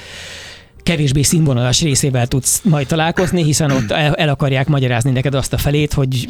kevésbé 0.82 1.22
színvonalas 1.22 1.82
részével 1.82 2.26
tudsz 2.26 2.60
majd 2.64 2.86
találkozni, 2.86 3.42
hiszen 3.44 3.70
ott 3.70 3.90
el, 3.90 4.14
el 4.14 4.28
akarják 4.28 4.68
magyarázni 4.68 5.10
neked 5.10 5.34
azt 5.34 5.52
a 5.52 5.58
felét, 5.58 5.92
hogy 5.92 6.28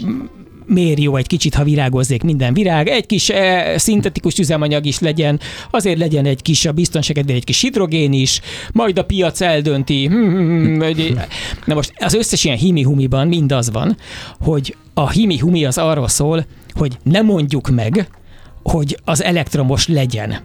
miért 0.67 1.01
jó 1.01 1.17
egy 1.17 1.27
kicsit, 1.27 1.55
ha 1.55 1.65
virágozzék 1.65 2.23
minden 2.23 2.55
virág, 2.55 2.89
egy 2.89 3.07
kis 3.07 3.29
e, 3.29 3.79
szintetikus 3.79 4.39
üzemanyag 4.39 4.85
is 4.87 4.99
legyen, 4.99 5.41
azért 5.71 5.99
legyen 5.99 6.27
egy 6.27 6.43
kis 6.43 6.65
a 6.67 6.73
biztonságed, 6.73 7.31
egy 7.31 7.45
kis 7.45 7.61
hidrogén 7.61 8.13
is, 8.13 8.41
majd 8.73 8.99
a 8.99 9.05
piac 9.05 9.41
eldönti. 9.41 10.07
Hmm, 10.07 10.81
hogy- 10.81 11.15
Na 11.65 11.75
most 11.75 11.93
az 11.99 12.15
összes 12.15 12.45
ilyen 12.45 12.57
himi-humiban 12.57 13.29
mind 13.29 13.53
az 13.53 13.71
van, 13.71 13.97
hogy 14.41 14.77
a 14.95 15.11
himi-humi 15.11 15.65
az 15.65 15.79
arról 15.79 16.09
szól, 16.09 16.47
hogy 16.75 16.99
ne 17.03 17.21
mondjuk 17.23 17.69
meg, 17.69 18.09
hogy 18.65 18.99
az 19.05 19.23
elektromos 19.23 19.89
legyen. 19.89 20.41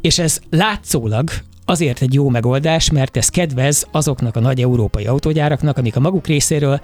És 0.00 0.18
ez 0.18 0.40
látszólag 0.50 1.30
azért 1.64 2.02
egy 2.02 2.14
jó 2.14 2.28
megoldás, 2.28 2.90
mert 2.90 3.16
ez 3.16 3.28
kedvez 3.28 3.86
azoknak 3.90 4.36
a 4.36 4.40
nagy 4.40 4.60
európai 4.60 5.06
autógyáraknak, 5.06 5.78
amik 5.78 5.96
a 5.96 6.00
maguk 6.00 6.26
részéről 6.26 6.80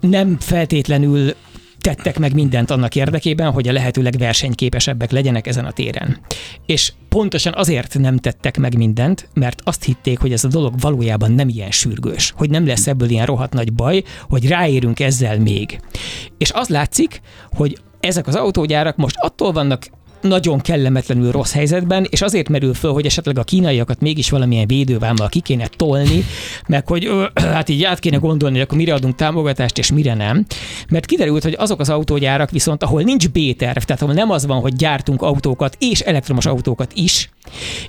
nem 0.00 0.36
feltétlenül 0.40 1.34
tettek 1.80 2.18
meg 2.18 2.34
mindent 2.34 2.70
annak 2.70 2.94
érdekében, 2.94 3.50
hogy 3.50 3.68
a 3.68 3.72
lehető 3.72 4.02
legversenyképesebbek 4.02 5.10
legyenek 5.10 5.46
ezen 5.46 5.64
a 5.64 5.70
téren. 5.70 6.18
És 6.66 6.92
pontosan 7.08 7.52
azért 7.56 7.98
nem 7.98 8.16
tettek 8.16 8.58
meg 8.58 8.76
mindent, 8.76 9.28
mert 9.34 9.60
azt 9.64 9.84
hitték, 9.84 10.18
hogy 10.18 10.32
ez 10.32 10.44
a 10.44 10.48
dolog 10.48 10.80
valójában 10.80 11.32
nem 11.32 11.48
ilyen 11.48 11.70
sürgős, 11.70 12.32
hogy 12.36 12.50
nem 12.50 12.66
lesz 12.66 12.86
ebből 12.86 13.08
ilyen 13.08 13.26
rohadt 13.26 13.52
nagy 13.52 13.72
baj, 13.72 14.02
hogy 14.28 14.48
ráérünk 14.48 15.00
ezzel 15.00 15.38
még. 15.38 15.80
És 16.38 16.50
az 16.52 16.68
látszik, 16.68 17.20
hogy 17.50 17.78
ezek 18.06 18.26
az 18.26 18.34
autógyárak 18.34 18.96
most 18.96 19.16
attól 19.18 19.52
vannak 19.52 19.86
nagyon 20.20 20.60
kellemetlenül 20.60 21.30
rossz 21.30 21.52
helyzetben, 21.52 22.06
és 22.10 22.22
azért 22.22 22.48
merül 22.48 22.74
föl, 22.74 22.92
hogy 22.92 23.06
esetleg 23.06 23.38
a 23.38 23.44
kínaiakat 23.44 24.00
mégis 24.00 24.30
valamilyen 24.30 24.66
védővámmal 24.66 25.28
ki 25.28 25.40
kéne 25.40 25.66
tolni, 25.76 26.24
meg 26.66 26.86
hogy 26.86 27.06
ö, 27.06 27.24
hát 27.54 27.68
így 27.68 27.84
át 27.84 27.98
kéne 27.98 28.16
gondolni, 28.16 28.54
hogy 28.54 28.64
akkor 28.64 28.78
mire 28.78 28.94
adunk 28.94 29.14
támogatást, 29.14 29.78
és 29.78 29.92
mire 29.92 30.14
nem. 30.14 30.46
Mert 30.88 31.06
kiderült, 31.06 31.42
hogy 31.42 31.54
azok 31.58 31.80
az 31.80 31.90
autógyárak 31.90 32.50
viszont, 32.50 32.82
ahol 32.82 33.02
nincs 33.02 33.28
B-terv, 33.28 33.78
tehát 33.78 34.02
ahol 34.02 34.14
nem 34.14 34.30
az 34.30 34.46
van, 34.46 34.60
hogy 34.60 34.74
gyártunk 34.74 35.22
autókat 35.22 35.76
és 35.78 36.00
elektromos 36.00 36.46
autókat 36.46 36.92
is, 36.94 37.30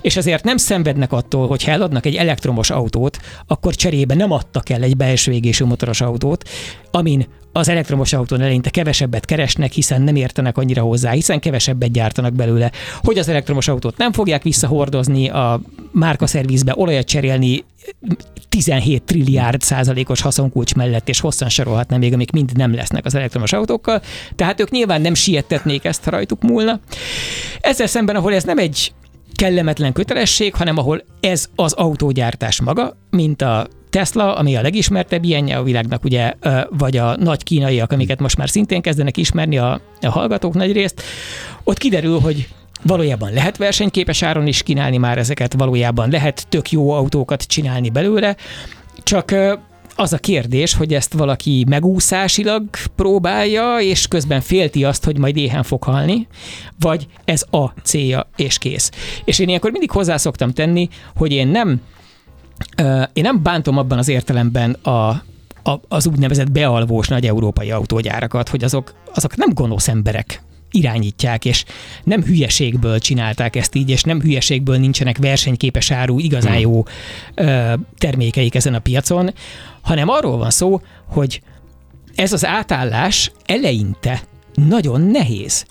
és 0.00 0.16
ezért 0.16 0.44
nem 0.44 0.56
szenvednek 0.56 1.12
attól, 1.12 1.46
hogy 1.46 1.64
ha 1.64 1.70
eladnak 1.70 2.06
egy 2.06 2.14
elektromos 2.14 2.70
autót, 2.70 3.18
akkor 3.46 3.74
cserébe 3.74 4.14
nem 4.14 4.30
adtak 4.30 4.68
el 4.68 4.82
egy 4.82 4.96
belső 4.96 5.32
égésű 5.32 5.64
motoros 5.64 6.00
autót, 6.00 6.48
amin 6.90 7.26
az 7.58 7.68
elektromos 7.68 8.12
autón 8.12 8.40
eleinte 8.40 8.70
kevesebbet 8.70 9.24
keresnek, 9.24 9.72
hiszen 9.72 10.02
nem 10.02 10.16
értenek 10.16 10.58
annyira 10.58 10.82
hozzá, 10.82 11.10
hiszen 11.10 11.40
kevesebbet 11.40 11.92
gyártanak 11.92 12.32
belőle. 12.32 12.72
Hogy 13.02 13.18
az 13.18 13.28
elektromos 13.28 13.68
autót 13.68 13.96
nem 13.96 14.12
fogják 14.12 14.42
visszahordozni, 14.42 15.28
a 15.28 15.60
márkaszervizbe 15.92 16.72
olajat 16.76 17.06
cserélni 17.06 17.64
17 18.48 19.02
trilliárd 19.02 19.60
százalékos 19.60 20.20
haszonkulcs 20.20 20.74
mellett, 20.74 21.08
és 21.08 21.20
hosszan 21.20 21.48
sorolhatnám 21.48 21.98
még, 21.98 22.12
amik 22.12 22.30
mind 22.30 22.56
nem 22.56 22.74
lesznek 22.74 23.04
az 23.04 23.14
elektromos 23.14 23.52
autókkal. 23.52 24.02
Tehát 24.36 24.60
ők 24.60 24.70
nyilván 24.70 25.00
nem 25.00 25.14
siettetnék 25.14 25.84
ezt, 25.84 26.04
ha 26.04 26.10
rajtuk 26.10 26.42
múlna. 26.42 26.80
Ezzel 27.60 27.86
szemben, 27.86 28.16
ahol 28.16 28.34
ez 28.34 28.44
nem 28.44 28.58
egy 28.58 28.92
kellemetlen 29.34 29.92
kötelesség, 29.92 30.54
hanem 30.54 30.78
ahol 30.78 31.04
ez 31.20 31.46
az 31.54 31.72
autógyártás 31.72 32.60
maga, 32.60 32.96
mint 33.10 33.42
a 33.42 33.66
Tesla, 33.90 34.36
ami 34.36 34.56
a 34.56 34.62
legismertebb 34.62 35.24
ilyenje 35.24 35.56
a 35.56 35.62
világnak, 35.62 36.04
ugye, 36.04 36.32
vagy 36.70 36.96
a 36.96 37.16
nagy 37.16 37.42
kínaiak, 37.42 37.92
amiket 37.92 38.20
most 38.20 38.36
már 38.36 38.48
szintén 38.48 38.82
kezdenek 38.82 39.16
ismerni 39.16 39.58
a, 39.58 39.80
a 40.00 40.10
hallgatók 40.10 40.54
nagy 40.54 40.72
részt, 40.72 41.02
ott 41.64 41.78
kiderül, 41.78 42.20
hogy 42.20 42.48
valójában 42.82 43.32
lehet 43.32 43.56
versenyképes 43.56 44.22
áron 44.22 44.46
is 44.46 44.62
kínálni 44.62 44.96
már 44.96 45.18
ezeket, 45.18 45.54
valójában 45.54 46.10
lehet 46.10 46.46
tök 46.48 46.70
jó 46.70 46.90
autókat 46.90 47.42
csinálni 47.42 47.90
belőle, 47.90 48.36
csak 49.02 49.34
az 50.00 50.12
a 50.12 50.18
kérdés, 50.18 50.74
hogy 50.74 50.94
ezt 50.94 51.12
valaki 51.12 51.64
megúszásilag 51.68 52.64
próbálja, 52.96 53.78
és 53.80 54.06
közben 54.06 54.40
félti 54.40 54.84
azt, 54.84 55.04
hogy 55.04 55.18
majd 55.18 55.36
éhen 55.36 55.62
fog 55.62 55.82
halni, 55.82 56.26
vagy 56.80 57.06
ez 57.24 57.44
a 57.50 57.66
célja, 57.82 58.30
és 58.36 58.58
kész. 58.58 58.90
És 59.24 59.38
én 59.38 59.48
ilyenkor 59.48 59.70
mindig 59.70 59.90
hozzá 59.90 60.16
szoktam 60.16 60.50
tenni, 60.50 60.88
hogy 61.16 61.32
én 61.32 61.48
nem, 61.48 61.80
én 63.12 63.22
nem 63.22 63.42
bántom 63.42 63.78
abban 63.78 63.98
az 63.98 64.08
értelemben 64.08 64.72
a, 64.72 65.08
a, 65.62 65.80
az 65.88 66.06
úgynevezett 66.06 66.50
bealvós 66.50 67.08
nagy 67.08 67.26
európai 67.26 67.70
autógyárakat, 67.70 68.48
hogy 68.48 68.64
azok, 68.64 68.94
azok 69.14 69.36
nem 69.36 69.50
gonosz 69.54 69.88
emberek 69.88 70.42
irányítják, 70.70 71.44
és 71.44 71.64
nem 72.04 72.22
hülyeségből 72.22 72.98
csinálták 72.98 73.56
ezt 73.56 73.74
így, 73.74 73.90
és 73.90 74.02
nem 74.02 74.20
hülyeségből 74.20 74.78
nincsenek 74.78 75.18
versenyképes 75.18 75.90
áru, 75.90 76.18
igazán 76.18 76.58
jó 76.58 76.84
ö, 77.34 77.72
termékeik 77.98 78.54
ezen 78.54 78.74
a 78.74 78.78
piacon, 78.78 79.34
hanem 79.80 80.08
arról 80.08 80.36
van 80.36 80.50
szó, 80.50 80.80
hogy 81.06 81.42
ez 82.14 82.32
az 82.32 82.46
átállás 82.46 83.32
eleinte 83.44 84.22
nagyon 84.54 85.00
nehéz 85.00 85.66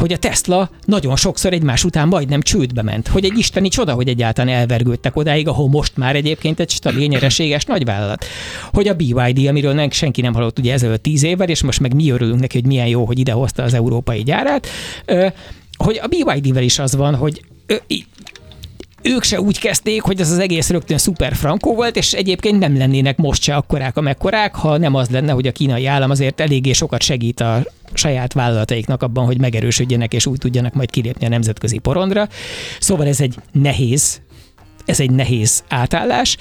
hogy 0.00 0.12
a 0.12 0.18
Tesla 0.18 0.70
nagyon 0.84 1.16
sokszor 1.16 1.52
egymás 1.52 1.84
után 1.84 2.08
majdnem 2.08 2.42
csődbe 2.42 2.82
ment. 2.82 3.08
Hogy 3.08 3.24
egy 3.24 3.38
isteni 3.38 3.68
csoda, 3.68 3.92
hogy 3.92 4.08
egyáltalán 4.08 4.54
elvergődtek 4.54 5.16
odáig, 5.16 5.48
ahol 5.48 5.68
most 5.68 5.96
már 5.96 6.16
egyébként 6.16 6.60
egy 6.60 6.70
stabil, 6.70 7.06
nyereséges 7.12 7.64
nagyvállalat. 7.64 8.24
Hogy 8.72 8.88
a 8.88 8.94
BYD, 8.94 9.46
amiről 9.46 9.72
nem, 9.72 9.90
senki 9.90 10.20
nem 10.20 10.34
hallott 10.34 10.58
ugye 10.58 10.72
ezelőtt 10.72 11.02
tíz 11.02 11.22
évvel, 11.22 11.48
és 11.48 11.62
most 11.62 11.80
meg 11.80 11.94
mi 11.94 12.10
örülünk 12.10 12.40
neki, 12.40 12.58
hogy 12.58 12.66
milyen 12.66 12.86
jó, 12.86 13.04
hogy 13.04 13.18
idehozta 13.18 13.62
az 13.62 13.74
európai 13.74 14.22
gyárát, 14.22 14.66
hogy 15.76 16.00
a 16.02 16.06
BYD-vel 16.06 16.62
is 16.62 16.78
az 16.78 16.96
van, 16.96 17.14
hogy 17.14 17.42
ők 19.02 19.22
se 19.22 19.40
úgy 19.40 19.58
kezdték, 19.58 20.02
hogy 20.02 20.20
ez 20.20 20.30
az 20.30 20.38
egész 20.38 20.70
rögtön 20.70 20.98
szuper 20.98 21.34
frankó 21.34 21.74
volt, 21.74 21.96
és 21.96 22.12
egyébként 22.12 22.58
nem 22.58 22.76
lennének 22.76 23.16
most 23.16 23.42
se 23.42 23.54
akkorák, 23.54 23.96
amekkorák, 23.96 24.54
ha 24.54 24.76
nem 24.76 24.94
az 24.94 25.08
lenne, 25.08 25.32
hogy 25.32 25.46
a 25.46 25.52
kínai 25.52 25.86
állam 25.86 26.10
azért 26.10 26.40
eléggé 26.40 26.72
sokat 26.72 27.02
segít 27.02 27.40
a 27.40 27.62
saját 27.92 28.32
vállalataiknak 28.32 29.02
abban, 29.02 29.24
hogy 29.24 29.40
megerősödjenek, 29.40 30.12
és 30.12 30.26
úgy 30.26 30.38
tudjanak 30.38 30.74
majd 30.74 30.90
kilépni 30.90 31.26
a 31.26 31.28
nemzetközi 31.28 31.78
porondra. 31.78 32.28
Szóval 32.80 33.06
ez 33.06 33.20
egy 33.20 33.34
nehéz, 33.52 34.20
ez 34.84 35.00
egy 35.00 35.10
nehéz 35.10 35.64
átállás, 35.68 36.36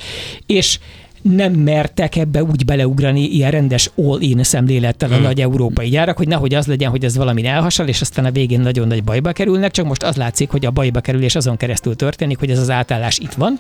és 0.46 0.80
nem 1.22 1.54
mertek 1.54 2.16
ebbe 2.16 2.44
úgy 2.44 2.66
beleugrani 2.66 3.22
ilyen 3.22 3.52
rendes 3.52 3.92
all-in 3.96 4.44
szemlélettel 4.44 5.12
a 5.12 5.14
hmm. 5.14 5.24
nagy 5.24 5.42
európai 5.42 5.90
gyárak, 5.90 6.18
hogy 6.18 6.28
nehogy 6.28 6.54
az 6.54 6.68
legyen, 6.68 6.90
hogy 6.90 7.06
ez 7.06 7.18
valami 7.18 7.46
elhasal, 7.46 7.88
és 7.88 8.02
aztán 8.02 8.26
a 8.26 8.32
végén 8.32 8.60
nagyon 8.60 8.88
nagy 8.88 9.04
bajba 9.04 9.32
kerülnek, 9.32 9.72
csak 9.72 9.86
most 9.86 10.04
az 10.04 10.16
látszik, 10.16 10.50
hogy 10.50 10.66
a 10.66 10.72
bajba 10.72 11.00
kerülés 11.00 11.36
azon 11.36 11.58
keresztül 11.58 11.96
történik, 11.96 12.40
hogy 12.40 12.52
ez 12.52 12.60
az 12.60 12.70
átállás 12.70 13.18
itt 13.18 13.34
van, 13.34 13.60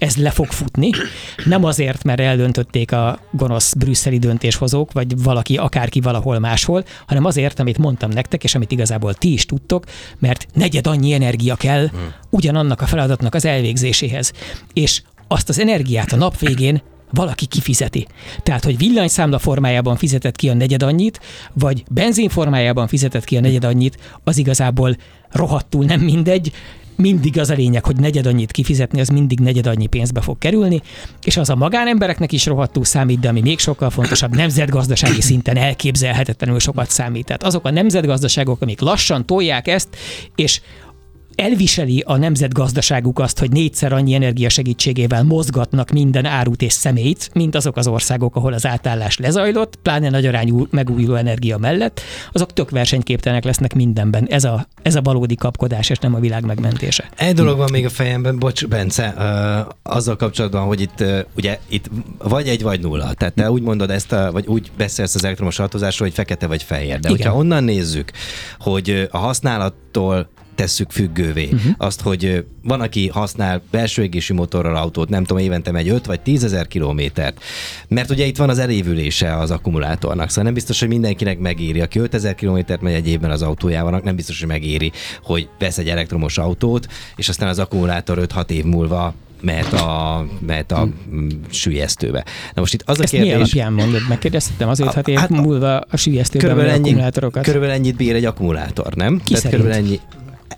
ez 0.00 0.16
le 0.16 0.30
fog 0.30 0.46
futni. 0.46 0.90
Nem 1.44 1.64
azért, 1.64 2.04
mert 2.04 2.20
eldöntötték 2.20 2.92
a 2.92 3.18
gonosz 3.30 3.74
brüsszeli 3.74 4.18
döntéshozók, 4.18 4.92
vagy 4.92 5.22
valaki, 5.22 5.56
akárki 5.56 6.00
valahol 6.00 6.38
máshol, 6.38 6.84
hanem 7.06 7.24
azért, 7.24 7.60
amit 7.60 7.78
mondtam 7.78 8.10
nektek, 8.10 8.44
és 8.44 8.54
amit 8.54 8.70
igazából 8.70 9.14
ti 9.14 9.32
is 9.32 9.46
tudtok, 9.46 9.84
mert 10.18 10.46
negyed 10.54 10.86
annyi 10.86 11.12
energia 11.12 11.54
kell 11.54 11.88
hmm. 11.88 12.12
ugyanannak 12.30 12.80
a 12.80 12.86
feladatnak 12.86 13.34
az 13.34 13.44
elvégzéséhez. 13.44 14.32
És 14.72 15.02
azt 15.32 15.48
az 15.48 15.58
energiát 15.58 16.12
a 16.12 16.16
nap 16.16 16.38
végén 16.38 16.82
valaki 17.10 17.46
kifizeti. 17.46 18.06
Tehát, 18.42 18.64
hogy 18.64 18.76
villanyszámla 18.76 19.38
formájában 19.38 19.96
fizetett 19.96 20.36
ki 20.36 20.48
a 20.48 20.54
negyed 20.54 20.82
annyit, 20.82 21.20
vagy 21.52 21.84
benzin 21.90 22.28
formájában 22.28 22.88
fizetett 22.88 23.24
ki 23.24 23.36
a 23.36 23.40
negyed 23.40 23.64
annyit, 23.64 23.98
az 24.24 24.36
igazából 24.36 24.96
rohadtul 25.30 25.84
nem 25.84 26.00
mindegy, 26.00 26.52
mindig 26.96 27.38
az 27.38 27.50
a 27.50 27.54
lényeg, 27.54 27.84
hogy 27.84 27.96
negyed 27.96 28.26
annyit 28.26 28.50
kifizetni, 28.50 29.00
az 29.00 29.08
mindig 29.08 29.40
negyed 29.40 29.66
annyi 29.66 29.86
pénzbe 29.86 30.20
fog 30.20 30.38
kerülni, 30.38 30.80
és 31.24 31.36
az 31.36 31.50
a 31.50 31.54
magánembereknek 31.54 32.32
is 32.32 32.46
rohadtul 32.46 32.84
számít, 32.84 33.20
de 33.20 33.28
ami 33.28 33.40
még 33.40 33.58
sokkal 33.58 33.90
fontosabb, 33.90 34.34
nemzetgazdasági 34.36 35.20
szinten 35.20 35.56
elképzelhetetlenül 35.56 36.58
sokat 36.58 36.90
számít. 36.90 37.24
Tehát 37.24 37.42
azok 37.42 37.66
a 37.66 37.70
nemzetgazdaságok, 37.70 38.62
amik 38.62 38.80
lassan 38.80 39.26
tolják 39.26 39.68
ezt, 39.68 39.88
és 40.34 40.60
elviseli 41.34 42.02
a 42.06 42.16
nemzetgazdaságuk 42.16 43.18
azt, 43.18 43.38
hogy 43.38 43.50
négyszer 43.50 43.92
annyi 43.92 44.14
energia 44.14 44.48
segítségével 44.48 45.22
mozgatnak 45.22 45.90
minden 45.90 46.24
árut 46.24 46.62
és 46.62 46.72
szemét, 46.72 47.30
mint 47.34 47.54
azok 47.54 47.76
az 47.76 47.86
országok, 47.86 48.36
ahol 48.36 48.52
az 48.52 48.66
átállás 48.66 49.18
lezajlott, 49.18 49.76
pláne 49.82 50.10
nagy 50.10 50.26
arányú 50.26 50.66
megújuló 50.70 51.14
energia 51.14 51.58
mellett, 51.58 52.00
azok 52.32 52.52
tök 52.52 52.70
versenyképtelenek 52.70 53.44
lesznek 53.44 53.74
mindenben. 53.74 54.26
Ez 54.28 54.44
a, 54.44 54.66
ez 54.82 54.94
a 54.94 55.00
valódi 55.00 55.34
kapkodás, 55.34 55.90
és 55.90 55.98
nem 55.98 56.14
a 56.14 56.20
világ 56.20 56.44
megmentése. 56.44 57.10
Egy 57.16 57.34
dolog 57.34 57.56
van 57.56 57.68
még 57.72 57.84
a 57.84 57.90
fejemben, 57.90 58.38
bocs, 58.38 58.66
Bence, 58.66 59.14
azzal 59.82 60.16
kapcsolatban, 60.16 60.66
hogy 60.66 60.80
itt 60.80 61.04
ugye 61.36 61.58
itt 61.68 61.90
vagy 62.18 62.48
egy 62.48 62.62
vagy 62.62 62.80
nulla. 62.80 63.12
Tehát 63.12 63.34
te 63.34 63.50
úgy 63.50 63.62
mondod 63.62 63.90
ezt, 63.90 64.12
a, 64.12 64.32
vagy 64.32 64.46
úgy 64.46 64.70
beszélsz 64.76 65.14
az 65.14 65.24
elektromos 65.24 65.58
autózásról, 65.58 66.08
hogy 66.08 66.16
fekete 66.16 66.46
vagy 66.46 66.62
fehér. 66.62 66.98
De 66.98 67.08
Igen. 67.08 67.10
hogyha 67.10 67.36
onnan 67.36 67.64
nézzük, 67.64 68.10
hogy 68.58 69.08
a 69.10 69.16
használattól 69.92 70.28
tesszük 70.54 70.90
függővé. 70.90 71.44
Uh-huh. 71.44 71.72
Azt, 71.76 72.00
hogy 72.00 72.44
van, 72.62 72.80
aki 72.80 73.08
használ 73.08 73.62
belső 73.70 74.02
égési 74.02 74.32
motorral 74.32 74.76
autót, 74.76 75.08
nem 75.08 75.24
tudom, 75.24 75.42
évente 75.42 75.70
megy 75.70 75.88
5 75.88 76.06
vagy 76.06 76.20
10 76.20 76.44
ezer 76.44 76.66
kilométert, 76.66 77.42
mert 77.88 78.10
ugye 78.10 78.24
itt 78.24 78.36
van 78.36 78.48
az 78.48 78.58
elévülése 78.58 79.36
az 79.36 79.50
akkumulátornak, 79.50 80.28
szóval 80.28 80.44
nem 80.44 80.54
biztos, 80.54 80.80
hogy 80.80 80.88
mindenkinek 80.88 81.38
megéri. 81.38 81.80
Aki 81.80 81.98
5000 81.98 82.34
kilométert 82.34 82.80
megy 82.80 82.94
egy 82.94 83.08
évben 83.08 83.30
az 83.30 83.42
autójával, 83.42 84.00
nem 84.04 84.16
biztos, 84.16 84.38
hogy 84.38 84.48
megéri, 84.48 84.92
hogy 85.22 85.48
vesz 85.58 85.78
egy 85.78 85.88
elektromos 85.88 86.38
autót, 86.38 86.86
és 87.16 87.28
aztán 87.28 87.48
az 87.48 87.58
akkumulátor 87.58 88.26
5-6 88.34 88.50
év 88.50 88.64
múlva 88.64 89.14
mehet 89.40 89.72
a, 89.72 90.26
mehet 90.46 90.72
a 90.72 90.88
hmm. 91.10 91.28
sülyeztőbe. 91.50 92.24
Na 92.54 92.60
most 92.60 92.74
itt 92.74 92.82
az 92.84 92.98
a 92.98 93.02
Ezt 93.02 93.12
kérdés... 93.12 93.30
mi 93.30 93.36
alapján 93.36 93.72
mondod? 93.72 94.00
Megkérdeztem 94.08 94.68
azért, 94.68 94.92
hát 94.92 95.08
év 95.08 95.18
hát, 95.18 95.28
múlva 95.28 95.78
a 95.78 95.96
sülyeztőben 95.96 96.48
körülbelül 96.48 96.78
ennyi, 96.78 96.88
akkumulátorokat. 96.88 97.44
Körülbelül 97.44 97.74
ennyit 97.74 97.96
bír 97.96 98.14
egy 98.14 98.24
akkumulátor, 98.24 98.94
nem? 98.94 99.20
Ki 99.24 99.34
Tehát 99.34 99.50
körülbelül 99.50 99.84
ennyi, 99.84 100.00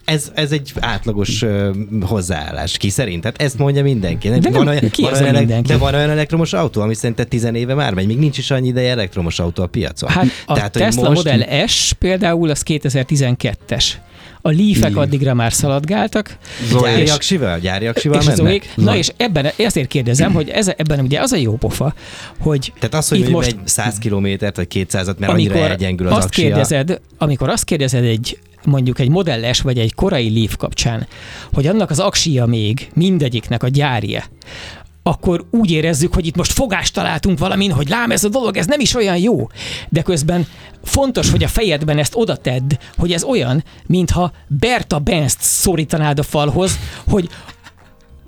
ez, 0.04 0.30
ez 0.34 0.52
egy 0.52 0.72
átlagos 0.80 1.42
uh, 1.42 1.70
hozzáállás. 2.00 2.76
Ki 2.76 2.88
szerint? 2.88 3.22
Tehát 3.22 3.42
ezt 3.42 3.58
mondja 3.58 3.82
mindenki. 3.82 4.28
De, 4.28 4.50
van 4.50 4.68
olyan, 4.68 4.90
ki 4.90 5.02
van 5.02 5.12
olyan, 5.12 5.34
mindenki? 5.34 5.68
de 5.68 5.76
van 5.76 5.94
olyan 5.94 6.10
elektromos 6.10 6.52
autó, 6.52 6.80
ami 6.80 6.94
szerinted 6.94 7.28
tizenéve 7.28 7.74
már 7.74 7.94
megy. 7.94 8.06
Még 8.06 8.18
nincs 8.18 8.38
is 8.38 8.50
annyi 8.50 8.68
ideje 8.68 8.90
elektromos 8.90 9.38
autó 9.38 9.62
a 9.62 9.66
piacon. 9.66 10.08
Hát 10.10 10.26
a 10.46 10.54
Tehát, 10.54 10.72
Tesla 10.72 11.08
most... 11.08 11.24
Model 11.24 11.66
S 11.66 11.92
például 11.98 12.50
az 12.50 12.62
2012-es 12.66 13.84
a 14.42 14.48
lífek 14.48 14.96
addigra 14.96 15.34
már 15.34 15.52
szaladgáltak. 15.52 16.36
Gyári 16.82 17.08
aksival? 17.08 17.58
Gyári 17.58 17.86
aksival 17.86 18.20
és 18.20 18.26
mennek? 18.26 18.72
Na 18.76 18.96
és 18.96 19.12
ebben, 19.16 19.46
ezért 19.56 19.88
kérdezem, 19.88 20.32
hogy 20.32 20.48
ez, 20.48 20.68
ebben 20.76 21.00
ugye 21.00 21.20
az 21.20 21.32
a 21.32 21.36
jó 21.36 21.56
pofa, 21.56 21.94
hogy 22.38 22.72
Tehát 22.78 22.94
az, 22.94 23.08
hogy 23.08 23.18
itt 23.18 23.30
most 23.30 23.56
100 23.64 23.98
kilométert 23.98 24.56
vagy 24.56 24.68
200 24.68 25.06
mert 25.18 25.32
annyira 25.32 25.54
elgyengül 25.54 26.06
az 26.06 26.16
azt 26.16 26.26
aksia. 26.26 26.44
kérdezed, 26.44 27.00
amikor 27.18 27.48
azt 27.48 27.64
kérdezed 27.64 28.04
egy 28.04 28.38
mondjuk 28.64 28.98
egy 28.98 29.08
modelles 29.08 29.60
vagy 29.60 29.78
egy 29.78 29.94
korai 29.94 30.32
Leaf 30.34 30.56
kapcsán, 30.56 31.06
hogy 31.52 31.66
annak 31.66 31.90
az 31.90 31.98
aksia 31.98 32.46
még 32.46 32.90
mindegyiknek 32.94 33.62
a 33.62 33.68
gyárje, 33.68 34.24
akkor 35.02 35.46
úgy 35.50 35.70
érezzük, 35.70 36.14
hogy 36.14 36.26
itt 36.26 36.36
most 36.36 36.52
fogást 36.52 36.94
találtunk 36.94 37.38
valamin, 37.38 37.72
hogy 37.72 37.88
lám 37.88 38.10
ez 38.10 38.24
a 38.24 38.28
dolog, 38.28 38.56
ez 38.56 38.66
nem 38.66 38.80
is 38.80 38.94
olyan 38.94 39.16
jó. 39.16 39.48
De 39.88 40.02
közben 40.02 40.46
fontos, 40.84 41.30
hogy 41.30 41.44
a 41.44 41.48
fejedben 41.48 41.98
ezt 41.98 42.14
oda 42.16 42.36
tedd, 42.36 42.72
hogy 42.96 43.12
ez 43.12 43.22
olyan, 43.22 43.64
mintha 43.86 44.32
Berta 44.46 44.98
Benzt 44.98 45.40
szorítanád 45.40 46.18
a 46.18 46.22
falhoz, 46.22 46.78
hogy 47.10 47.28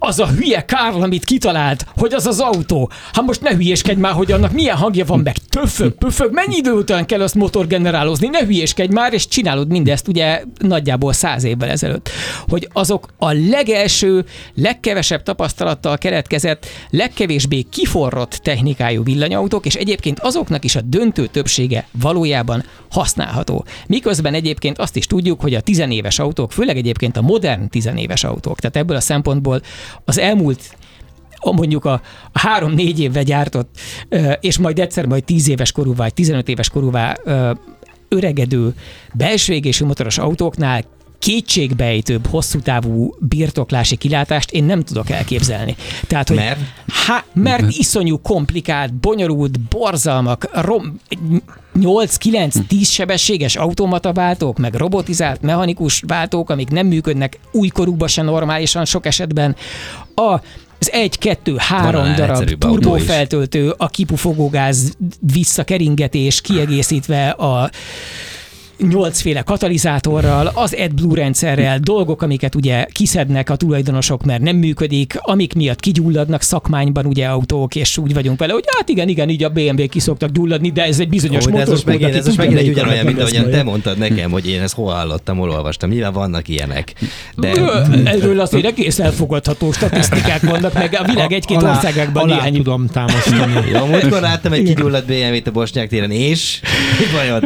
az 0.05 0.21
a 0.21 0.29
hülye 0.29 0.65
Kárl, 0.65 1.03
amit 1.03 1.25
kitalált, 1.25 1.87
hogy 1.97 2.13
az 2.13 2.27
az 2.27 2.41
autó. 2.41 2.91
Hát 3.13 3.25
most 3.25 3.41
ne 3.41 3.55
hülyéskedj 3.55 4.01
már, 4.01 4.13
hogy 4.13 4.33
annak 4.33 4.53
milyen 4.53 4.77
hangja 4.77 5.05
van, 5.05 5.21
meg 5.21 5.37
töfög, 5.49 5.93
pöfög, 5.93 6.33
mennyi 6.33 6.57
idő 6.57 6.73
után 6.73 7.07
kell 7.07 7.21
azt 7.23 7.35
motorgenerálozni, 7.35 8.29
ne 8.29 8.45
hülyéskedj 8.45 8.93
már, 8.93 9.13
és 9.13 9.29
csinálod 9.29 9.69
mindezt 9.69 10.09
ugye 10.09 10.43
nagyjából 10.59 11.13
száz 11.13 11.45
évvel 11.45 11.69
ezelőtt. 11.69 12.11
Hogy 12.49 12.69
azok 12.73 13.09
a 13.19 13.33
legelső, 13.33 14.25
legkevesebb 14.55 15.23
tapasztalattal 15.23 15.99
keletkezett, 15.99 16.67
legkevésbé 16.91 17.63
kiforrott 17.63 18.33
technikájú 18.33 19.03
villanyautók, 19.03 19.67
és 19.67 19.75
egyébként 19.75 20.21
azoknak 20.21 20.65
is 20.65 20.77
a 20.77 20.81
döntő 20.81 21.27
többsége 21.27 21.87
valójában 22.01 22.65
használható. 22.91 23.65
Miközben 23.87 24.35
egyébként 24.35 24.79
azt 24.79 24.97
is 24.97 25.07
tudjuk, 25.07 25.41
hogy 25.41 25.55
a 25.55 25.61
tizenéves 25.61 26.19
autók, 26.19 26.53
főleg 26.53 26.77
egyébként 26.77 27.17
a 27.17 27.23
modern 27.23 27.69
tizenéves 27.69 28.25
autók, 28.25 28.61
tehát 28.61 28.77
ebből 28.77 28.97
a 28.97 29.01
szempontból 29.01 29.61
az 30.05 30.19
elmúlt 30.19 30.77
mondjuk 31.53 31.85
a 31.85 32.01
három-négy 32.33 33.01
évve 33.01 33.23
gyártott, 33.23 33.79
és 34.41 34.59
majd 34.59 34.79
egyszer 34.79 35.07
majd 35.07 35.25
tíz 35.25 35.49
éves 35.49 35.73
korúvá, 35.73 35.97
vagy 35.97 36.15
15 36.15 36.49
éves 36.49 36.69
korúvá 36.69 37.17
öregedő 38.09 38.75
belső 39.15 39.53
égésű 39.53 39.85
motoros 39.85 40.19
autóknál 40.19 40.85
kétségbejtőbb, 41.19 42.27
hosszú 42.27 42.61
távú 42.61 43.15
birtoklási 43.19 43.97
kilátást 43.97 44.51
én 44.51 44.65
nem 44.65 44.83
tudok 44.83 45.11
elképzelni. 45.11 45.77
Tehát, 46.07 46.29
hogy 46.29 46.37
mert? 46.37 46.59
Há, 47.07 47.25
mert 47.33 47.71
iszonyú 47.71 48.21
komplikált, 48.21 48.95
bonyolult, 48.95 49.61
borzalmak, 49.61 50.49
rom, 50.53 51.01
8-9-10 51.81 52.89
sebességes 52.91 53.57
automataváltók, 53.57 54.59
meg 54.59 54.75
robotizált 54.75 55.43
mechanikus 55.43 56.03
váltók, 56.07 56.51
amik 56.51 56.71
nem 56.71 56.87
működnek 56.87 57.39
újkorúban 57.53 58.09
se 58.09 58.23
normálisan 58.23 58.85
sok 58.85 59.07
esetben. 59.07 59.57
A 60.15 60.41
az 60.79 60.93
egy, 60.93 61.19
kettő, 61.19 61.55
három 61.59 62.15
darab 62.15 62.59
turbófeltöltő, 62.59 63.75
a 63.77 63.89
kipufogógáz 63.89 64.97
visszakeringetés 65.33 66.41
kiegészítve 66.41 67.29
a 67.29 67.71
nyolcféle 68.79 69.43
katalizátorral, 69.43 70.51
az 70.55 70.77
AdBlue 70.79 71.15
rendszerrel, 71.15 71.79
dolgok, 71.79 72.23
amiket 72.23 72.55
ugye 72.55 72.87
kiszednek 72.93 73.51
a 73.51 73.57
tulajdonosok, 73.57 74.25
mert 74.25 74.43
nem 74.43 74.57
működik, 74.57 75.15
amik 75.19 75.55
miatt 75.55 75.81
kigyulladnak 75.81 76.43
szakmányban 76.43 77.07
ugye 77.07 77.27
autók, 77.27 77.75
és 77.75 77.99
úgy 77.99 78.15
vagyunk 78.15 78.39
vele, 78.39 78.53
hogy 78.53 78.65
hát 78.77 78.89
igen, 78.89 79.09
igen, 79.09 79.29
így 79.29 79.45
a 79.45 79.49
BMW 79.49 79.89
ki 79.89 80.01
szoktak 80.01 80.31
gyulladni, 80.31 80.71
de 80.71 80.85
ez 80.85 81.01
egy 81.01 81.09
bizonyos 81.09 81.45
de 81.45 81.61
ez 81.61 81.69
most 81.69 81.85
megint, 81.85 82.05
aki 82.05 82.19
ez 82.19 82.27
most 82.27 82.39
megint 82.39 82.59
egy 82.59 82.69
ugyanolyan, 82.69 83.05
mint 83.05 83.21
ahogyan 83.21 83.51
te 83.51 83.63
mondtad 83.63 83.99
nekem, 83.99 84.31
hogy 84.31 84.49
én 84.49 84.63
ezt 84.63 84.75
hol 84.75 84.93
hallottam, 84.93 85.37
hol 85.37 85.51
olvastam. 85.51 85.91
Nyilván 85.91 86.13
vannak 86.13 86.49
ilyenek. 86.49 86.93
De 87.37 87.53
Erről 88.05 88.41
azért 88.41 88.65
egész 88.65 88.99
elfogadható 88.99 89.73
statisztikák 89.73 90.43
vannak, 90.43 90.75
meg 90.75 90.99
a 91.01 91.05
világ 91.05 91.33
egy-két 91.33 91.57
Alá- 91.57 91.75
országában 91.75 92.23
alá 92.23 92.35
néhány 92.35 92.57
tudom 92.57 92.87
támasztani. 92.87 93.53
jó, 93.73 93.85
múltkor 93.85 94.21
láttam 94.21 94.53
egy 94.53 94.63
kigyulladt 94.63 95.07
BMW-t 95.07 95.47
a 95.47 95.51
Bosnyák 95.51 95.89
téren, 95.89 96.11
és 96.11 96.61
mi 96.99 97.05
bajod? 97.17 97.45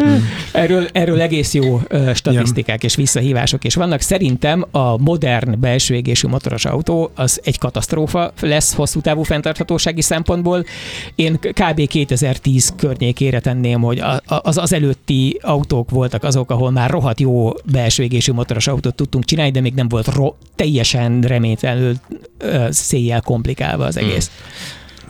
Erről, 0.52 0.88
erről 0.92 1.17
egész 1.20 1.54
jó 1.54 1.80
statisztikák 2.14 2.84
és 2.84 2.94
visszahívások 2.94 3.64
is 3.64 3.74
vannak. 3.74 4.00
Szerintem 4.00 4.64
a 4.70 4.98
modern 4.98 5.60
belső 5.60 5.94
égésű 5.94 6.28
motoros 6.28 6.64
autó 6.64 7.10
az 7.14 7.40
egy 7.44 7.58
katasztrófa 7.58 8.32
lesz 8.40 8.74
hosszú 8.74 9.00
távú 9.00 9.22
fenntarthatósági 9.22 10.02
szempontból. 10.02 10.64
Én 11.14 11.38
kb. 11.38 11.86
2010 11.86 12.72
környékére 12.76 13.40
tenném, 13.40 13.80
hogy 13.80 14.02
az 14.26 14.58
az 14.58 14.72
előtti 14.72 15.38
autók 15.42 15.90
voltak 15.90 16.24
azok, 16.24 16.50
ahol 16.50 16.70
már 16.70 16.90
rohadt 16.90 17.20
jó 17.20 17.50
belső 17.72 18.02
égésű 18.02 18.32
motoros 18.32 18.66
autót 18.66 18.94
tudtunk 18.94 19.24
csinálni, 19.24 19.50
de 19.50 19.60
még 19.60 19.74
nem 19.74 19.88
volt 19.88 20.06
ro- 20.06 20.34
teljesen 20.56 21.20
reménytelenül 21.20 21.94
széjjel 22.68 23.20
komplikálva 23.20 23.84
az 23.84 23.96
egész. 23.96 24.30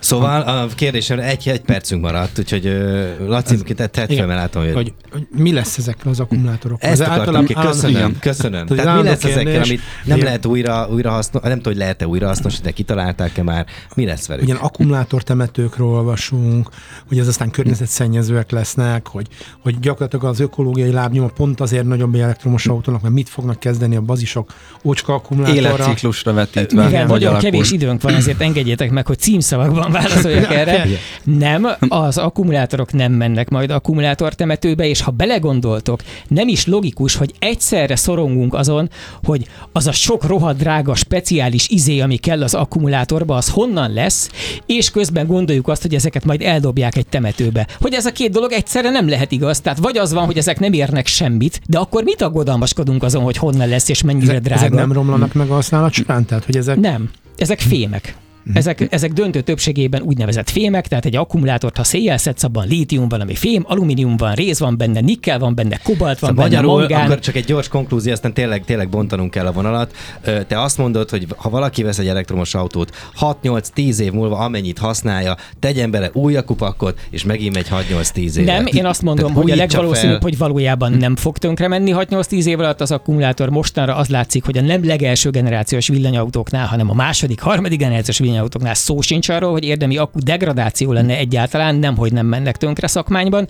Szóval 0.01 0.41
a 0.41 0.67
kérdésemre 0.75 1.25
egy, 1.25 1.49
egy 1.49 1.61
percünk 1.61 2.03
maradt, 2.03 2.39
úgyhogy 2.39 2.79
Laci, 3.27 3.57
tett 3.75 3.95
fel, 3.95 4.27
mert 4.27 4.41
látom, 4.41 4.63
hogy 4.63 4.73
hogy, 4.75 4.93
hogy 5.13 5.27
mi 5.31 5.53
lesz 5.53 5.79
ezekkel 5.79 6.11
az 6.11 6.21
akkumulátorokkal? 6.21 6.91
Ezt 6.91 7.01
Az 7.01 7.09
akartam 7.09 7.45
ki, 7.45 7.55
köszönöm, 7.55 8.19
köszönöm. 8.21 8.67
Tehát 8.67 8.89
Tehát 8.89 9.03
mi 9.03 9.09
lesz 9.09 9.25
ezekkel, 9.25 9.63
amit 9.63 9.81
nem 10.05 10.19
lehet 10.19 10.47
újra, 10.47 10.89
újra 10.91 11.11
hasznos, 11.11 11.43
nem 11.43 11.57
tudom, 11.57 11.73
hogy 11.73 11.83
lehet-e 11.83 12.07
újra 12.07 12.27
hasznosítani, 12.27 12.73
kitalálták-e 12.73 13.43
már, 13.43 13.67
mi 13.95 14.05
lesz 14.05 14.27
velük? 14.27 14.45
Ugyan 14.45 14.57
akkumulátortemetőkről 14.57 15.87
olvasunk, 15.87 16.69
hogy 17.09 17.19
ez 17.19 17.29
aztán 17.29 17.51
környezetszennyezőek 17.51 18.51
lesznek, 18.51 19.07
hogy, 19.07 19.27
hogy 19.63 19.81
gyakorlatilag 19.81 20.25
az 20.25 20.41
ökológiai 20.41 20.93
lábnyoma 20.93 21.29
pont 21.29 21.61
azért 21.61 21.85
nagyobb 21.85 22.15
elektromos 22.15 22.67
autónak, 22.67 23.03
mert 23.03 23.15
mit 23.15 23.29
fognak 23.29 23.61
kezdeni 23.61 23.97
a 23.97 24.01
bazisok 24.01 24.53
ócska 24.83 25.15
akkumulátorra. 25.15 25.61
Életciklusra 25.61 26.33
vetítve. 26.33 26.85
Mivel 26.85 27.07
hogy 27.07 27.21
nagyon 27.21 27.39
kevés 27.39 27.71
időnk 27.71 28.03
van, 28.03 28.15
ezért 28.15 28.41
engedjétek 28.41 28.91
meg, 28.91 29.07
hogy 29.07 29.19
címszavakban 29.19 29.88
válaszoljak 29.91 30.53
erre. 30.53 30.87
Nem, 31.25 31.69
az 31.89 32.19
akkumulátorok 32.19 32.93
nem 32.93 33.13
mennek 33.13 33.49
majd 33.49 33.71
akkumulátortemetőbe, 33.71 34.87
és 34.87 35.01
ha 35.01 35.11
belegondoltok, 35.11 36.03
nem 36.29 36.49
is 36.49 36.67
logikus, 36.67 37.15
hogy 37.15 37.35
egyszerre 37.39 37.97
szorongunk 37.97 38.55
azon, 38.55 38.91
hogy 39.25 39.47
az 39.73 39.87
a 39.87 39.93
sok 39.93 40.27
rohadt 40.27 40.59
drága 40.59 40.95
speciális 40.95 41.69
izé, 41.69 42.01
ami 42.01 42.17
kell 42.17 42.43
az 42.43 42.55
akkumulátorba, 42.55 43.37
az 43.37 43.49
honnan 43.49 43.93
lesz, 43.93 44.31
és 44.67 44.91
közben 44.91 45.27
gondoljuk 45.27 45.69
azt, 45.69 45.83
hogy 45.83 45.95
ezeket 45.95 46.25
majd 46.25 46.43
eldobják 46.43 46.97
egy 46.97 47.07
temetőbe. 47.07 47.67
Hogy 47.81 47.93
ez 47.93 48.07
a 48.07 48.13
két 48.13 48.31
dolog 48.31 48.53
egyszerre 48.53 48.91
nem 48.91 49.09
lehet 49.09 49.33
igaz. 49.33 49.61
Tehát 49.61 49.79
vagy 49.79 49.99
az 49.99 50.13
van, 50.13 50.25
hogy 50.25 50.39
ezek 50.39 50.61
nem 50.61 50.73
érnek 50.73 51.07
semmit, 51.07 51.61
de 51.67 51.79
akkor 51.79 52.03
mit 52.03 52.23
aggodalmaskodunk 52.23 53.03
azon, 53.03 53.23
hogy 53.23 53.37
honnan 53.37 53.69
lesz 53.69 53.89
és 53.89 54.03
mennyire 54.03 54.31
Ezek, 54.31 54.43
drága? 54.43 54.61
ezek 54.61 54.75
nem 54.75 54.93
romlanak 54.93 55.33
meg 55.33 55.51
a 55.51 55.55
használat 55.55 55.93
során? 55.93 56.25
Tehát, 56.25 56.45
hogy 56.45 56.57
ezek... 56.57 56.77
Nem. 56.77 57.11
Ezek 57.37 57.61
fémek. 57.61 58.17
Ezek, 58.53 58.87
ezek 58.91 59.13
döntő 59.13 59.41
többségében 59.41 60.03
úgynevezett 60.03 60.51
fémek, 60.51 60.87
tehát 60.87 61.05
egy 61.05 61.17
akkumulátort, 61.17 61.77
ha 61.77 61.85
széjjel 61.85 62.19
szedsz, 62.19 62.43
abban 62.43 62.67
lítium 62.67 63.09
van, 63.09 63.21
ami 63.21 63.35
fém, 63.35 63.65
alumínium 63.67 64.17
van, 64.17 64.35
réz 64.35 64.61
van 64.61 64.77
benne, 64.77 65.01
nikkel 65.01 65.39
van 65.39 65.55
benne, 65.55 65.81
kobalt 65.83 66.19
van 66.19 66.31
Szóval 66.31 66.35
benne, 66.35 66.49
magyarul, 66.49 66.81
mangán. 66.81 67.05
akkor 67.05 67.19
csak 67.19 67.35
egy 67.35 67.45
gyors 67.45 67.69
konklúzió, 67.69 68.13
aztán 68.13 68.35
tényleg, 68.35 68.65
tényleg 68.65 68.89
bontanunk 68.89 69.31
kell 69.31 69.47
a 69.47 69.53
vonalat. 69.53 69.97
Te 70.23 70.61
azt 70.61 70.79
mondod, 70.79 71.11
hogy 71.11 71.27
ha 71.37 71.51
valaki 71.51 71.83
vesz 71.83 71.99
egy 71.99 72.09
elektromos 72.09 72.55
autót, 72.55 72.97
6-8-10 73.21 73.99
év 73.99 74.13
múlva 74.13 74.39
amennyit 74.39 74.79
használja, 74.79 75.37
tegyen 75.61 75.91
bele 75.91 76.11
új 76.13 76.37
akupakot, 76.37 77.01
és 77.11 77.25
megint 77.25 77.55
megy 77.55 77.67
6-8-10 77.71 78.37
év. 78.37 78.45
Nem, 78.45 78.67
én 78.67 78.87
azt 78.87 79.03
mondom, 79.03 79.33
hogy 79.33 79.51
a 79.51 79.57
legvalószínűbb, 79.57 80.23
hogy 80.23 80.39
valójában 80.39 80.93
nem 80.93 81.17
fog 81.17 81.39
tönkre 81.39 81.69
menni 81.69 81.93
6-8-10 81.97 82.45
év 82.45 82.59
alatt 82.59 82.81
az 82.81 82.91
akkumulátor. 82.91 83.49
Mostanra 83.49 83.97
az 83.97 84.09
látszik, 84.09 84.45
hogy 84.45 84.59
a 84.59 84.61
nem 84.61 84.85
legelső 84.85 85.31
generációs 85.31 85.89
villanyautóknál, 85.89 86.67
hanem 86.67 86.91
a 86.91 86.95
második, 86.95 87.41
harmadik 87.41 87.79
generációs 87.79 88.19
villanyautóknál 88.19 88.38
szó 88.73 89.01
sincs 89.01 89.29
arról, 89.29 89.51
hogy 89.51 89.65
érdemi 89.65 89.97
akku 89.97 90.19
degradáció 90.19 90.93
lenne 90.93 91.17
egyáltalán, 91.17 91.75
nem, 91.75 91.97
hogy 91.97 92.13
nem 92.13 92.27
mennek 92.27 92.57
tönkre 92.57 92.87
szakmányban. 92.87 93.49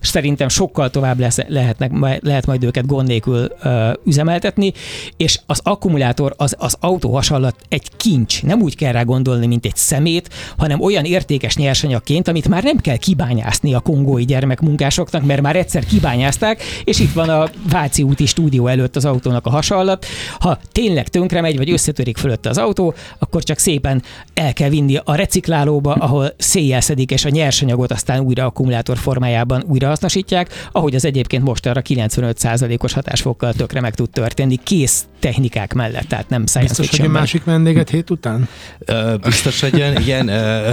Szerintem 0.00 0.48
sokkal 0.48 0.90
tovább 0.90 1.18
lesz, 1.18 1.38
lehetnek, 1.48 2.20
lehet 2.20 2.46
majd 2.46 2.64
őket 2.64 2.86
gond 2.86 3.06
nélkül 3.06 3.48
ö, 3.62 3.92
üzemeltetni, 4.04 4.72
és 5.16 5.40
az 5.46 5.60
akkumulátor 5.62 6.34
az, 6.36 6.54
az 6.58 6.76
autó 6.80 7.14
hasonlat 7.14 7.56
egy 7.68 7.90
kincs. 7.96 8.42
Nem 8.42 8.60
úgy 8.60 8.76
kell 8.76 8.92
rá 8.92 9.02
gondolni, 9.02 9.46
mint 9.46 9.64
egy 9.64 9.76
szemét, 9.76 10.28
hanem 10.56 10.80
olyan 10.80 11.04
értékes 11.04 11.56
nyersanyagként, 11.56 12.28
amit 12.28 12.48
már 12.48 12.62
nem 12.62 12.76
kell 12.76 12.96
kibányászni 12.96 13.74
a 13.74 13.80
kongói 13.80 14.24
gyermekmunkásoknak, 14.24 15.24
mert 15.24 15.40
már 15.40 15.56
egyszer 15.56 15.84
kibányázták, 15.84 16.62
és 16.84 16.98
itt 16.98 17.12
van 17.12 17.28
a 17.28 17.48
Váci 17.70 18.02
úti 18.02 18.26
stúdió 18.26 18.66
előtt 18.66 18.96
az 18.96 19.04
autónak 19.04 19.46
a 19.46 19.50
hasonlat. 19.50 20.06
Ha 20.38 20.58
tényleg 20.72 21.08
tönkre 21.08 21.40
megy, 21.40 21.56
vagy 21.56 21.70
összetörik 21.70 22.16
fölötte 22.16 22.48
az 22.48 22.58
autó, 22.58 22.94
akkor 23.18 23.42
csak 23.42 23.58
szépen 23.58 24.02
el 24.34 24.52
kell 24.52 24.68
vinni 24.68 24.96
a 25.04 25.14
reciklálóba, 25.14 25.92
ahol 25.92 26.34
széjjel 26.36 26.80
szedik, 26.80 27.10
és 27.10 27.24
a 27.24 27.28
nyersanyagot 27.28 27.90
aztán 27.92 28.20
újra 28.20 28.44
akkumulátor 28.44 28.98
formájában 28.98 29.64
újra 29.66 29.88
hasznosítják, 29.88 30.68
ahogy 30.72 30.94
az 30.94 31.04
egyébként 31.04 31.42
most 31.42 31.66
arra 31.66 31.82
95%-os 31.88 32.92
hatásfokkal 32.92 33.52
tökre 33.52 33.80
meg 33.80 33.94
tud 33.94 34.10
történni, 34.10 34.56
kész 34.62 35.04
technikák 35.20 35.72
mellett, 35.74 36.08
tehát 36.08 36.28
nem 36.28 36.46
science 36.46 36.68
Biztos, 36.68 36.76
hogy 36.78 36.86
a 36.86 36.90
fictionben. 36.90 37.20
másik 37.20 37.44
vendéget 37.44 37.90
hét 37.90 38.10
után? 38.10 38.48
Ö, 38.78 39.14
biztos, 39.22 39.60
hogy 39.60 39.78
jön, 39.78 39.96
igen. 40.00 40.28
Ö, 40.28 40.70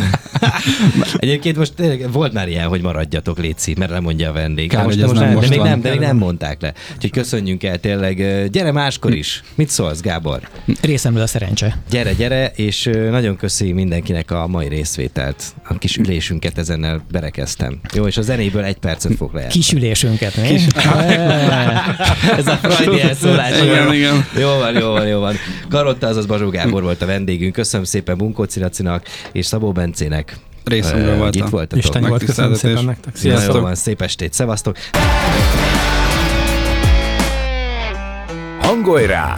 egyébként 1.17 1.57
most 1.57 1.73
tényleg 1.73 2.11
volt 2.11 2.33
már 2.33 2.47
ilyen, 2.49 2.67
hogy 2.67 2.81
maradjatok, 2.81 3.37
Léci, 3.39 3.75
mert 3.77 3.91
lemondja 3.91 4.29
a 4.29 4.33
vendég. 4.33 4.69
Kár, 4.69 4.85
De 4.85 4.85
most, 4.85 4.99
most 4.99 5.13
nem 5.13 5.23
nem, 5.23 5.29
de 5.29 5.35
most 5.35 5.49
még 5.49 5.59
van. 5.59 5.67
nem, 5.67 5.81
de 5.81 5.89
még 5.89 5.99
nem 5.99 6.17
mondták 6.17 6.61
le. 6.61 6.73
Úgyhogy 6.95 7.11
köszönjünk 7.11 7.63
el 7.63 7.77
tényleg. 7.79 8.49
Gyere 8.51 8.71
máskor 8.71 9.13
is. 9.13 9.43
Mit 9.55 9.69
szólsz, 9.69 10.01
Gábor? 10.01 10.39
Részemről 10.81 11.23
a 11.23 11.27
szerencse. 11.27 11.77
Gyere, 11.89 12.13
gyere, 12.13 12.51
és 12.55 12.85
ö, 12.85 13.09
nagyon 13.33 13.49
köszi 13.49 13.71
mindenkinek 13.71 14.31
a 14.31 14.47
mai 14.47 14.67
részvételt. 14.67 15.43
A 15.67 15.77
kis 15.77 15.97
ülésünket 15.97 16.57
ezennel 16.57 17.05
berekeztem. 17.11 17.79
Jó, 17.93 18.07
és 18.07 18.17
a 18.17 18.21
zenéből 18.21 18.63
egy 18.63 18.77
percet 18.77 19.15
fog 19.15 19.33
lejárni. 19.33 19.53
Kisülésünket, 19.53 20.35
mi? 20.35 20.49
Ez 22.37 22.47
a 22.47 22.55
Freudi 22.61 23.01
elszólás. 23.01 23.61
Igen, 23.61 23.93
igen. 23.93 24.25
Jó 24.39 24.47
van, 24.57 24.73
jó 24.73 24.91
van, 24.91 25.07
jó 25.07 25.19
van. 25.19 25.35
Karotta, 25.69 26.07
azaz 26.07 26.25
Bazsó 26.25 26.49
Gábor 26.49 26.81
volt 26.83 27.01
a 27.01 27.05
vendégünk. 27.05 27.53
Köszönöm 27.53 27.85
szépen 27.85 28.17
Bunkó 28.17 28.45
Lacinak 28.55 29.05
és 29.31 29.45
Szabó 29.45 29.71
Bencének. 29.71 30.37
Részemről 30.63 31.17
voltam. 31.17 31.45
Itt 31.45 31.51
voltatok. 31.51 31.83
Isten 31.83 32.03
volt, 32.03 32.23
köszönöm 32.23 32.53
szépen 32.53 32.85
nektek. 32.85 33.15
Sziasztok! 33.15 33.55
jó 33.55 33.61
van, 33.61 33.75
szép 33.75 34.01
estét, 34.01 34.33
szevasztok. 34.33 34.77
Hangolj 38.59 39.05
rá! 39.05 39.37